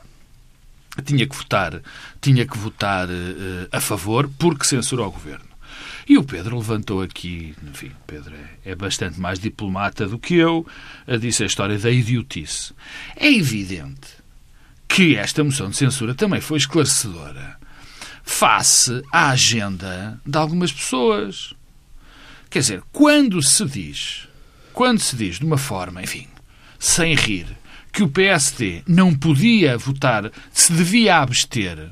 Tinha 1.04 1.26
que 1.26 1.34
votar, 1.34 1.80
tinha 2.20 2.46
que 2.46 2.56
votar 2.56 3.08
uh, 3.08 3.68
a 3.72 3.80
favor 3.80 4.30
porque 4.38 4.64
censurou 4.64 5.08
o 5.08 5.10
governo. 5.10 5.51
E 6.08 6.18
o 6.18 6.24
Pedro 6.24 6.58
levantou 6.58 7.02
aqui, 7.02 7.54
enfim, 7.68 7.92
Pedro 8.06 8.34
é, 8.34 8.72
é 8.72 8.74
bastante 8.74 9.20
mais 9.20 9.38
diplomata 9.38 10.06
do 10.06 10.18
que 10.18 10.34
eu, 10.34 10.66
disse 11.20 11.42
a 11.42 11.46
história 11.46 11.78
da 11.78 11.90
idiotice. 11.90 12.74
É 13.16 13.30
evidente 13.32 14.08
que 14.88 15.16
esta 15.16 15.42
moção 15.42 15.70
de 15.70 15.76
censura 15.76 16.14
também 16.14 16.40
foi 16.40 16.58
esclarecedora 16.58 17.56
face 18.22 19.02
à 19.10 19.30
agenda 19.30 20.20
de 20.24 20.36
algumas 20.36 20.72
pessoas. 20.72 21.54
Quer 22.50 22.60
dizer, 22.60 22.82
quando 22.92 23.42
se 23.42 23.64
diz, 23.64 24.28
quando 24.72 25.00
se 25.00 25.16
diz 25.16 25.38
de 25.38 25.44
uma 25.44 25.56
forma, 25.56 26.02
enfim, 26.02 26.28
sem 26.78 27.14
rir, 27.14 27.46
que 27.92 28.02
o 28.02 28.08
PSD 28.08 28.82
não 28.86 29.14
podia 29.14 29.78
votar, 29.78 30.30
se 30.52 30.72
devia 30.72 31.18
abster, 31.18 31.90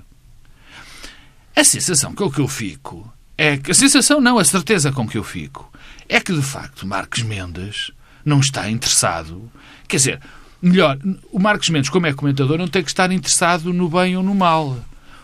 a 1.55 1.65
sensação 1.65 2.15
com 2.15 2.31
que 2.31 2.41
eu 2.41 2.49
fico 2.49 3.13
é 3.43 3.57
que 3.57 3.71
a 3.71 3.75
sensação 3.75 4.21
não, 4.21 4.39
a 4.39 4.45
certeza 4.45 4.93
com 4.93 5.09
que 5.09 5.17
eu 5.17 5.25
fico 5.25 5.73
é 6.07 6.21
que 6.21 6.31
de 6.31 6.43
facto 6.43 6.87
Marcos 6.87 7.23
Mendes 7.23 7.91
não 8.23 8.39
está 8.39 8.71
interessado. 8.71 9.51
Quer 9.89 9.97
dizer, 9.97 10.21
melhor, 10.61 10.99
o 11.33 11.39
Marcos 11.39 11.71
Mendes, 11.71 11.89
como 11.89 12.07
é 12.07 12.13
comentador, 12.13 12.59
não 12.59 12.69
tem 12.69 12.83
que 12.83 12.91
estar 12.91 13.11
interessado 13.11 13.73
no 13.73 13.89
bem 13.89 14.15
ou 14.15 14.23
no 14.23 14.35
mal. 14.35 14.77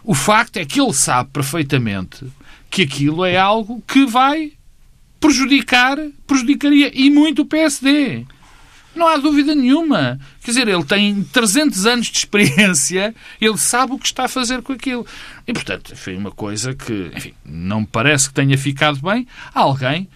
O 0.03 0.15
facto 0.15 0.57
é 0.57 0.65
que 0.65 0.81
ele 0.81 0.95
sabe 0.95 1.29
perfeitamente 1.31 2.25
que 2.71 2.81
aquilo 2.81 3.23
é 3.23 3.37
algo 3.37 3.83
que 3.87 4.07
vai 4.07 4.55
prejudicar, 5.21 5.99
prejudicaria 6.27 6.91
e 6.95 7.11
muito 7.11 7.43
o 7.43 7.47
PSD. 7.47 8.25
Não 8.97 9.07
há 9.07 9.19
dúvida 9.19 9.55
nenhuma. 9.55 10.19
Quer 10.43 10.51
dizer, 10.51 10.69
ele 10.69 10.85
tem 10.85 11.23
300 11.23 11.87
anos 11.87 12.07
de 12.07 12.19
experiência, 12.19 13.15
ele 13.41 13.59
sabe 13.59 13.93
o 13.93 13.99
que 13.99 14.07
está 14.07 14.25
a 14.25 14.29
fazer 14.29 14.63
com 14.63 14.73
aquilo. 14.73 15.07
E, 15.47 15.53
portanto, 15.53 15.95
foi 15.95 16.17
uma 16.17 16.31
coisa 16.33 16.75
que, 16.75 17.11
enfim, 17.15 17.35
não 17.45 17.83
me 17.83 17.87
parece 17.87 18.29
que 18.29 18.35
tenha 18.35 18.57
ficado 18.57 19.01
bem 19.01 19.27
a 19.55 19.61
alguém 19.61 20.09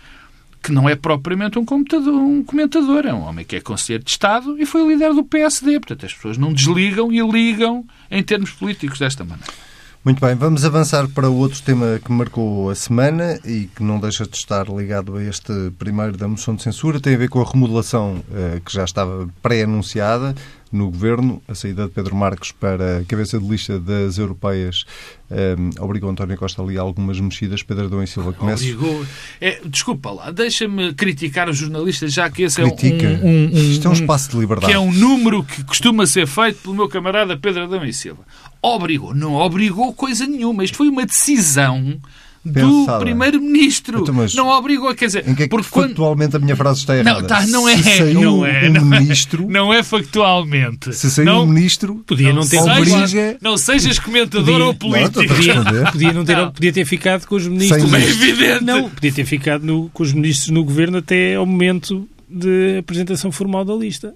que 0.63 0.73
não 0.73 0.89
é 0.89 0.95
propriamente 0.95 1.59
um, 1.59 1.63
um 1.63 2.45
comentador, 2.45 3.07
é 3.07 3.15
um 3.15 3.23
homem 3.23 3.45
que 3.45 3.57
é 3.57 3.61
conselheiro 3.61 4.05
de 4.05 4.11
Estado 4.11 4.59
e 4.59 4.67
foi 4.67 4.87
líder 4.87 5.15
do 5.15 5.25
PSD. 5.25 5.81
Portanto, 5.81 6.07
as 6.07 6.15
pessoas 6.15 6.37
não 6.37 6.53
desligam 6.53 7.13
e 7.13 7.21
ligam 7.21 7.85
em 8.11 8.23
termos 8.23 8.51
políticos 8.51 8.99
desta 8.99 9.25
maneira. 9.25 9.70
Muito 10.03 10.19
bem, 10.19 10.35
vamos 10.35 10.65
avançar 10.65 11.07
para 11.09 11.29
o 11.29 11.37
outro 11.37 11.61
tema 11.61 12.01
que 12.03 12.11
marcou 12.11 12.71
a 12.71 12.75
semana 12.75 13.39
e 13.45 13.67
que 13.67 13.83
não 13.83 14.01
deixa 14.01 14.25
de 14.25 14.35
estar 14.35 14.67
ligado 14.67 15.19
a 15.19 15.23
este 15.23 15.53
primeiro 15.79 16.17
da 16.17 16.27
moção 16.27 16.55
de 16.55 16.63
censura. 16.63 16.99
Tem 16.99 17.15
a 17.15 17.19
ver 17.19 17.29
com 17.29 17.39
a 17.39 17.45
remodelação 17.45 18.25
eh, 18.33 18.63
que 18.65 18.73
já 18.73 18.83
estava 18.83 19.29
pré-anunciada 19.43 20.35
no 20.73 20.91
governo. 20.91 21.43
A 21.49 21.55
saída 21.55 21.85
de 21.85 21.91
Pedro 21.91 22.15
Marques 22.15 22.53
para 22.53 22.99
a 22.99 23.05
cabeça 23.05 23.39
de 23.39 23.49
lista 23.49 23.79
das 23.79 24.19
europeias 24.19 24.85
eh, 25.31 25.57
obrigou 25.79 26.11
António 26.11 26.37
Costa 26.37 26.63
ali 26.63 26.79
a 26.79 26.81
algumas 26.81 27.19
mexidas. 27.21 27.63
Pedro 27.63 27.87
Adão 27.87 28.03
e 28.03 28.07
Silva 28.07 28.33
começa. 28.33 28.63
Obrigou. 28.63 29.05
É, 29.41 29.61
desculpa 29.67 30.11
lá, 30.11 30.31
deixa-me 30.31 30.95
criticar 30.95 31.49
os 31.49 31.57
jornalistas, 31.57 32.13
já 32.13 32.31
que 32.31 32.43
esse 32.43 32.61
Critica. 32.61 33.07
é 33.07 33.19
um, 33.19 33.27
um, 33.27 33.45
um, 33.47 33.71
Isto 33.71 33.89
é 33.89 33.91
um 33.91 33.95
espaço 33.95 34.31
de 34.31 34.39
liberdade. 34.39 34.73
Que 34.73 34.77
é 34.77 34.79
um 34.79 34.93
número 34.93 35.45
que 35.45 35.65
costuma 35.65 36.07
ser 36.07 36.27
feito 36.27 36.63
pelo 36.63 36.75
meu 36.75 36.89
camarada 36.89 37.37
Pedro 37.37 37.65
Adão 37.65 37.85
e 37.85 37.93
Silva 37.93 38.25
obrigou. 38.63 39.15
Não 39.15 39.35
obrigou 39.35 39.93
coisa 39.93 40.27
nenhuma. 40.27 40.65
Isto 40.65 40.77
foi 40.77 40.89
uma 40.89 41.07
decisão 41.07 41.99
do 42.45 42.87
Primeiro-Ministro. 42.99 44.01
Então, 44.01 44.15
não 44.35 44.49
obrigou, 44.49 44.95
quer 44.95 45.07
dizer... 45.07 45.29
Em 45.29 45.35
que 45.35 45.43
é 45.43 45.47
que 45.47 45.51
porque 45.51 45.69
factualmente 45.69 46.33
quando... 46.33 46.43
a 46.43 46.45
minha 46.45 46.57
frase 46.57 46.81
está 46.81 46.97
errada? 46.97 47.21
Não, 47.21 47.27
tá, 47.27 47.47
não 47.47 47.69
é. 47.69 47.77
Se 47.77 47.99
saiu 47.99 48.21
não 48.21 48.47
é, 48.47 48.69
um 48.69 48.73
não 48.73 48.95
é. 48.95 49.01
ministro... 49.01 49.45
É, 49.45 49.47
não 49.47 49.75
é 49.75 49.83
factualmente. 49.83 50.95
Se 50.95 51.11
saiu 51.11 51.27
não, 51.27 51.43
um 51.45 51.47
ministro... 51.47 52.03
Podia 52.07 52.33
não, 52.33 52.47
ter... 52.47 52.59
Obriga... 52.59 53.37
Não 53.41 53.57
sejas 53.59 53.99
comentador 53.99 54.45
podia, 54.45 54.67
ou 54.67 54.75
político. 54.75 55.21
Não, 55.21 55.85
podia, 55.93 56.13
não 56.13 56.25
ter, 56.25 56.37
não. 56.37 56.51
podia 56.51 56.73
ter 56.73 56.85
ficado 56.85 57.27
com 57.27 57.35
os 57.35 57.47
ministros... 57.47 57.93
É 57.93 58.09
evidente. 58.09 58.65
Não, 58.65 58.89
podia 58.89 59.13
ter 59.13 59.25
ficado 59.25 59.65
no, 59.65 59.91
com 59.91 60.03
os 60.03 60.13
ministros 60.13 60.51
no 60.51 60.65
governo 60.65 60.99
até 60.99 61.35
ao 61.35 61.45
momento 61.45 62.09
de 62.29 62.79
apresentação 62.79 63.31
formal 63.33 63.65
da 63.65 63.75
lista. 63.75 64.15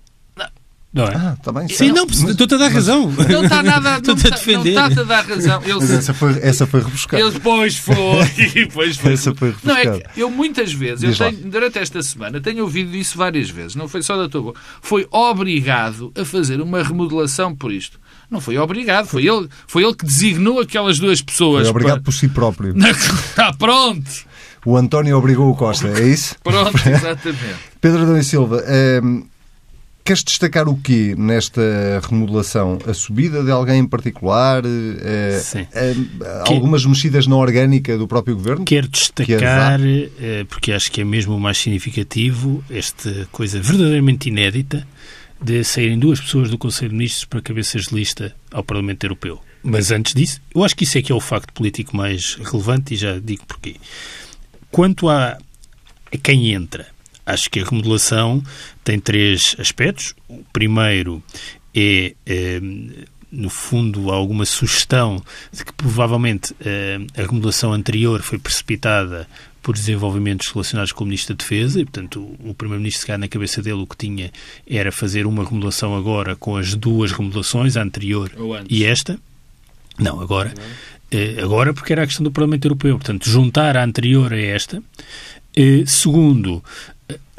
Não 0.95 1.07
é? 1.07 1.17
Ah, 1.17 1.37
tá 1.43 1.51
bem. 1.51 1.67
Sim, 1.67 1.91
não, 1.91 2.05
estou-te 2.07 2.55
a 2.55 2.57
dar 2.57 2.69
razão. 2.69 3.11
Não 3.29 3.43
está 3.43 3.65
nada. 3.65 4.01
Não 4.07 4.15
está 4.15 4.29
a 4.29 4.31
defender. 4.31 4.75
Não 4.75 4.87
está 4.87 5.01
a 5.01 5.05
dar 5.05 5.27
razão. 5.27 5.61
Mas 5.67 5.91
essa 5.91 6.15
foi, 6.15 6.39
essa 6.41 6.67
foi 6.69 6.81
rebuscada. 6.83 7.21
Ele, 7.21 7.41
pois 7.41 7.77
foi. 7.77 7.95
Pois 8.73 8.97
foi. 8.97 9.13
Essa 9.15 9.35
foi 9.35 9.49
rebuscada. 9.49 9.85
Não, 9.85 9.97
é 9.97 10.01
que 10.01 10.21
eu 10.21 10.31
muitas 10.31 10.73
vezes, 10.73 11.03
eu 11.03 11.31
tenho, 11.31 11.51
durante 11.51 11.81
esta 11.81 12.01
semana, 12.01 12.41
tenho 12.41 12.63
ouvido 12.63 12.95
isso 12.97 13.19
várias 13.19 13.51
vezes. 13.51 13.75
Não 13.75 13.89
foi 13.89 14.03
só 14.03 14.17
da 14.17 14.29
tua 14.29 14.43
boca. 14.43 14.61
Foi 14.81 15.07
obrigado 15.11 16.13
a 16.17 16.25
fazer 16.25 16.61
uma 16.61 16.81
remodelação 16.81 17.57
por 17.57 17.73
isto. 17.73 17.99
Não 18.31 18.41
foi 18.41 18.57
obrigado, 18.57 19.07
foi 19.07 19.27
ele, 19.27 19.49
foi 19.67 19.83
ele 19.83 19.95
que 19.95 20.05
designou 20.05 20.61
aquelas 20.61 21.01
duas 21.01 21.21
pessoas. 21.21 21.63
Foi 21.63 21.71
obrigado 21.71 21.95
para... 21.97 22.05
por 22.05 22.13
si 22.13 22.29
próprio. 22.29 22.75
Está 22.79 23.53
pronto. 23.53 24.11
O 24.65 24.77
António 24.77 25.19
obrigou 25.19 25.51
o 25.51 25.57
Costa, 25.57 25.89
é 25.89 26.09
isso? 26.09 26.37
Pronto, 26.43 26.77
exatamente. 26.89 27.57
Pedro 27.81 28.03
Adão 28.03 28.17
e 28.17 28.25
Silva, 28.25 28.65
ehm, 28.67 29.25
Queres 30.05 30.23
destacar 30.23 30.69
o 30.69 30.77
quê 30.77 31.15
nesta 31.17 31.63
remodelação? 32.07 32.79
A 32.87 32.93
subida 32.93 33.43
de 33.43 33.51
alguém 33.51 33.79
em 33.79 33.87
particular? 33.87 34.63
Eh, 34.67 35.41
Sim. 35.43 35.67
Eh, 35.73 35.95
algumas 36.47 36.85
mexidas 36.85 37.27
na 37.27 37.37
orgânica 37.37 37.97
do 37.97 38.07
próprio 38.07 38.37
governo? 38.37 38.67
Quero 38.67 38.87
destacar, 38.87 39.81
que 39.81 40.13
eh, 40.21 40.45
porque 40.47 40.73
acho 40.73 40.93
que 40.93 41.01
é 41.01 41.05
mesmo 41.05 41.35
o 41.35 41.41
mais 41.41 41.57
significativo, 41.57 42.63
esta 42.69 43.27
coisa 43.33 43.59
verdadeiramente 43.63 44.29
inédita 44.29 44.87
de 45.41 45.65
saírem 45.65 45.99
duas 45.99 46.21
pessoas 46.21 46.51
do 46.51 46.59
Conselho 46.59 46.91
de 46.91 46.97
Ministros 46.97 47.25
para 47.25 47.41
cabeças 47.41 47.85
de 47.85 47.95
lista 47.95 48.37
ao 48.53 48.63
Parlamento 48.63 49.05
Europeu. 49.05 49.41
Mas 49.63 49.91
antes 49.91 50.13
disso, 50.13 50.39
eu 50.55 50.63
acho 50.63 50.77
que 50.77 50.85
isso 50.85 50.99
é 50.99 51.03
que 51.03 51.13
é 51.13 51.15
o 51.15 51.21
facto 51.21 51.51
político 51.55 51.97
mais 51.97 52.35
relevante 52.35 52.93
e 52.93 52.97
já 52.99 53.19
digo 53.19 53.47
porquê. 53.47 53.77
Quanto 54.71 55.09
a 55.09 55.39
quem 56.23 56.53
entra, 56.53 56.94
Acho 57.27 57.51
que 57.51 57.61
a 57.61 57.65
remodelação 57.65 58.43
tem 58.83 58.99
três 58.99 59.57
aspectos. 59.59 60.15
O 60.29 60.45
primeiro 60.53 61.23
é, 61.75 62.15
é 62.27 62.61
no 63.35 63.51
fundo, 63.51 64.11
alguma 64.11 64.45
sugestão 64.45 65.23
de 65.53 65.65
que 65.65 65.73
provavelmente 65.73 66.55
eh, 66.65 67.01
a 67.17 67.23
remodelação 67.23 67.73
anterior 67.73 68.23
foi 68.23 68.39
precipitada 68.39 69.27
por 69.61 69.75
desenvolvimentos 69.75 70.49
relacionados 70.49 70.93
com 70.93 71.05
o 71.05 71.07
Ministro 71.07 71.35
da 71.35 71.43
Defesa 71.43 71.81
e, 71.81 71.85
portanto, 71.85 72.21
o 72.45 72.55
Primeiro-Ministro, 72.55 73.07
se 73.07 73.17
na 73.17 73.27
cabeça 73.27 73.63
dele, 73.63 73.81
o 73.81 73.87
que 73.87 73.97
tinha 73.97 74.31
era 74.69 74.93
fazer 74.93 75.27
uma 75.27 75.43
remodelação 75.43 75.97
agora 75.97 76.37
com 76.37 76.57
as 76.57 76.75
duas 76.75 77.13
remodelações, 77.13 77.77
a 77.77 77.83
anterior 77.83 78.31
e 78.69 78.85
esta. 78.85 79.19
Não, 79.99 80.21
agora. 80.21 80.53
Eh, 81.11 81.37
agora 81.43 81.73
porque 81.73 81.93
era 81.93 82.03
a 82.03 82.07
questão 82.07 82.23
do 82.23 82.31
Parlamento 82.31 82.67
Europeu. 82.67 82.97
Portanto, 82.99 83.29
juntar 83.29 83.77
a 83.77 83.83
anterior 83.83 84.33
a 84.33 84.39
esta. 84.39 84.83
Eh, 85.57 85.85
segundo, 85.87 86.63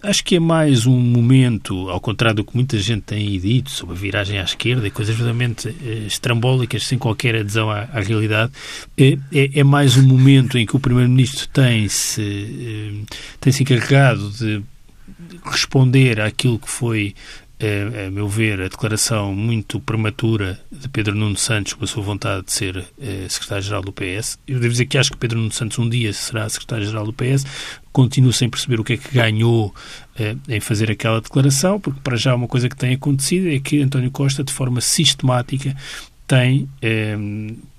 acho 0.06 0.24
que 0.24 0.36
é 0.36 0.40
mais 0.40 0.86
um 0.86 0.98
momento, 0.98 1.90
ao 1.90 2.00
contrário 2.00 2.38
do 2.38 2.44
que 2.44 2.56
muita 2.56 2.78
gente 2.78 3.02
tem 3.02 3.40
dito 3.40 3.70
sobre 3.70 3.96
a 3.96 3.98
viragem 3.98 4.40
à 4.40 4.44
esquerda 4.44 4.88
e 4.88 4.92
coisas 4.92 5.16
verdadeiramente 5.16 5.76
eh, 5.84 6.06
estrambólicas, 6.08 6.86
sem 6.86 6.98
qualquer 6.98 7.36
adesão 7.36 7.70
à, 7.70 7.82
à 7.82 8.00
realidade, 8.00 8.52
é, 8.98 9.18
é, 9.34 9.60
é, 9.60 9.64
mais 9.64 9.98
um 9.98 10.04
momento 10.04 10.58
em 10.58 10.66
que 10.66 10.76
o 10.76 10.80
Primeiro-Ministro 10.80 11.48
tem-se 11.50 12.22
eh, 12.22 13.16
tem 13.40 13.52
-se 13.52 13.64
encarregado 13.64 14.30
de 14.32 14.62
responder 15.44 16.20
àquilo 16.20 16.60
que 16.60 16.70
foi 16.70 17.14
é, 17.60 18.08
a 18.08 18.12
meu 18.12 18.28
ver, 18.28 18.62
a 18.62 18.68
declaração 18.68 19.34
muito 19.34 19.80
prematura 19.80 20.60
de 20.70 20.90
Pedro 20.90 21.16
Nuno 21.16 21.38
Santos 21.38 21.74
com 21.74 21.86
a 21.86 21.88
sua 21.88 22.04
vontade 22.04 22.46
de 22.46 22.52
ser 22.52 22.86
é, 23.00 23.28
secretário-geral 23.30 23.82
do 23.82 23.94
PS. 23.94 24.38
Eu 24.46 24.60
devo 24.60 24.72
dizer 24.72 24.86
que 24.86 24.98
acho 24.98 25.12
que 25.12 25.18
Pedro 25.18 25.40
Nuno 25.40 25.52
Santos 25.52 25.80
um 25.80 25.88
dia 25.88 26.12
será 26.12 26.48
secretário-geral 26.50 27.06
do 27.06 27.14
PS. 27.14 27.46
Continuo 27.96 28.34
sem 28.34 28.50
perceber 28.50 28.78
o 28.78 28.84
que 28.84 28.92
é 28.92 28.98
que 28.98 29.16
ganhou 29.16 29.74
é, 30.20 30.36
em 30.50 30.60
fazer 30.60 30.92
aquela 30.92 31.22
declaração, 31.22 31.80
porque 31.80 32.02
para 32.04 32.18
já 32.18 32.36
uma 32.36 32.46
coisa 32.46 32.68
que 32.68 32.76
tem 32.76 32.94
acontecido 32.94 33.48
é 33.48 33.58
que 33.58 33.82
António 33.82 34.12
Costa, 34.12 34.44
de 34.44 34.52
forma 34.52 34.82
sistemática, 34.82 35.74
tem 36.28 36.68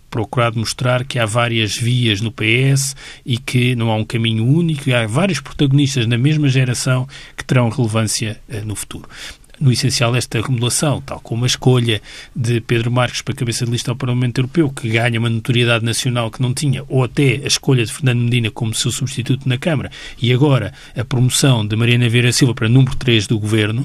procurado 0.09 0.59
mostrar 0.59 1.05
que 1.05 1.18
há 1.18 1.26
várias 1.26 1.76
vias 1.76 2.22
no 2.22 2.33
PS 2.33 2.96
e 3.26 3.37
que 3.37 3.76
não 3.76 3.90
há 3.90 3.96
um 3.96 4.07
caminho 4.07 4.46
único, 4.46 4.88
e 4.88 4.94
há 4.94 5.07
vários 5.07 5.38
protagonistas 5.38 6.07
na 6.07 6.16
mesma 6.16 6.48
geração 6.48 7.07
que 7.37 7.44
terão 7.44 7.68
relevância 7.68 8.40
no 8.64 8.74
futuro 8.74 9.07
no 9.61 9.73
essencial, 9.73 10.14
esta 10.14 10.40
remodelação, 10.40 11.01
tal 11.01 11.21
como 11.21 11.45
a 11.45 11.47
escolha 11.47 12.01
de 12.35 12.61
Pedro 12.61 12.90
Marques 12.90 13.23
para 13.23 13.35
cabeça 13.35 13.64
de 13.64 13.73
lista 13.73 13.90
ao 13.90 13.97
Parlamento 13.97 14.38
Europeu, 14.38 14.71
que 14.71 14.88
ganha 14.88 15.19
uma 15.19 15.31
notoriedade 15.31 15.85
nacional 15.85 16.31
que 16.31 16.42
não 16.42 16.53
tinha, 16.53 16.85
ou 16.88 17.05
até 17.05 17.40
a 17.42 17.47
escolha 17.47 17.85
de 17.85 17.92
Fernando 17.92 18.21
Medina 18.21 18.51
como 18.51 18.75
seu 18.75 18.90
substituto 18.90 19.49
na 19.49 19.59
Câmara, 19.59 19.90
e 20.21 20.33
agora 20.33 20.73
a 20.97 21.05
promoção 21.05 21.66
de 21.66 21.77
Mariana 21.77 22.09
Vieira 22.09 22.33
Silva 22.33 22.55
para 22.55 22.69
número 22.69 22.97
3 22.97 23.27
do 23.27 23.38
Governo, 23.38 23.83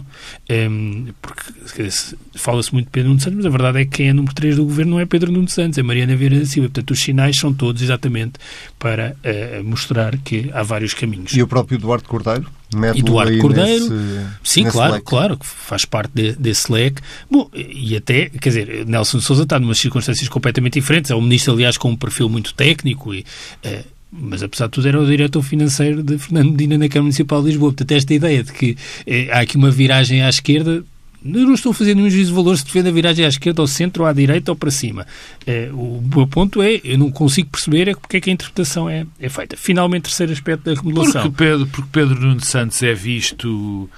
um, 0.49 0.53
ehm, 0.53 1.07
porque 1.21 1.89
fala-se 2.35 2.73
muito 2.73 2.85
de 2.87 2.91
Pedro 2.91 3.09
Nuno 3.09 3.21
Santos, 3.21 3.37
mas 3.37 3.45
a 3.45 3.49
verdade 3.49 3.81
é 3.81 3.85
que 3.85 3.91
quem 3.91 4.09
é 4.09 4.13
número 4.13 4.33
3 4.33 4.55
do 4.55 4.65
Governo 4.65 4.91
não 4.91 4.99
é 4.99 5.05
Pedro 5.05 5.31
Nuno 5.31 5.49
Santos, 5.49 5.77
é 5.77 5.83
Mariana 5.83 6.15
Vieira 6.15 6.45
Silva. 6.45 6.69
Portanto, 6.69 6.91
os 6.91 6.99
sinais 6.99 7.37
são 7.37 7.53
todos 7.53 7.81
exatamente 7.81 8.33
para 8.77 9.15
uh, 9.23 9.63
mostrar 9.63 10.17
que 10.17 10.49
há 10.53 10.63
vários 10.63 10.93
caminhos. 10.93 11.33
E 11.33 11.41
o 11.41 11.47
próprio 11.47 11.77
Eduardo 11.77 12.07
Cordeiro? 12.07 12.60
Eduardo 12.95 13.37
Cordeiro, 13.39 13.89
nesse, 13.89 14.27
sim, 14.43 14.63
nesse 14.63 14.75
claro, 14.75 14.93
leque. 14.93 15.05
claro, 15.05 15.37
que 15.37 15.45
faz 15.45 15.85
parte 15.85 16.11
de, 16.13 16.33
desse 16.33 16.71
leque. 16.71 17.01
Bom, 17.29 17.49
e 17.53 17.95
até, 17.95 18.29
quer 18.29 18.49
dizer, 18.49 18.85
Nelson 18.85 19.19
Souza 19.19 19.43
está 19.43 19.59
numa 19.59 19.75
circunstâncias 19.75 20.29
completamente 20.29 20.73
diferentes. 20.73 21.11
É 21.11 21.15
um 21.15 21.21
ministro, 21.21 21.53
aliás, 21.53 21.77
com 21.77 21.89
um 21.89 21.95
perfil 21.95 22.29
muito 22.29 22.53
técnico 22.53 23.13
e. 23.13 23.25
Uh, 23.65 24.01
mas 24.11 24.43
apesar 24.43 24.65
de 24.65 24.71
tudo 24.71 24.87
era 24.89 24.99
o 24.99 25.05
diretor 25.05 25.41
financeiro 25.41 26.03
de 26.03 26.17
Fernando 26.17 26.51
Medina 26.51 26.77
na 26.77 26.89
Câmara 26.89 27.03
Municipal 27.03 27.41
de 27.41 27.47
Lisboa. 27.47 27.71
Portanto, 27.71 27.91
esta 27.93 28.13
ideia 28.13 28.43
de 28.43 28.51
que 28.51 28.77
eh, 29.07 29.29
há 29.31 29.39
aqui 29.39 29.55
uma 29.55 29.71
viragem 29.71 30.21
à 30.21 30.27
esquerda 30.27 30.83
não 31.23 31.53
estou 31.53 31.71
a 31.71 31.75
fazer 31.75 31.95
nenhum 31.95 32.09
juízo 32.09 32.31
de 32.31 32.35
valor 32.35 32.57
se 32.57 32.65
defende 32.65 32.89
a 32.89 32.91
viragem 32.91 33.25
à 33.25 33.27
esquerda, 33.27 33.61
ao 33.61 33.67
centro, 33.67 34.03
ou 34.03 34.09
à 34.09 34.13
direita 34.13 34.51
ou 34.51 34.55
para 34.55 34.71
cima. 34.71 35.05
É, 35.45 35.69
o 35.71 36.01
meu 36.01 36.27
ponto 36.27 36.61
é, 36.61 36.81
eu 36.83 36.97
não 36.97 37.11
consigo 37.11 37.49
perceber 37.49 37.87
é 37.87 37.93
porque 37.93 38.17
é 38.17 38.21
que 38.21 38.29
a 38.29 38.33
interpretação 38.33 38.89
é, 38.89 39.05
é 39.19 39.29
feita. 39.29 39.55
Finalmente, 39.55 40.03
terceiro 40.03 40.31
aspecto 40.31 40.63
da 40.63 40.73
remodelação. 40.73 41.23
Porque 41.23 41.43
Pedro, 41.43 41.67
porque 41.67 41.89
Pedro 41.91 42.19
Nuno 42.19 42.41
Santos 42.41 42.81
é 42.81 42.93
visto 42.93 43.89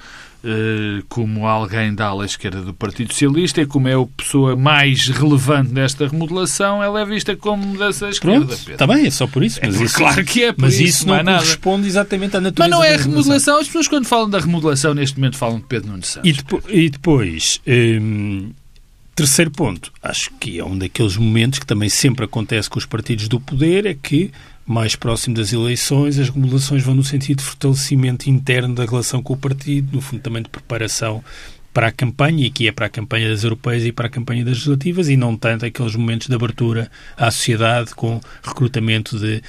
como 1.08 1.48
alguém 1.48 1.94
da 1.96 2.08
ala 2.08 2.26
esquerda 2.26 2.62
do 2.62 2.74
Partido 2.74 3.14
Socialista 3.14 3.62
e 3.62 3.66
como 3.66 3.88
é 3.88 3.94
a 3.94 4.06
pessoa 4.18 4.56
mais 4.56 5.08
relevante 5.08 5.72
nesta 5.72 6.08
remodelação, 6.08 6.84
ela 6.84 7.00
é 7.00 7.06
vista 7.06 7.36
como 7.36 7.78
dessa 7.78 8.10
esquerda. 8.10 8.48
Pronto, 8.48 8.72
está 8.72 8.86
bem, 8.86 9.06
é 9.06 9.12
só 9.12 9.26
por 9.26 9.44
isso. 9.44 9.60
Mas 9.64 9.80
é, 9.80 9.84
isso 9.86 9.96
claro 9.96 10.26
que 10.26 10.44
é, 10.44 10.54
mas 10.58 10.74
isso, 10.76 10.84
isso 10.84 11.08
não, 11.08 11.24
não 11.24 11.38
corresponde 11.38 11.88
exatamente 11.88 12.36
à 12.36 12.42
natureza 12.42 12.70
Mas 12.70 12.78
não 12.78 12.84
é 12.84 12.96
a 12.96 12.98
remodelação. 12.98 13.58
As 13.58 13.68
pessoas 13.68 13.88
quando 13.88 14.06
falam 14.06 14.30
da 14.30 14.40
remodelação 14.40 14.94
neste 14.94 15.18
momento 15.18 15.38
falam 15.38 15.60
de 15.60 15.66
Pedro 15.66 15.92
Nunes 15.92 16.08
Santos. 16.08 16.30
E, 16.30 16.34
depo 16.34 16.64
e 16.68 16.90
depois, 16.90 17.62
hum, 17.66 18.52
terceiro 19.16 19.52
ponto, 19.52 19.94
acho 20.02 20.30
que 20.40 20.60
é 20.60 20.66
um 20.66 20.78
daqueles 20.78 21.16
momentos 21.16 21.60
que 21.60 21.66
também 21.66 21.88
sempre 21.88 22.26
acontece 22.26 22.70
com 22.70 22.80
os 22.80 22.86
partidos 22.86 23.28
do 23.28 23.40
poder, 23.40 23.86
é 23.86 23.94
que 23.94 24.32
mais 24.66 24.96
próximo 24.96 25.36
das 25.36 25.52
eleições, 25.52 26.18
as 26.18 26.30
remodelações 26.30 26.84
vão 26.84 26.96
no 26.96 27.04
sentido 27.04 27.40
de 27.40 27.44
fortalecimento 27.44 28.30
interno 28.30 28.74
da 28.74 28.86
relação 28.86 29.22
com 29.22 29.34
o 29.34 29.38
partido, 29.38 29.96
no 29.96 30.02
fundo 30.02 30.22
também 30.22 30.44
de 30.44 30.50
preparação 30.50 31.24
para 31.74 31.88
a 31.88 31.92
campanha, 31.92 32.44
e 32.44 32.48
aqui 32.48 32.68
é 32.68 32.72
para 32.72 32.86
a 32.86 32.90
campanha 32.90 33.30
das 33.30 33.44
europeias 33.44 33.84
e 33.84 33.92
para 33.92 34.06
a 34.06 34.10
campanha 34.10 34.46
das 34.46 34.54
legislativas, 34.54 35.10
e 35.10 35.18
não 35.18 35.36
tanto 35.36 35.66
aqueles 35.66 35.96
momentos 35.96 36.28
de 36.28 36.36
abertura 36.36 36.90
à 37.18 37.32
sociedade 37.32 37.96
com 37.96 38.22
recrutamento 38.44 39.18
de 39.18 39.42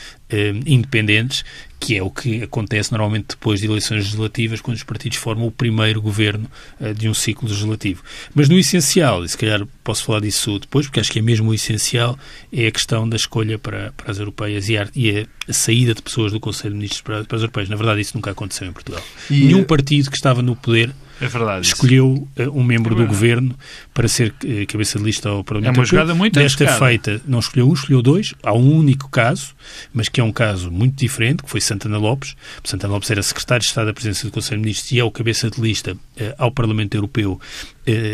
independentes, 0.66 1.44
que 1.84 1.98
é 1.98 2.02
o 2.02 2.10
que 2.10 2.42
acontece 2.42 2.90
normalmente 2.92 3.26
depois 3.30 3.60
de 3.60 3.66
eleições 3.66 4.04
legislativas, 4.04 4.60
quando 4.62 4.76
os 4.76 4.82
partidos 4.82 5.18
formam 5.18 5.46
o 5.46 5.50
primeiro 5.50 6.00
governo 6.00 6.50
eh, 6.80 6.94
de 6.94 7.08
um 7.10 7.14
ciclo 7.14 7.46
legislativo. 7.46 8.02
Mas 8.34 8.48
no 8.48 8.58
essencial, 8.58 9.22
e 9.22 9.28
se 9.28 9.36
calhar 9.36 9.66
posso 9.82 10.02
falar 10.04 10.20
disso 10.20 10.58
depois, 10.58 10.86
porque 10.86 11.00
acho 11.00 11.12
que 11.12 11.18
é 11.18 11.22
mesmo 11.22 11.50
o 11.50 11.54
essencial, 11.54 12.18
é 12.50 12.66
a 12.66 12.70
questão 12.70 13.06
da 13.06 13.16
escolha 13.16 13.58
para, 13.58 13.92
para 13.92 14.10
as 14.10 14.18
europeias 14.18 14.70
e 14.70 14.78
a, 14.78 14.88
e 14.96 15.26
a, 15.48 15.52
saída 15.52 15.92
de 15.92 16.00
pessoas 16.00 16.32
do 16.32 16.40
Conselho 16.40 16.70
de 16.70 16.76
Ministros 16.76 17.02
para, 17.02 17.22
para 17.24 17.36
as 17.36 17.42
europeias. 17.42 17.68
Na 17.68 17.76
verdade, 17.76 18.00
isso 18.00 18.16
nunca 18.16 18.30
aconteceu 18.30 18.66
em 18.66 18.72
Portugal. 18.72 19.02
E... 19.30 19.44
Nenhum 19.44 19.62
partido 19.62 20.10
que 20.10 20.16
estava 20.16 20.40
no 20.40 20.56
poder 20.56 20.90
é 21.20 21.28
verdade, 21.28 21.66
escolheu 21.66 22.28
uh, 22.38 22.58
um 22.58 22.64
membro 22.64 22.94
é 22.94 22.98
do 22.98 23.06
governo 23.06 23.54
para 23.92 24.08
ser 24.08 24.34
uh, 24.44 24.66
cabeça 24.66 24.98
de 24.98 25.04
lista 25.04 25.28
ao 25.28 25.44
Parlamento. 25.44 25.76
É 25.76 25.78
uma 25.78 25.84
jogada 25.84 26.14
muito 26.14 26.38
Desta 26.38 26.66
feita, 26.66 27.20
não 27.26 27.38
escolheu 27.38 27.68
um, 27.68 27.72
escolheu 27.72 28.02
dois. 28.02 28.34
Há 28.42 28.52
um 28.52 28.76
único 28.76 29.08
caso, 29.08 29.54
mas 29.92 30.08
que 30.08 30.20
é 30.20 30.23
um 30.24 30.32
caso 30.32 30.70
muito 30.70 30.96
diferente, 30.96 31.42
que 31.42 31.50
foi 31.50 31.60
Santana 31.60 31.98
Lopes. 31.98 32.36
Santana 32.62 32.94
Lopes 32.94 33.10
era 33.10 33.22
secretário 33.22 33.62
de 33.62 33.68
Estado 33.68 33.86
da 33.86 33.92
Presidência 33.92 34.28
do 34.28 34.32
Conselho 34.32 34.60
de 34.60 34.64
Ministros 34.64 34.92
e 34.92 34.98
é 34.98 35.04
o 35.04 35.10
cabeça 35.10 35.50
de 35.50 35.60
lista 35.60 35.92
uh, 35.92 35.98
ao 36.38 36.50
Parlamento 36.50 36.94
Europeu 36.94 37.40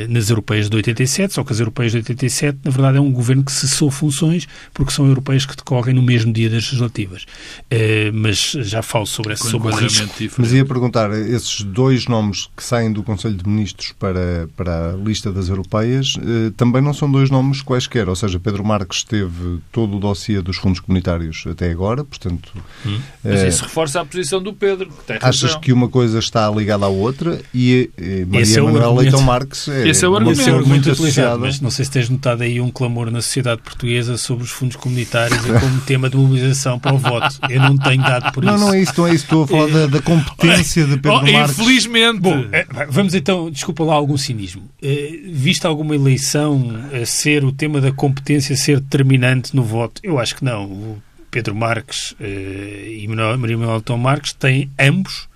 nas 0.09 0.31
europeias 0.31 0.69
de 0.69 0.77
87, 0.77 1.35
só 1.35 1.45
que 1.45 1.53
as 1.53 1.61
europeias 1.61 1.93
de 1.93 1.99
87, 1.99 2.59
na 2.65 2.71
verdade, 2.71 2.99
é 2.99 3.01
um 3.01 3.13
governo 3.13 3.45
que 3.45 3.53
cessou 3.53 3.91
funções 3.91 4.49
porque 4.75 4.93
são 4.93 5.07
europeias 5.07 5.47
que 5.47 5.57
decorrem 5.57 5.95
no 5.95 6.03
mesmo 6.03 6.33
dia 6.33 6.49
das 6.49 6.65
legislativas. 6.65 7.25
mas 8.13 8.53
já 8.53 8.83
falo 8.83 9.07
sobre, 9.07 9.35
essa, 9.35 9.49
sobre 9.49 9.73
o 9.73 9.77
risco. 9.77 10.09
Mas 10.39 10.53
ia 10.53 10.65
perguntar, 10.65 11.11
esses 11.13 11.63
dois 11.63 12.07
nomes 12.07 12.49
que 12.57 12.65
saem 12.65 12.93
do 12.93 13.03
Conselho 13.03 13.37
de 13.37 13.49
Ministros 13.49 13.93
para, 13.99 14.49
para 14.57 14.91
a 14.91 14.97
lista 14.97 15.33
das 15.33 15.49
europeias 15.49 16.15
também 16.57 16.83
não 16.83 16.93
são 16.93 17.11
dois 17.11 17.31
nomes 17.31 17.63
quaisquer, 17.63 18.09
ou 18.09 18.17
seja, 18.17 18.41
Pedro 18.41 18.65
Marques 18.65 19.05
teve 19.05 19.59
todo 19.71 19.97
o 19.97 20.01
dossiê 20.01 20.43
dos 20.43 20.57
fundos 20.57 20.81
comunitários 20.81 21.45
até 21.47 21.71
agora, 21.71 22.05
portanto... 22.05 22.53
Hum. 22.85 22.99
Mas 23.23 23.43
isso 23.43 23.65
reforça 23.65 24.01
a 24.01 24.05
posição 24.05 24.43
do 24.43 24.53
Pedro. 24.53 24.91
Que 25.07 25.19
achas 25.21 25.55
que 25.55 25.73
uma 25.73 25.89
coisa 25.89 26.19
está 26.19 26.51
ligada 26.51 26.87
à 26.87 26.89
outra 26.89 27.41
e, 27.55 27.91
e 27.99 28.25
Maria 28.27 28.59
é 28.59 28.63
Manuel 28.63 28.95
Leitão 28.95 29.23
Marques 29.23 29.60
é 29.69 29.89
Esse 29.89 30.05
é 30.05 30.09
o 30.09 30.17
argumento, 30.17 30.49
é 30.49 30.63
muito 30.63 30.91
utilizado. 30.91 31.41
Mas 31.41 31.61
não 31.61 31.71
sei 31.71 31.85
se 31.85 31.91
tens 31.91 32.09
notado 32.09 32.43
aí 32.43 32.61
um 32.61 32.71
clamor 32.71 33.11
na 33.11 33.21
sociedade 33.21 33.61
portuguesa 33.63 34.17
sobre 34.17 34.45
os 34.45 34.51
fundos 34.51 34.77
comunitários 34.77 35.45
e 35.45 35.53
como 35.61 35.81
tema 35.81 36.09
de 36.09 36.17
mobilização 36.17 36.79
para 36.79 36.95
o 36.95 36.99
voto. 36.99 37.39
Eu 37.49 37.61
não 37.61 37.77
tenho 37.77 38.03
dado 38.03 38.33
por 38.33 38.45
não, 38.45 38.55
isso. 38.55 38.61
Não, 38.61 38.69
não 38.69 38.75
é 38.75 38.81
isso, 38.81 38.93
não 38.97 39.07
é 39.07 39.15
isso. 39.15 39.25
Estou 39.25 39.45
a 39.45 39.47
falar 39.47 39.67
da, 39.69 39.87
da 39.87 40.03
competência 40.03 40.85
de 40.85 40.97
Pedro 40.97 41.19
oh, 41.23 41.33
Marques. 41.33 41.59
Infelizmente. 41.59 42.21
Bom, 42.21 42.45
é, 42.53 42.67
vamos 42.89 43.15
então, 43.15 43.51
desculpa 43.51 43.85
lá 43.85 43.95
algum 43.95 44.17
cinismo. 44.17 44.63
Uh, 44.83 45.33
viste 45.33 45.67
alguma 45.67 45.95
eleição 45.95 46.79
a 46.93 47.05
ser 47.05 47.45
o 47.45 47.53
tema 47.53 47.81
da 47.81 47.93
competência 47.93 48.57
ser 48.57 48.81
determinante 48.81 49.55
no 49.55 49.63
voto? 49.63 50.01
Eu 50.05 50.19
acho 50.19 50.37
que 50.37 50.45
não. 50.45 50.65
O 50.65 51.03
Pedro 51.31 51.55
Marques 51.55 52.13
uh, 52.13 52.25
e 52.25 53.07
Maria 53.09 53.57
Manuel 53.57 53.81
Tom 53.81 53.99
Marques 53.99 54.33
têm 54.33 54.71
ambos 54.79 55.23
eh, 55.25 55.30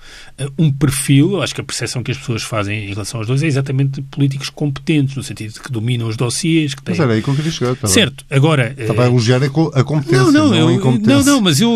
um 0.59 0.71
perfil, 0.73 1.41
acho 1.43 1.55
que 1.55 1.61
a 1.61 1.65
percepção 1.65 2.03
que 2.03 2.11
as 2.11 2.19
pessoas 2.19 2.43
fazem 2.43 2.87
em 2.87 2.89
relação 2.89 3.21
aos 3.21 3.27
dois 3.27 3.43
é 3.43 3.47
exatamente 3.47 4.01
de 4.01 4.03
políticos 4.03 4.51
competentes, 4.51 5.15
no 5.15 5.23
sentido 5.23 5.53
de 5.53 5.61
que 5.61 5.71
dominam 5.71 6.09
os 6.09 6.17
dossiês. 6.17 6.75
Que 6.75 6.83
têm... 6.83 6.95
Mas 6.95 7.01
era 7.01 7.13
aí 7.13 7.23
que 7.23 7.29
eu 7.29 7.37
queria 7.37 7.53
chegar. 7.53 7.73
Estava, 7.73 7.93
certo, 7.93 8.25
agora... 8.29 8.75
Estava 8.77 9.05
a 9.05 9.07
elogiar 9.07 9.41
a 9.43 9.49
competência, 9.85 10.25
não, 10.25 10.33
não, 10.33 10.49
não 10.49 10.57
eu, 10.57 10.69
a 10.69 10.73
incompetência. 10.73 11.17
Não, 11.17 11.25
não, 11.25 11.41
mas 11.41 11.61
eu 11.61 11.73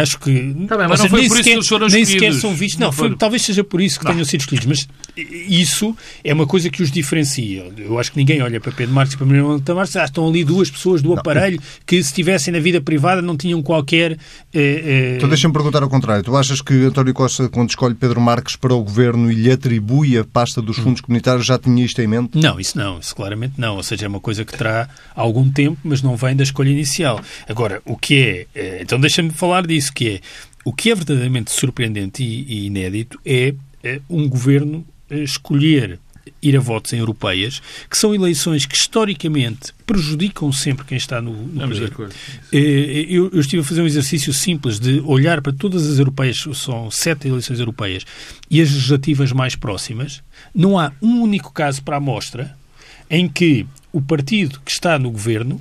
acho 0.00 0.20
que... 0.20 0.32
Tá 0.68 0.76
bem, 0.76 0.86
mas 0.88 1.00
não 1.00 1.08
foi 1.08 1.26
por 1.26 1.36
isso 1.36 1.42
que 1.42 1.50
eles 1.50 1.66
foram 1.66 1.88
Nem 1.88 2.04
sequer 2.04 2.32
são 2.34 2.54
vistos. 2.54 2.78
Não, 2.78 2.92
foi, 2.92 3.16
talvez 3.16 3.42
seja 3.42 3.64
por 3.64 3.80
isso 3.80 3.98
que 3.98 4.04
não. 4.04 4.12
tenham 4.12 4.24
sido 4.24 4.40
escolhidos, 4.40 4.66
mas 4.66 4.88
isso 5.48 5.96
é 6.22 6.32
uma 6.32 6.46
coisa 6.46 6.70
que 6.70 6.82
os 6.82 6.92
diferencia. 6.92 7.72
Eu 7.76 7.98
acho 7.98 8.12
que 8.12 8.18
ninguém 8.18 8.40
olha 8.40 8.60
para 8.60 8.70
Pedro 8.70 8.94
Marques 8.94 9.14
e 9.14 9.16
para 9.16 9.26
Manuel 9.26 9.60
Marques, 9.74 9.96
ah, 9.96 10.04
estão 10.04 10.28
ali 10.28 10.44
duas 10.44 10.70
pessoas 10.70 11.02
do 11.02 11.12
aparelho 11.12 11.60
que 11.84 11.96
se 11.96 12.10
estivessem 12.10 12.52
na 12.52 12.60
vida 12.60 12.80
privada 12.80 13.20
não 13.20 13.36
tinham 13.36 13.60
qualquer... 13.62 14.12
Eh, 14.12 14.18
eh... 14.54 15.14
Então 15.16 15.28
deixa-me 15.28 15.52
perguntar 15.52 15.82
ao 15.82 15.88
contrário. 15.88 16.22
Tu 16.22 16.36
achas 16.36 16.60
que 16.60 16.84
António 16.84 17.12
Costa, 17.12 17.48
quando 17.48 17.70
escolhe 17.70 17.95
Pedro 17.96 18.20
Marques 18.20 18.56
para 18.56 18.74
o 18.74 18.82
governo 18.82 19.30
e 19.30 19.34
lhe 19.34 19.50
atribui 19.50 20.18
a 20.18 20.24
pasta 20.24 20.62
dos 20.62 20.76
fundos 20.78 21.00
comunitários, 21.00 21.46
já 21.46 21.58
tinha 21.58 21.84
isto 21.84 22.00
em 22.00 22.06
mente? 22.06 22.38
Não, 22.38 22.60
isso 22.60 22.78
não, 22.78 22.98
isso 22.98 23.14
claramente 23.14 23.54
não. 23.58 23.76
Ou 23.76 23.82
seja, 23.82 24.06
é 24.06 24.08
uma 24.08 24.20
coisa 24.20 24.44
que 24.44 24.56
terá 24.56 24.88
algum 25.14 25.50
tempo, 25.50 25.78
mas 25.82 26.02
não 26.02 26.16
vem 26.16 26.36
da 26.36 26.42
escolha 26.42 26.70
inicial. 26.70 27.20
Agora, 27.48 27.82
o 27.84 27.96
que 27.96 28.14
é. 28.22 28.46
Eh, 28.54 28.78
então 28.82 29.00
deixa-me 29.00 29.30
falar 29.30 29.66
disso, 29.66 29.92
que 29.92 30.08
é. 30.08 30.20
O 30.64 30.72
que 30.72 30.90
é 30.90 30.94
verdadeiramente 30.94 31.50
surpreendente 31.50 32.22
e 32.22 32.66
inédito 32.66 33.20
é 33.24 33.54
eh, 33.82 34.00
um 34.10 34.28
governo 34.28 34.84
eh, 35.08 35.22
escolher 35.22 35.98
ir 36.42 36.56
a 36.56 36.60
votos 36.60 36.92
em 36.92 36.98
europeias, 36.98 37.60
que 37.90 37.96
são 37.96 38.14
eleições 38.14 38.66
que 38.66 38.76
historicamente 38.76 39.72
prejudicam 39.86 40.50
sempre 40.52 40.84
quem 40.84 40.96
está 40.96 41.20
no, 41.20 41.32
no 41.32 41.68
poder. 41.68 41.92
Eh, 42.52 43.06
eu, 43.08 43.30
eu, 43.32 43.40
estive 43.40 43.62
a 43.62 43.64
fazer 43.64 43.82
um 43.82 43.86
exercício 43.86 44.32
simples 44.32 44.78
de 44.78 45.00
olhar 45.00 45.40
para 45.40 45.52
todas 45.52 45.86
as 45.88 45.98
europeias, 45.98 46.44
são 46.54 46.90
sete 46.90 47.28
eleições 47.28 47.58
europeias, 47.58 48.04
e 48.50 48.60
as 48.60 48.70
legislativas 48.70 49.32
mais 49.32 49.54
próximas. 49.54 50.22
Não 50.54 50.78
há 50.78 50.92
um 51.00 51.22
único 51.22 51.52
caso 51.52 51.82
para 51.82 51.96
a 51.96 51.98
amostra 51.98 52.56
em 53.08 53.28
que 53.28 53.66
o 53.92 54.00
partido 54.00 54.60
que 54.64 54.70
está 54.70 54.98
no 54.98 55.10
governo, 55.10 55.60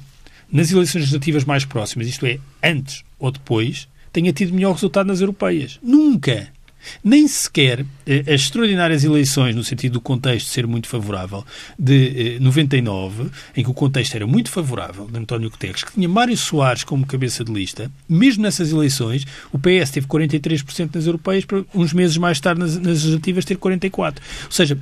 nas 0.52 0.72
eleições 0.72 1.02
legislativas 1.02 1.44
mais 1.44 1.66
próximas, 1.66 2.08
isto 2.08 2.26
é, 2.26 2.40
antes 2.64 3.04
ou 3.20 3.32
depois, 3.32 3.88
tenha 4.12 4.32
tido 4.34 4.54
melhor 4.54 4.74
resultado 4.74 5.08
nas 5.08 5.22
europeias. 5.22 5.80
Nunca! 5.82 6.55
Nem 7.04 7.28
sequer 7.28 7.86
eh, 8.06 8.20
as 8.28 8.42
extraordinárias 8.42 9.04
eleições, 9.04 9.56
no 9.56 9.64
sentido 9.64 9.94
do 9.94 10.02
contexto 10.02 10.48
ser 10.48 10.68
muito 10.68 10.88
favorável, 10.88 11.46
de 11.78 12.38
99, 12.40 13.24
eh, 13.24 13.60
em 13.60 13.64
que 13.64 13.70
o 13.70 13.74
contexto 13.74 14.16
era 14.16 14.28
muito 14.28 14.50
favorável, 14.50 15.08
de 15.08 15.18
António 15.18 15.50
Guterres, 15.50 15.84
que 15.84 15.94
tinha 15.94 16.08
Mário 16.08 16.38
Soares 16.38 16.84
como 16.84 17.06
cabeça 17.06 17.44
de 17.44 17.52
lista, 17.52 17.92
mesmo 18.08 18.44
nessas 18.44 18.72
eleições, 18.72 19.26
o 19.52 19.60
PS 19.60 19.92
teve 19.92 20.08
43% 20.08 20.96
nas 20.96 21.06
europeias, 21.06 21.46
para 21.46 21.64
uns 21.74 21.94
meses 21.94 22.18
mais 22.18 22.40
tarde 22.40 22.60
nas, 22.60 22.76
nas 22.76 23.04
legislativas 23.04 23.46
ter 23.46 23.58
44%. 23.58 24.18
Ou 24.46 24.52
seja, 24.52 24.78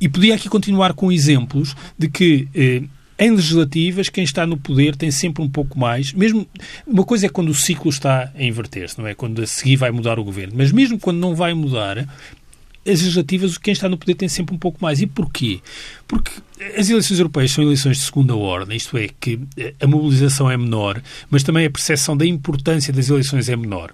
e 0.00 0.08
podia 0.08 0.34
aqui 0.34 0.48
continuar 0.48 0.94
com 0.94 1.10
exemplos 1.10 1.74
de 1.98 2.08
que 2.08 2.48
eh, 2.54 2.82
em 3.18 3.30
legislativas, 3.30 4.08
quem 4.08 4.24
está 4.24 4.46
no 4.46 4.56
poder 4.56 4.96
tem 4.96 5.10
sempre 5.10 5.42
um 5.42 5.48
pouco 5.48 5.78
mais. 5.78 6.12
Mesmo 6.12 6.46
uma 6.86 7.04
coisa 7.04 7.26
é 7.26 7.28
quando 7.28 7.48
o 7.48 7.54
ciclo 7.54 7.88
está 7.88 8.32
a 8.34 8.42
inverter-se, 8.42 8.98
não 8.98 9.06
é? 9.06 9.14
Quando 9.14 9.42
a 9.42 9.46
seguir 9.46 9.76
vai 9.76 9.90
mudar 9.90 10.18
o 10.18 10.24
governo. 10.24 10.54
Mas 10.56 10.72
mesmo 10.72 10.98
quando 10.98 11.18
não 11.18 11.34
vai 11.34 11.54
mudar, 11.54 11.98
as 11.98 13.00
legislativas, 13.00 13.56
quem 13.56 13.72
está 13.72 13.88
no 13.88 13.96
poder 13.96 14.14
tem 14.14 14.28
sempre 14.28 14.54
um 14.54 14.58
pouco 14.58 14.78
mais. 14.82 15.00
E 15.00 15.06
porquê? 15.06 15.60
Porque 16.06 16.32
as 16.76 16.88
eleições 16.88 17.18
europeias 17.18 17.50
são 17.50 17.64
eleições 17.64 17.98
de 17.98 18.04
segunda 18.04 18.36
ordem, 18.36 18.76
isto 18.76 18.96
é, 18.96 19.08
que 19.20 19.40
a 19.80 19.86
mobilização 19.86 20.48
é 20.48 20.56
menor, 20.56 21.02
mas 21.28 21.42
também 21.42 21.66
a 21.66 21.70
percepção 21.70 22.16
da 22.16 22.24
importância 22.24 22.92
das 22.92 23.08
eleições 23.08 23.48
é 23.48 23.56
menor. 23.56 23.92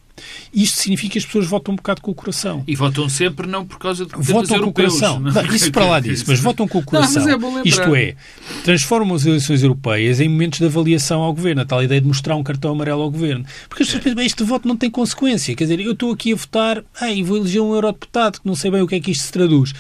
Isto 0.53 0.77
significa 0.81 1.13
que 1.13 1.19
as 1.19 1.25
pessoas 1.25 1.47
votam 1.47 1.73
um 1.73 1.77
bocado 1.77 2.03
com 2.03 2.11
o 2.11 2.15
coração. 2.15 2.63
E 2.67 2.77
votam 2.77 3.09
sempre 3.09 3.47
não 3.47 3.65
por 3.65 3.79
causa 3.79 4.05
de 4.05 4.13
Votam 4.15 4.61
com 4.61 4.69
o 4.69 4.73
coração. 4.73 5.19
Não, 5.19 5.55
isso 5.55 5.73
para 5.73 5.87
lá 5.87 6.01
disso, 6.01 6.25
mas 6.29 6.39
votam 6.41 6.69
com 6.69 6.79
o 6.79 6.85
coração. 6.85 7.25
Não, 7.25 7.59
é 7.61 7.63
isto 7.65 7.95
é, 7.95 8.15
transformam 8.63 9.17
as 9.17 9.25
eleições 9.25 9.63
europeias 9.63 10.21
em 10.21 10.29
momentos 10.29 10.59
de 10.59 10.67
avaliação 10.67 11.23
ao 11.23 11.33
governo, 11.33 11.63
a 11.63 11.65
tal 11.65 11.83
ideia 11.83 12.01
de 12.01 12.07
mostrar 12.07 12.37
um 12.37 12.43
cartão 12.43 12.73
amarelo 12.73 13.01
ao 13.01 13.11
governo. 13.11 13.47
Porque 13.71 13.85
as 13.85 13.89
pessoas 13.89 14.05
pensam, 14.05 14.23
este 14.23 14.45
voto 14.45 14.69
não 14.69 14.77
tem 14.77 14.91
consequência. 14.91 15.55
Quer 15.55 15.65
dizer, 15.65 15.81
eu 15.81 15.93
estou 15.93 16.13
aqui 16.13 16.35
a 16.35 16.37
votar 16.37 16.85
ah, 17.01 17.11
e 17.11 17.23
vou 17.23 17.39
eleger 17.39 17.63
um 17.63 17.75
eurodeputado 17.75 18.41
que 18.41 18.47
não 18.47 18.55
sei 18.55 18.71
bem 18.71 18.83
o 18.83 18.87
que 18.87 18.97
é 18.97 19.01
que 19.01 19.11
isto 19.11 19.25
se 19.25 19.33
traduz. 19.33 19.73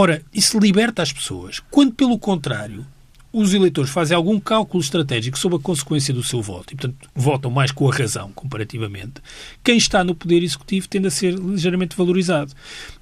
Ora, 0.00 0.22
isso 0.32 0.60
liberta 0.60 1.02
as 1.02 1.12
pessoas. 1.12 1.58
Quando, 1.72 1.92
pelo 1.92 2.20
contrário, 2.20 2.86
os 3.32 3.52
eleitores 3.52 3.90
fazem 3.90 4.16
algum 4.16 4.38
cálculo 4.38 4.80
estratégico 4.80 5.36
sobre 5.36 5.58
a 5.58 5.60
consequência 5.60 6.14
do 6.14 6.22
seu 6.22 6.40
voto 6.40 6.72
e, 6.72 6.76
portanto, 6.76 7.10
votam 7.12 7.50
mais 7.50 7.72
com 7.72 7.90
a 7.90 7.92
razão, 7.92 8.30
comparativamente, 8.32 9.14
quem 9.60 9.76
está 9.76 10.04
no 10.04 10.14
poder 10.14 10.40
executivo 10.44 10.86
tende 10.86 11.08
a 11.08 11.10
ser 11.10 11.34
ligeiramente 11.34 11.96
valorizado. 11.96 12.52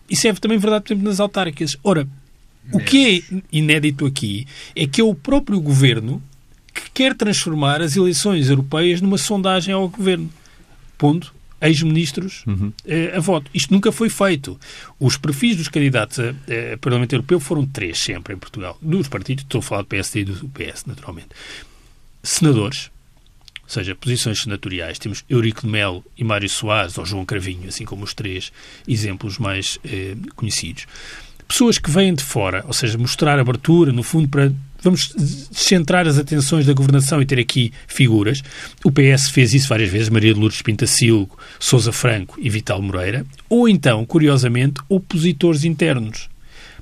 Isso 0.09 0.27
é 0.27 0.33
também 0.33 0.57
verdade, 0.57 0.85
por 0.85 0.95
exemplo, 0.95 1.07
nas 1.07 1.21
autárquicas. 1.21 1.77
Ora, 1.85 2.09
O 2.73 2.81
que 2.81 3.23
é 3.31 3.41
inédito 3.53 4.07
aqui 4.07 4.47
é 4.75 4.87
que 4.87 5.03
é 5.03 5.05
o 5.05 5.15
próprio 5.15 5.61
governo 5.61 6.23
que 6.73 6.91
quer 6.95 7.15
transformar 7.15 7.83
as 7.83 7.95
eleições 7.95 8.49
europeias 8.49 9.03
numa 9.03 9.19
sondagem 9.19 9.75
ao 9.75 9.87
governo. 9.87 10.31
Ponto 10.97 11.36
ex-ministros 11.61 12.45
uhum. 12.47 12.73
eh, 12.85 13.13
a 13.17 13.21
voto. 13.21 13.51
Isto 13.55 13.73
nunca 13.73 13.91
foi 13.91 14.09
feito. 14.09 14.59
Os 14.99 15.17
perfis 15.17 15.57
dos 15.57 15.69
candidatos 15.69 16.19
a, 16.19 16.31
a 16.75 16.79
Parlamento 16.79 17.13
Europeu 17.15 17.41
foram 17.41 17.67
três 17.67 17.99
sempre 17.99 18.35
em 18.35 18.39
Portugal. 18.39 18.79
Dos 18.81 19.09
partidos, 19.09 19.45
estou 19.45 19.61
a 19.61 19.63
falar 19.63 19.83
do 19.83 19.89
PSD 19.89 20.21
e 20.21 20.25
do 20.25 20.49
PS, 20.49 20.85
naturalmente. 20.87 21.29
Senadores, 22.23 22.91
ou 23.63 23.71
seja, 23.71 23.95
posições 23.95 24.43
senatoriais. 24.43 24.99
Temos 24.99 25.25
Eurico 25.29 25.63
de 25.63 25.69
Melo 25.69 26.05
e 26.17 26.23
Mário 26.23 26.49
Soares, 26.49 26.97
ou 26.99 27.05
João 27.05 27.25
Cravinho, 27.25 27.69
assim 27.69 27.85
como 27.85 28.05
os 28.05 28.15
três 28.15 28.53
exemplos 28.87 29.39
mais 29.39 29.79
eh, 29.85 30.17
conhecidos. 30.35 30.87
Pessoas 31.49 31.79
que 31.79 31.91
vêm 31.91 32.15
de 32.15 32.25
fora, 32.25 32.65
ou 32.67 32.73
seja, 32.73 32.99
mostrar 32.99 33.39
abertura, 33.39 33.93
no 33.93 34.03
fundo, 34.03 34.29
para 34.29 34.53
vamos 34.87 35.13
centrar 35.51 36.07
as 36.07 36.17
atenções 36.17 36.65
da 36.65 36.73
governação 36.73 37.21
e 37.21 37.27
ter 37.27 37.39
aqui 37.39 37.73
figuras. 37.87 38.43
O 38.85 38.93
PS 38.93 39.29
fez 39.31 39.53
isso 39.53 39.69
várias 39.69 39.91
vezes, 39.91 40.09
Maria 40.09 40.33
de 40.33 40.39
Lourdes 40.39 40.63
Pintacilgo, 40.63 41.37
Sousa 41.59 41.93
Franco 41.93 42.39
e 42.41 42.49
Vital 42.49 42.81
Moreira. 42.81 43.27
Ou 43.49 43.69
então, 43.69 44.05
curiosamente, 44.07 44.81
opositores 44.89 45.65
internos. 45.65 46.29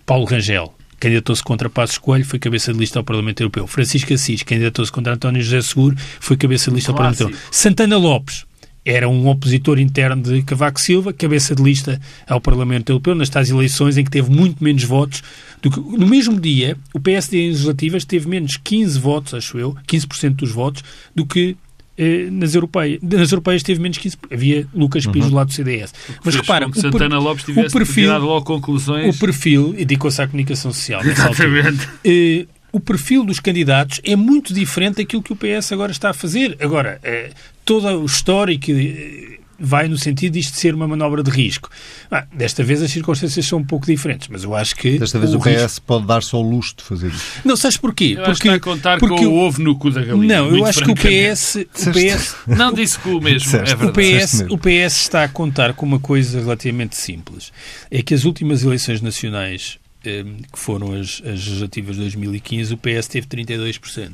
Paulo 0.04 0.26
Rangel, 0.26 0.74
candidatou-se 1.00 1.42
contra 1.42 1.70
Passos 1.70 1.98
Coelho, 1.98 2.24
foi 2.24 2.38
cabeça 2.38 2.72
de 2.72 2.78
lista 2.78 2.98
ao 2.98 3.04
Parlamento 3.04 3.40
Europeu. 3.40 3.66
Francisco 3.66 4.12
Assis, 4.12 4.42
candidatou-se 4.42 4.92
contra 4.92 5.14
António 5.14 5.42
José 5.42 5.62
Seguro, 5.62 5.96
foi 6.20 6.36
cabeça 6.36 6.70
de 6.70 6.76
lista 6.76 6.92
ao 6.92 6.96
Parlamento 6.96 7.22
Europeu. 7.22 7.40
Santana 7.50 7.96
Lopes, 7.96 8.44
era 8.84 9.08
um 9.08 9.28
opositor 9.28 9.78
interno 9.78 10.22
de 10.22 10.42
Cavaco 10.42 10.80
Silva, 10.80 11.12
cabeça 11.12 11.54
de 11.54 11.62
lista 11.62 12.00
ao 12.28 12.40
Parlamento 12.40 12.90
Europeu, 12.90 13.14
nas 13.14 13.30
tais 13.30 13.50
eleições 13.50 13.96
em 13.96 14.04
que 14.04 14.10
teve 14.10 14.30
muito 14.30 14.62
menos 14.62 14.84
votos. 14.84 15.22
Do 15.62 15.70
que, 15.70 15.80
no 15.80 16.06
mesmo 16.06 16.38
dia, 16.38 16.76
o 16.92 17.00
PSD 17.00 17.38
em 17.38 17.48
legislativas 17.48 18.04
teve 18.04 18.28
menos 18.28 18.58
15 18.58 18.98
votos, 18.98 19.34
acho 19.34 19.58
eu, 19.58 19.74
15% 19.86 20.34
dos 20.36 20.50
votos, 20.50 20.84
do 21.14 21.24
que 21.24 21.56
eh, 21.96 22.28
nas 22.30 22.54
europeias. 22.54 23.00
Nas 23.02 23.30
europeias 23.30 23.62
teve 23.62 23.80
menos 23.80 23.98
15%. 23.98 24.18
Havia 24.30 24.66
Lucas 24.74 25.06
Pires 25.06 25.28
uhum. 25.28 25.34
lá 25.34 25.44
do 25.44 25.52
CDS. 25.52 25.94
Mas 26.24 26.34
repara, 26.34 26.68
o, 26.68 26.74
Santana 26.74 27.18
Lopes 27.18 27.44
tivesse 27.44 27.68
o 27.68 27.78
perfil, 27.78 28.18
logo 28.18 28.44
conclusões. 28.44 29.16
O 29.16 29.18
perfil, 29.18 29.72
dedicou-se 29.72 30.20
à 30.20 30.26
comunicação 30.26 30.72
social. 30.72 31.04
Exatamente. 31.04 31.88
Eh, 32.06 32.46
o 32.70 32.80
perfil 32.80 33.24
dos 33.24 33.38
candidatos 33.38 34.00
é 34.02 34.16
muito 34.16 34.52
diferente 34.52 34.96
daquilo 34.96 35.22
que 35.22 35.32
o 35.32 35.36
PS 35.36 35.70
agora 35.72 35.92
está 35.92 36.10
a 36.10 36.12
fazer. 36.12 36.56
Agora, 36.60 36.98
eh, 37.04 37.30
todo 37.64 37.86
o 38.00 38.04
histórico 38.04 38.70
eh, 38.70 39.38
vai 39.58 39.88
no 39.88 39.96
sentido 39.96 40.34
disto 40.34 40.56
ser 40.56 40.74
uma 40.74 40.86
manobra 40.86 41.22
de 41.22 41.30
risco. 41.30 41.70
Ah, 42.10 42.26
desta 42.32 42.62
vez 42.62 42.82
as 42.82 42.90
circunstâncias 42.90 43.46
são 43.46 43.60
um 43.60 43.64
pouco 43.64 43.86
diferentes, 43.86 44.28
mas 44.28 44.44
eu 44.44 44.54
acho 44.54 44.74
que... 44.76 44.98
Desta 44.98 45.18
vez 45.18 45.32
o, 45.32 45.38
o 45.38 45.40
PS 45.40 45.62
risco... 45.62 45.82
pode 45.86 46.06
dar-se 46.06 46.34
ao 46.34 46.42
luxo 46.42 46.74
de 46.76 46.82
fazer 46.82 47.08
isso. 47.08 47.40
Não, 47.44 47.56
sabes 47.56 47.76
porquê? 47.76 48.14
Eu 48.16 48.24
porque, 48.24 48.48
acho 48.48 48.60
contar 48.60 48.98
porque 48.98 49.16
com 49.16 49.26
o 49.26 49.38
ovo 49.38 49.62
no 49.62 49.76
cu 49.76 49.90
da 49.90 50.04
galinha. 50.04 50.42
Não, 50.42 50.56
eu 50.56 50.64
acho 50.64 50.82
que 50.82 50.90
o 50.90 50.94
PS... 50.94 51.56
O 51.56 51.90
PS... 51.92 52.36
Não 52.56 52.72
disse 52.72 52.98
cu 52.98 53.20
mesmo, 53.20 53.56
é 53.56 53.74
verdade. 53.74 53.86
O 53.86 53.92
PS, 53.92 54.44
o 54.50 54.58
PS 54.58 54.96
está 55.00 55.24
a 55.24 55.28
contar 55.28 55.72
com 55.74 55.86
uma 55.86 56.00
coisa 56.00 56.40
relativamente 56.40 56.96
simples. 56.96 57.52
É 57.90 58.02
que 58.02 58.14
as 58.14 58.24
últimas 58.24 58.62
eleições 58.62 59.00
nacionais, 59.00 59.78
eh, 60.04 60.24
que 60.52 60.58
foram 60.58 60.92
as, 60.92 61.22
as 61.24 61.46
legislativas 61.46 61.96
de 61.96 62.02
2015, 62.02 62.74
o 62.74 62.78
PS 62.78 63.08
teve 63.08 63.26
32%. 63.26 64.10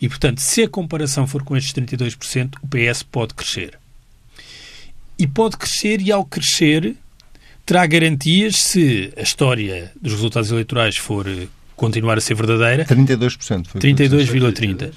E, 0.00 0.08
portanto, 0.08 0.40
se 0.40 0.62
a 0.62 0.68
comparação 0.68 1.26
for 1.26 1.42
com 1.42 1.56
estes 1.56 1.72
32%, 1.72 2.54
o 2.62 2.68
PS 2.68 3.02
pode 3.02 3.34
crescer. 3.34 3.78
E 5.18 5.26
pode 5.26 5.56
crescer, 5.56 6.00
e 6.00 6.10
ao 6.10 6.24
crescer, 6.24 6.96
terá 7.64 7.86
garantias 7.86 8.56
se 8.56 9.12
a 9.16 9.22
história 9.22 9.92
dos 10.00 10.12
resultados 10.12 10.50
eleitorais 10.50 10.96
for 10.96 11.26
continuar 11.82 12.16
a 12.16 12.20
ser 12.20 12.34
verdadeira. 12.34 12.84
32%. 12.84 13.66
32,30%. 13.78 14.92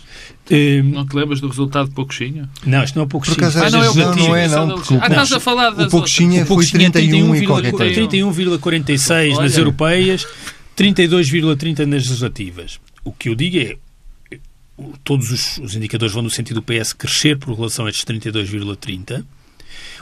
Não 0.84 1.06
te 1.06 1.16
lembras 1.16 1.42
do 1.42 1.48
resultado 1.48 1.90
de 1.90 1.96
Poucochinho? 1.96 2.48
Não, 2.66 2.84
isto 2.84 2.96
não 2.96 3.06
é 3.06 3.08
Poucochinho. 3.08 3.48
Ah, 3.48 3.70
não, 3.72 3.84
é 3.84 3.94
não, 3.94 4.16
não 4.16 4.36
é, 4.36 4.48
não. 4.48 4.76
Porque 4.76 4.94
ah, 4.94 5.08
estás 5.08 5.32
a 5.32 5.40
falar 5.40 5.72
das 5.72 5.88
o 5.88 5.90
Poucochinho 5.90 6.46
foi 6.46 6.66
31 6.66 7.36
e 7.36 7.48
qualquer 7.48 7.72
coisa. 7.72 8.02
31,46 8.02 9.38
nas 9.38 9.58
europeias, 9.58 10.28
32,30 10.78 11.80
nas 11.80 12.04
legislativas. 12.04 12.80
O 13.04 13.12
que 13.12 13.30
eu 13.30 13.36
digo 13.36 13.58
é, 13.58 13.78
todos 15.04 15.32
os, 15.32 15.58
os, 15.60 15.76
indicadores 15.76 16.14
vão 16.14 16.24
no 16.24 16.30
sentido 16.30 16.62
do 16.62 16.64
PS 16.64 16.94
crescer 16.94 17.38
por 17.38 17.56
relação 17.56 17.86
a 17.86 17.90
estes 17.90 18.06
32,30, 18.06 19.24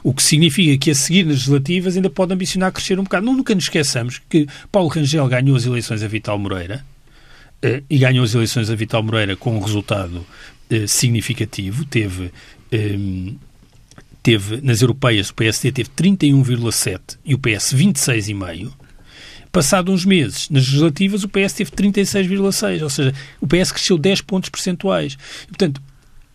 o 0.04 0.14
que 0.14 0.24
significa 0.24 0.78
que 0.78 0.92
a 0.92 0.96
seguir 0.96 1.24
nas 1.24 1.36
legislativas 1.36 1.96
ainda 1.96 2.10
pode 2.10 2.34
ambicionar 2.34 2.72
crescer 2.72 3.00
um 3.00 3.04
bocado. 3.04 3.26
Nunca 3.26 3.56
nos 3.56 3.66
esqueçamos 3.66 4.22
que 4.30 4.48
Paulo 4.72 4.90
Rangel 4.90 5.28
ganhou 5.28 5.56
as 5.56 5.66
eleições 5.66 6.04
a 6.04 6.08
Vital 6.08 6.38
Moreira 6.38 6.84
eh, 7.62 7.84
e 7.90 7.98
ganhou 7.98 8.26
as 8.26 8.34
eleições 8.36 8.70
a 8.70 8.76
Vital 8.76 9.02
Moreira 9.02 9.36
com 9.36 9.56
um 9.56 9.60
resultado 9.60 10.26
eh, 10.70 10.88
significativo. 10.88 11.86
Teve, 11.86 12.32
eh, 12.72 12.98
teve 14.22 14.62
nas 14.62 14.82
europeias 14.82 15.30
o 15.30 15.36
PSD 15.36 15.72
teve 15.72 15.90
31,7 15.90 17.18
e 17.24 17.34
o 17.34 17.40
PS 17.40 17.74
26,5 17.74 18.83
Passado 19.54 19.92
uns 19.92 20.04
meses, 20.04 20.50
nas 20.50 20.66
legislativas, 20.66 21.24
o 21.24 21.30
PS 21.30 21.54
teve 21.54 21.70
36,6%, 21.70 22.82
ou 22.82 22.89
seja, 22.89 23.13
o 23.39 23.46
PS 23.46 23.72
cresceu 23.72 24.00
10 24.00 24.22
pontos 24.22 24.50
percentuais. 24.50 25.16
E, 25.44 25.48
portanto, 25.48 25.80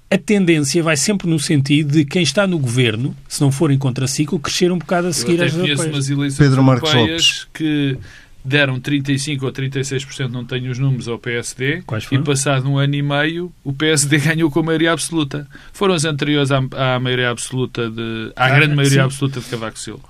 a 0.08 0.16
tendência 0.16 0.80
vai 0.84 0.96
sempre 0.96 1.28
no 1.28 1.38
sentido 1.38 1.92
de 1.92 2.04
quem 2.04 2.22
está 2.22 2.46
no 2.46 2.60
governo, 2.60 3.16
se 3.28 3.40
não 3.40 3.50
for 3.50 3.72
em 3.72 3.76
contraciclo, 3.76 4.38
crescer 4.38 4.70
um 4.70 4.78
bocado 4.78 5.08
a 5.08 5.12
seguir 5.12 5.42
às 5.42 5.52
europeias. 5.52 6.36
Pedro 6.36 6.62
Marcos 6.62 6.94
Lopes. 6.94 7.46
que 7.52 7.98
deram 8.44 8.80
35% 8.80 9.42
ou 9.42 9.52
36%, 9.52 10.28
não 10.30 10.44
tenho 10.44 10.70
os 10.70 10.78
números, 10.78 11.08
ao 11.08 11.18
PSD. 11.18 11.82
E 12.10 12.18
passado 12.18 12.68
um 12.68 12.78
ano 12.78 12.94
e 12.94 13.02
meio, 13.02 13.52
o 13.62 13.72
PSD 13.72 14.18
ganhou 14.18 14.50
com 14.50 14.60
a 14.60 14.62
maioria 14.62 14.92
absoluta. 14.92 15.46
Foram 15.72 15.94
as 15.94 16.04
anteriores 16.04 16.50
à, 16.50 16.62
à 16.94 16.98
maioria 16.98 17.30
absoluta 17.30 17.90
de... 17.90 18.32
à 18.34 18.46
ah, 18.46 18.50
grande 18.50 18.74
maioria 18.74 19.00
sim. 19.00 19.04
absoluta 19.04 19.40
de 19.40 19.46
Cavaco 19.46 19.78
Silva. 19.78 20.02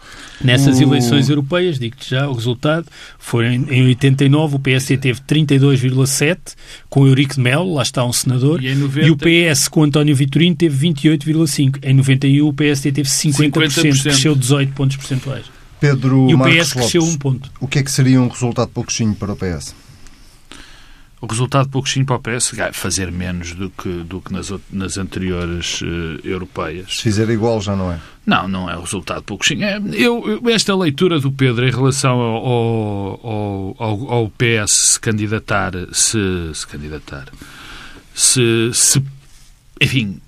Nessas 0.43 0.79
o... 0.79 0.83
eleições 0.83 1.29
europeias, 1.29 1.79
digo-te 1.79 2.11
já, 2.11 2.29
o 2.29 2.33
resultado 2.33 2.87
foi 3.19 3.47
em, 3.47 3.65
em 3.71 3.87
89, 3.89 4.57
o 4.57 4.59
PSD 4.59 4.99
teve 4.99 5.21
32,7, 5.21 6.39
com 6.89 7.07
Eurico 7.07 7.35
de 7.35 7.41
Melo, 7.41 7.75
lá 7.75 7.83
está 7.83 8.05
um 8.05 8.13
senador, 8.13 8.63
e, 8.63 8.75
90... 8.75 9.07
e 9.07 9.11
o 9.11 9.17
PS 9.17 9.69
com 9.69 9.83
António 9.83 10.15
Vitorino 10.15 10.55
teve 10.55 10.89
28,5. 10.89 11.79
Em 11.83 11.95
91 11.95 12.47
o 12.47 12.53
PSD 12.53 12.93
teve 12.93 13.09
50%, 13.09 13.53
50%. 13.53 14.03
cresceu 14.03 14.35
18 14.35 14.73
pontos 14.75 14.97
percentuais. 14.97 15.58
Pedro 15.81 16.29
e 16.29 16.35
o 16.35 16.39
Marcos 16.39 16.59
PS 16.59 16.73
cresceu 16.73 17.01
Lopes, 17.01 17.15
um 17.15 17.19
ponto. 17.19 17.51
O 17.61 17.69
que 17.69 17.79
é 17.79 17.83
que 17.83 17.91
seria 17.91 18.21
um 18.21 18.29
resultado 18.29 18.69
pouquinho 18.69 19.15
para 19.15 19.33
o 19.33 19.37
PS? 19.37 19.75
O 21.21 21.27
resultado 21.27 21.69
pouquinho 21.69 22.07
para 22.07 22.17
o 22.17 22.21
PS 22.21 22.53
fazer 22.73 23.11
menos 23.11 23.53
do 23.53 23.71
que, 23.71 23.89
do 23.89 24.21
que 24.21 24.33
nas, 24.33 24.53
nas 24.71 24.99
anteriores 24.99 25.81
uh, 25.83 25.87
europeias. 26.23 26.97
Se 26.97 27.03
fizer 27.03 27.29
igual 27.29 27.61
já 27.61 27.75
não 27.75 27.91
é? 27.91 27.99
Não, 28.25 28.47
não 28.47 28.71
é 28.71 28.77
o 28.77 28.83
resultado 28.83 29.23
pouquinho. 29.23 29.65
É, 29.65 29.81
eu, 29.95 30.41
eu, 30.43 30.51
esta 30.51 30.77
leitura 30.77 31.19
do 31.19 31.33
Pedro 31.33 31.67
em 31.67 31.73
relação 31.73 32.21
ao, 32.21 33.27
ao, 33.27 33.77
ao, 33.79 34.13
ao 34.13 34.31
PS 34.31 34.71
se 34.71 35.01
candidatar, 35.01 35.73
se, 35.93 36.19
se 36.55 36.67
candidatar, 36.67 37.27
se, 38.15 38.71
se 38.73 39.03
enfim, 39.81 40.21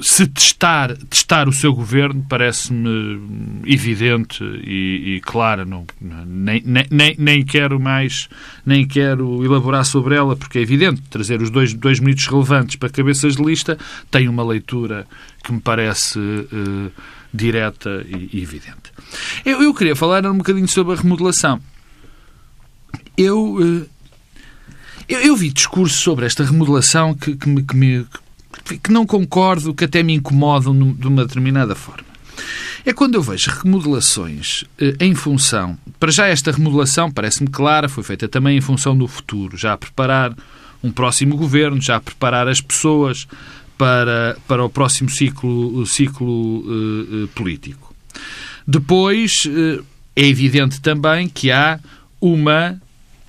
se 0.00 0.26
testar, 0.26 0.96
testar 1.08 1.48
o 1.48 1.52
seu 1.52 1.72
governo 1.72 2.24
parece-me 2.28 3.62
evidente 3.66 4.42
e, 4.42 5.16
e 5.16 5.20
clara. 5.20 5.64
Não, 5.64 5.86
nem, 6.00 6.62
nem, 6.90 7.14
nem 7.18 7.44
quero 7.44 7.78
mais, 7.78 8.28
nem 8.64 8.86
quero 8.86 9.44
elaborar 9.44 9.84
sobre 9.84 10.14
ela, 10.14 10.36
porque 10.36 10.58
é 10.58 10.62
evidente. 10.62 11.02
Trazer 11.02 11.42
os 11.42 11.50
dois, 11.50 11.74
dois 11.74 12.00
minutos 12.00 12.26
relevantes 12.26 12.76
para 12.76 12.88
cabeças 12.88 13.36
de 13.36 13.42
lista 13.42 13.78
tem 14.10 14.28
uma 14.28 14.44
leitura 14.44 15.06
que 15.42 15.52
me 15.52 15.60
parece 15.60 16.18
uh, 16.18 16.92
direta 17.32 18.04
e, 18.06 18.38
e 18.38 18.42
evidente. 18.42 18.92
Eu, 19.44 19.62
eu, 19.62 19.74
queria 19.74 19.96
falar 19.96 20.24
um 20.26 20.38
bocadinho 20.38 20.68
sobre 20.68 20.94
a 20.94 20.96
remodelação. 20.96 21.60
Eu, 23.16 23.56
uh, 23.56 23.86
eu, 25.08 25.20
eu, 25.20 25.36
vi 25.36 25.50
discursos 25.50 25.98
sobre 25.98 26.26
esta 26.26 26.44
remodelação 26.44 27.14
que, 27.14 27.36
que 27.36 27.48
me, 27.48 27.62
que 27.62 27.76
me 27.76 28.06
que 28.78 28.92
não 28.92 29.06
concordo, 29.06 29.74
que 29.74 29.84
até 29.84 30.02
me 30.02 30.14
incomodam 30.14 30.74
de 30.92 31.06
uma 31.06 31.24
determinada 31.24 31.74
forma. 31.74 32.10
É 32.84 32.92
quando 32.92 33.14
eu 33.14 33.22
vejo 33.22 33.50
remodelações 33.50 34.64
eh, 34.80 34.94
em 35.00 35.14
função. 35.14 35.76
Para 35.98 36.10
já, 36.10 36.26
esta 36.26 36.50
remodelação 36.50 37.10
parece-me 37.10 37.50
clara, 37.50 37.88
foi 37.88 38.02
feita 38.02 38.26
também 38.26 38.56
em 38.56 38.60
função 38.60 38.96
do 38.96 39.06
futuro, 39.06 39.56
já 39.56 39.74
a 39.74 39.76
preparar 39.76 40.34
um 40.82 40.90
próximo 40.90 41.36
governo, 41.36 41.80
já 41.80 41.96
a 41.96 42.00
preparar 42.00 42.48
as 42.48 42.60
pessoas 42.60 43.26
para, 43.76 44.36
para 44.48 44.64
o 44.64 44.70
próximo 44.70 45.10
ciclo, 45.10 45.84
ciclo 45.86 46.60
uh, 46.60 47.24
uh, 47.24 47.28
político. 47.28 47.94
Depois, 48.66 49.44
uh, 49.46 49.84
é 50.16 50.26
evidente 50.26 50.80
também 50.80 51.28
que 51.28 51.50
há 51.50 51.78
uma, 52.20 52.80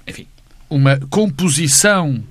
enfim, 0.08 0.28
uma 0.70 0.98
composição, 1.10 2.24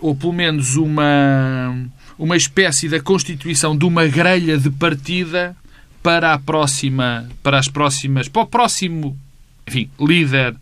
ou 0.00 0.14
pelo 0.14 0.32
menos 0.32 0.76
uma 0.76 1.74
uma 2.22 2.36
espécie 2.36 2.88
da 2.88 3.00
constituição 3.00 3.76
de 3.76 3.84
uma 3.84 4.06
grelha 4.06 4.56
de 4.56 4.70
partida 4.70 5.56
para 6.00 6.32
a 6.32 6.38
próxima, 6.38 7.28
para 7.42 7.58
as 7.58 7.66
próximas, 7.66 8.28
para 8.28 8.42
o 8.42 8.46
próximo 8.46 9.18
enfim, 9.66 9.90
líder 9.98 10.54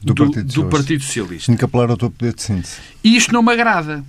do, 0.00 0.14
do, 0.14 0.24
Partido, 0.24 0.52
do 0.52 0.64
Partido 0.66 1.02
Socialista. 1.02 1.52
Apelar 1.64 1.90
ao 1.90 1.96
teu 1.96 2.08
poder 2.08 2.34
de 2.34 2.42
síntese. 2.42 2.76
E 3.02 3.16
isto 3.16 3.32
não 3.32 3.42
me 3.42 3.52
agrada. 3.52 4.04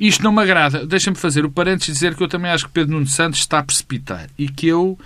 Isto 0.00 0.24
não 0.24 0.32
me 0.32 0.40
agrada. 0.40 0.86
Deixa-me 0.86 1.16
fazer 1.16 1.44
o 1.44 1.50
parênteses 1.50 1.88
e 1.88 1.92
dizer 1.92 2.14
que 2.14 2.22
eu 2.22 2.28
também 2.28 2.50
acho 2.50 2.64
que 2.64 2.72
Pedro 2.72 2.94
Nuno 2.94 3.06
Santos 3.06 3.40
está 3.40 3.58
a 3.58 3.62
precipitar 3.62 4.30
e 4.38 4.48
que 4.48 4.66
eu 4.66 4.98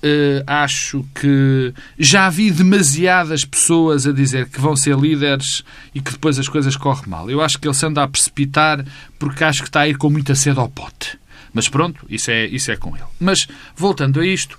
Uh, 0.00 0.44
acho 0.46 1.04
que 1.12 1.74
já 1.98 2.30
vi 2.30 2.52
demasiadas 2.52 3.44
pessoas 3.44 4.06
a 4.06 4.12
dizer 4.12 4.48
que 4.48 4.60
vão 4.60 4.76
ser 4.76 4.96
líderes 4.96 5.64
e 5.92 6.00
que 6.00 6.12
depois 6.12 6.38
as 6.38 6.48
coisas 6.48 6.76
correm 6.76 7.08
mal. 7.08 7.28
Eu 7.28 7.40
acho 7.40 7.58
que 7.58 7.66
ele 7.66 7.74
se 7.74 7.84
anda 7.84 8.04
a 8.04 8.08
precipitar 8.08 8.84
porque 9.18 9.42
acho 9.42 9.62
que 9.62 9.68
está 9.68 9.80
a 9.80 9.88
ir 9.88 9.96
com 9.96 10.08
muita 10.08 10.36
sede 10.36 10.60
ao 10.60 10.68
pote. 10.68 11.18
Mas 11.52 11.68
pronto, 11.68 12.06
isso 12.08 12.30
é, 12.30 12.46
isso 12.46 12.70
é 12.70 12.76
com 12.76 12.96
ele. 12.96 13.06
Mas, 13.18 13.48
voltando 13.74 14.20
a 14.20 14.26
isto, 14.26 14.56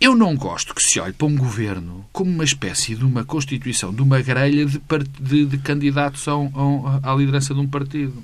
eu 0.00 0.16
não 0.16 0.34
gosto 0.34 0.74
que 0.74 0.82
se 0.82 0.98
olhe 0.98 1.12
para 1.12 1.26
um 1.26 1.36
governo 1.36 2.06
como 2.10 2.30
uma 2.30 2.44
espécie 2.44 2.94
de 2.94 3.04
uma 3.04 3.24
constituição, 3.24 3.92
de 3.92 4.02
uma 4.02 4.20
grelha 4.20 4.64
de, 4.64 4.80
de, 5.20 5.46
de 5.46 5.58
candidatos 5.58 6.26
à 6.26 7.14
liderança 7.14 7.54
de 7.54 7.60
um 7.60 7.68
partido. 7.68 8.22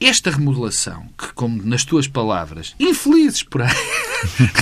Esta 0.00 0.30
remodelação, 0.30 1.06
que, 1.16 1.32
como 1.34 1.62
nas 1.62 1.84
tuas 1.84 2.08
palavras, 2.08 2.74
infelizes 2.80 3.42
por 3.42 3.60
aí, 3.60 3.68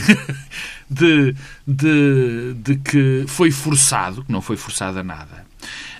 de, 0.90 1.34
de, 1.64 2.54
de 2.54 2.76
que 2.76 3.24
foi 3.28 3.52
forçado, 3.52 4.24
que 4.24 4.32
não 4.32 4.42
foi 4.42 4.56
forçado 4.56 4.98
a 4.98 5.04
nada, 5.04 5.46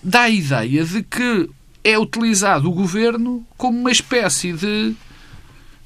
dá 0.02 0.22
a 0.22 0.30
ideia 0.30 0.84
de 0.84 1.04
que 1.04 1.48
é 1.84 1.96
utilizado 1.96 2.68
o 2.68 2.72
governo 2.72 3.46
como 3.56 3.78
uma 3.78 3.92
espécie 3.92 4.52
de, 4.52 4.94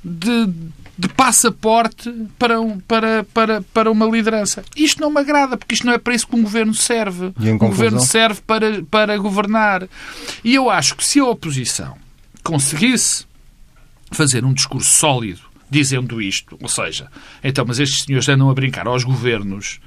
de, 0.02 0.52
de 0.96 1.08
passaporte 1.08 2.10
para, 2.38 2.58
um, 2.58 2.80
para, 2.80 3.24
para, 3.34 3.60
para 3.60 3.90
uma 3.90 4.06
liderança. 4.06 4.64
Isto 4.74 5.00
não 5.00 5.10
me 5.10 5.20
agrada, 5.20 5.58
porque 5.58 5.74
isto 5.74 5.86
não 5.86 5.92
é 5.92 5.98
para 5.98 6.14
isso 6.14 6.26
que 6.26 6.36
um 6.36 6.42
governo 6.42 6.72
serve. 6.72 7.26
o 7.26 7.58
governo 7.58 8.00
serve 8.00 8.40
para, 8.46 8.82
para 8.84 9.16
governar. 9.18 9.86
E 10.42 10.54
eu 10.54 10.70
acho 10.70 10.96
que 10.96 11.04
se 11.04 11.20
a 11.20 11.26
oposição 11.26 11.96
conseguisse 12.42 13.26
fazer 14.12 14.44
um 14.44 14.52
discurso 14.52 14.90
sólido 14.90 15.40
dizendo 15.70 16.20
isto. 16.20 16.58
Ou 16.60 16.68
seja, 16.68 17.08
então, 17.42 17.64
mas 17.66 17.78
estes 17.78 18.04
senhores 18.04 18.28
andam 18.28 18.50
a 18.50 18.54
brincar 18.54 18.86
aos 18.86 19.04
governos, 19.04 19.80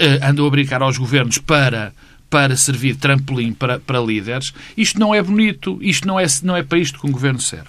uh, 0.00 0.26
andam 0.26 0.46
a 0.46 0.50
brincar 0.50 0.82
aos 0.82 0.96
governos 0.96 1.38
para 1.38 1.92
para 2.32 2.56
servir 2.56 2.94
de 2.94 2.98
trampolim 3.00 3.52
para, 3.52 3.78
para 3.78 4.00
líderes. 4.00 4.54
Isto 4.74 4.98
não 4.98 5.14
é 5.14 5.22
bonito, 5.22 5.78
isto 5.82 6.08
não 6.08 6.18
é, 6.18 6.24
não 6.42 6.56
é 6.56 6.62
para 6.62 6.78
isto 6.78 6.98
que 6.98 7.06
um 7.06 7.12
governo 7.12 7.38
serve. 7.38 7.68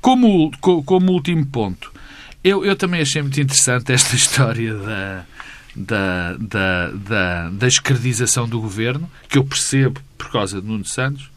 Como, 0.00 0.52
como 0.60 1.10
último 1.10 1.44
ponto, 1.44 1.92
eu, 2.44 2.64
eu 2.64 2.76
também 2.76 3.00
achei 3.00 3.20
muito 3.20 3.40
interessante 3.40 3.92
esta 3.92 4.14
história 4.16 4.72
da, 4.72 5.24
da, 5.74 6.32
da, 6.38 6.90
da, 6.90 7.50
da 7.50 7.66
escredização 7.66 8.48
do 8.48 8.60
governo, 8.60 9.10
que 9.28 9.36
eu 9.36 9.42
percebo 9.42 10.00
por 10.16 10.30
causa 10.30 10.60
de 10.60 10.68
Nuno 10.68 10.84
Santos, 10.84 11.28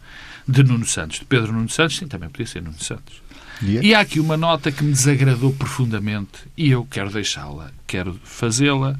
de 0.47 0.63
Nuno 0.63 0.85
Santos, 0.85 1.17
de 1.17 1.25
Pedro 1.25 1.51
Nuno 1.51 1.69
Santos, 1.69 1.97
sim, 1.97 2.07
também 2.07 2.29
podia 2.29 2.45
ser 2.45 2.61
Nuno 2.61 2.79
Santos. 2.79 3.20
E 3.61 3.93
há 3.93 3.99
aqui 3.99 4.19
uma 4.19 4.35
nota 4.35 4.71
que 4.71 4.83
me 4.83 4.91
desagradou 4.91 5.53
profundamente 5.53 6.39
e 6.57 6.71
eu 6.71 6.85
quero 6.85 7.11
deixá-la, 7.11 7.71
quero 7.85 8.19
fazê-la, 8.23 8.97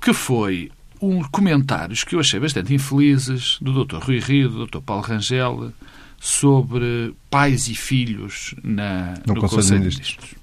que 0.00 0.12
foi 0.12 0.70
um 1.00 1.22
comentários 1.24 2.04
que 2.04 2.14
eu 2.14 2.20
achei 2.20 2.40
bastante 2.40 2.72
infelizes 2.72 3.58
do 3.60 3.84
Dr. 3.84 3.98
Rui 3.98 4.18
Rio, 4.18 4.48
do 4.48 4.66
Dr. 4.66 4.80
Paulo 4.80 5.02
Rangel, 5.02 5.72
sobre 6.18 7.14
pais 7.30 7.68
e 7.68 7.74
filhos 7.74 8.54
na, 8.62 9.14
no, 9.26 9.34
no 9.34 9.40
Conselho, 9.42 9.80
de 9.80 9.88
Ministros. 9.88 10.34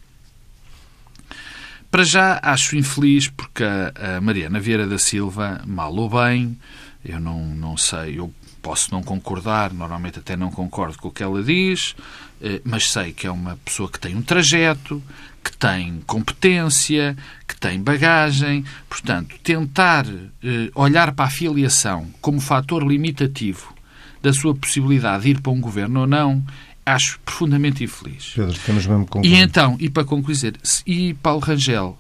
Para 1.90 2.04
já 2.04 2.40
acho 2.42 2.76
infeliz 2.76 3.28
porque 3.28 3.64
a, 3.64 4.18
a 4.18 4.22
Mariana 4.22 4.60
Vieira 4.60 4.88
da 4.88 4.98
Silva, 4.98 5.62
mal 5.66 5.94
ou 5.94 6.10
bem, 6.10 6.58
eu 7.04 7.20
não, 7.20 7.48
não 7.56 7.78
sei, 7.78 8.20
eu 8.20 8.34
posso 8.64 8.92
não 8.92 9.04
concordar, 9.04 9.74
normalmente 9.74 10.20
até 10.20 10.38
não 10.38 10.50
concordo 10.50 10.98
com 10.98 11.10
o 11.10 11.12
que 11.12 11.22
ela 11.22 11.44
diz, 11.44 11.94
eh, 12.42 12.62
mas 12.64 12.90
sei 12.90 13.12
que 13.12 13.28
é 13.28 13.32
uma 13.32 13.58
pessoa 13.58 13.92
que 13.92 14.00
tem 14.00 14.16
um 14.16 14.22
trajeto, 14.22 15.04
que 15.44 15.56
tem 15.56 16.02
competência, 16.08 17.16
que 17.46 17.60
tem 17.60 17.80
bagagem. 17.80 18.64
Portanto, 18.90 19.36
tentar 19.44 20.06
eh, 20.08 20.72
olhar 20.74 21.12
para 21.12 21.26
a 21.26 21.30
filiação 21.30 22.08
como 22.22 22.40
fator 22.40 22.82
limitativo 22.88 23.74
da 24.22 24.32
sua 24.32 24.56
possibilidade 24.56 25.24
de 25.24 25.30
ir 25.32 25.42
para 25.42 25.52
um 25.52 25.60
governo 25.60 26.00
ou 26.00 26.08
não, 26.08 26.42
acho 26.86 27.20
profundamente 27.20 27.84
infeliz. 27.84 28.32
Pedro, 28.34 28.58
temos 28.66 28.88
mesmo 28.88 29.08
E 29.24 29.36
então, 29.36 29.76
e 29.78 29.90
para 29.90 30.06
concluir, 30.06 30.56
e 30.88 31.14
Paulo 31.16 31.42
Rangel 31.42 31.98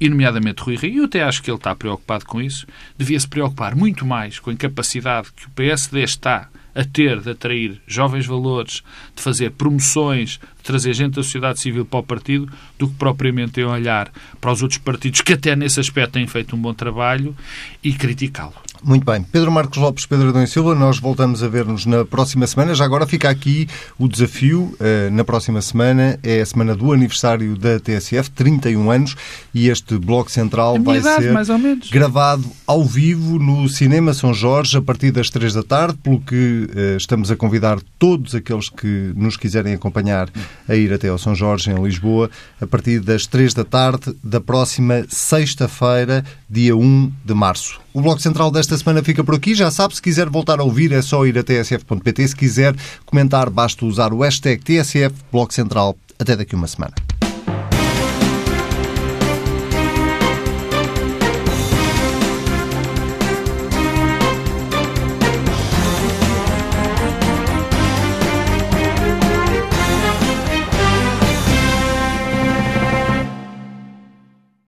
e 0.00 0.08
nomeadamente 0.08 0.62
Rui 0.62 0.76
Rio, 0.76 0.94
e 0.94 0.96
eu 0.98 1.04
até 1.04 1.22
acho 1.22 1.42
que 1.42 1.50
ele 1.50 1.56
está 1.56 1.74
preocupado 1.74 2.24
com 2.24 2.40
isso, 2.40 2.66
devia 2.96 3.18
se 3.18 3.28
preocupar 3.28 3.74
muito 3.74 4.04
mais 4.04 4.38
com 4.38 4.50
a 4.50 4.52
incapacidade 4.52 5.28
que 5.34 5.46
o 5.46 5.50
PSD 5.50 6.02
está 6.02 6.48
a 6.74 6.84
ter 6.84 7.20
de 7.20 7.30
atrair 7.30 7.80
jovens 7.86 8.26
valores, 8.26 8.82
de 9.14 9.22
fazer 9.22 9.50
promoções, 9.52 10.38
trazer 10.66 10.92
gente 10.92 11.14
da 11.14 11.22
sociedade 11.22 11.60
civil 11.60 11.84
para 11.84 12.00
o 12.00 12.02
partido, 12.02 12.48
do 12.78 12.88
que 12.88 12.94
propriamente 12.94 13.60
em 13.60 13.64
olhar 13.64 14.10
para 14.40 14.52
os 14.52 14.62
outros 14.62 14.78
partidos 14.78 15.20
que 15.20 15.32
até 15.32 15.54
nesse 15.54 15.80
aspecto 15.80 16.12
têm 16.12 16.26
feito 16.26 16.56
um 16.56 16.58
bom 16.58 16.74
trabalho 16.74 17.34
e 17.82 17.92
criticá-lo. 17.92 18.54
Muito 18.82 19.04
bem. 19.04 19.22
Pedro 19.22 19.50
Marcos 19.50 19.78
Lopes, 19.78 20.06
Pedro 20.06 20.28
Adão 20.28 20.42
e 20.42 20.46
Silva, 20.46 20.74
nós 20.74 20.98
voltamos 20.98 21.42
a 21.42 21.48
ver-nos 21.48 21.86
na 21.86 22.04
próxima 22.04 22.46
semana. 22.46 22.74
Já 22.74 22.84
agora 22.84 23.06
fica 23.06 23.28
aqui 23.28 23.68
o 23.98 24.06
desafio. 24.06 24.76
Eh, 24.78 25.10
na 25.10 25.24
próxima 25.24 25.60
semana 25.62 26.18
é 26.22 26.40
a 26.40 26.46
semana 26.46 26.74
do 26.74 26.92
aniversário 26.92 27.56
da 27.56 27.80
TSF, 27.80 28.30
31 28.30 28.90
anos, 28.90 29.16
e 29.52 29.68
este 29.68 29.98
Bloco 29.98 30.30
Central 30.30 30.80
vai 30.80 30.98
idade, 30.98 31.24
ser 31.24 31.90
gravado 31.90 32.44
ao 32.66 32.84
vivo 32.84 33.38
no 33.38 33.68
Cinema 33.68 34.12
São 34.12 34.32
Jorge 34.32 34.76
a 34.76 34.82
partir 34.82 35.10
das 35.10 35.30
3 35.30 35.54
da 35.54 35.62
tarde, 35.62 35.98
pelo 36.02 36.20
que 36.20 36.68
eh, 36.74 36.96
estamos 36.96 37.30
a 37.30 37.36
convidar 37.36 37.78
todos 37.98 38.34
aqueles 38.34 38.68
que 38.68 39.12
nos 39.16 39.36
quiserem 39.36 39.74
acompanhar 39.74 40.28
a 40.68 40.74
ir 40.74 40.92
até 40.92 41.08
ao 41.08 41.18
São 41.18 41.34
Jorge, 41.34 41.70
em 41.70 41.82
Lisboa, 41.82 42.30
a 42.60 42.66
partir 42.66 43.00
das 43.00 43.26
3 43.26 43.54
da 43.54 43.64
tarde 43.64 44.14
da 44.22 44.40
próxima 44.40 45.04
sexta-feira, 45.08 46.24
dia 46.48 46.76
1 46.76 47.12
de 47.24 47.34
março. 47.34 47.80
O 47.92 48.00
Bloco 48.00 48.20
Central 48.20 48.50
desta 48.50 48.76
semana 48.76 49.02
fica 49.02 49.24
por 49.24 49.34
aqui. 49.34 49.54
Já 49.54 49.70
sabe, 49.70 49.94
se 49.94 50.02
quiser 50.02 50.28
voltar 50.28 50.60
a 50.60 50.64
ouvir 50.64 50.92
é 50.92 51.00
só 51.00 51.24
ir 51.26 51.38
a 51.38 51.42
tsf.pt. 51.42 52.28
Se 52.28 52.36
quiser 52.36 52.74
comentar, 53.04 53.48
basta 53.48 53.84
usar 53.86 54.12
o 54.12 54.20
hashtag 54.20 54.62
TSF 54.62 55.14
Bloco 55.32 55.54
Central. 55.54 55.96
Até 56.18 56.34
daqui 56.34 56.54
uma 56.54 56.66
semana. 56.66 57.05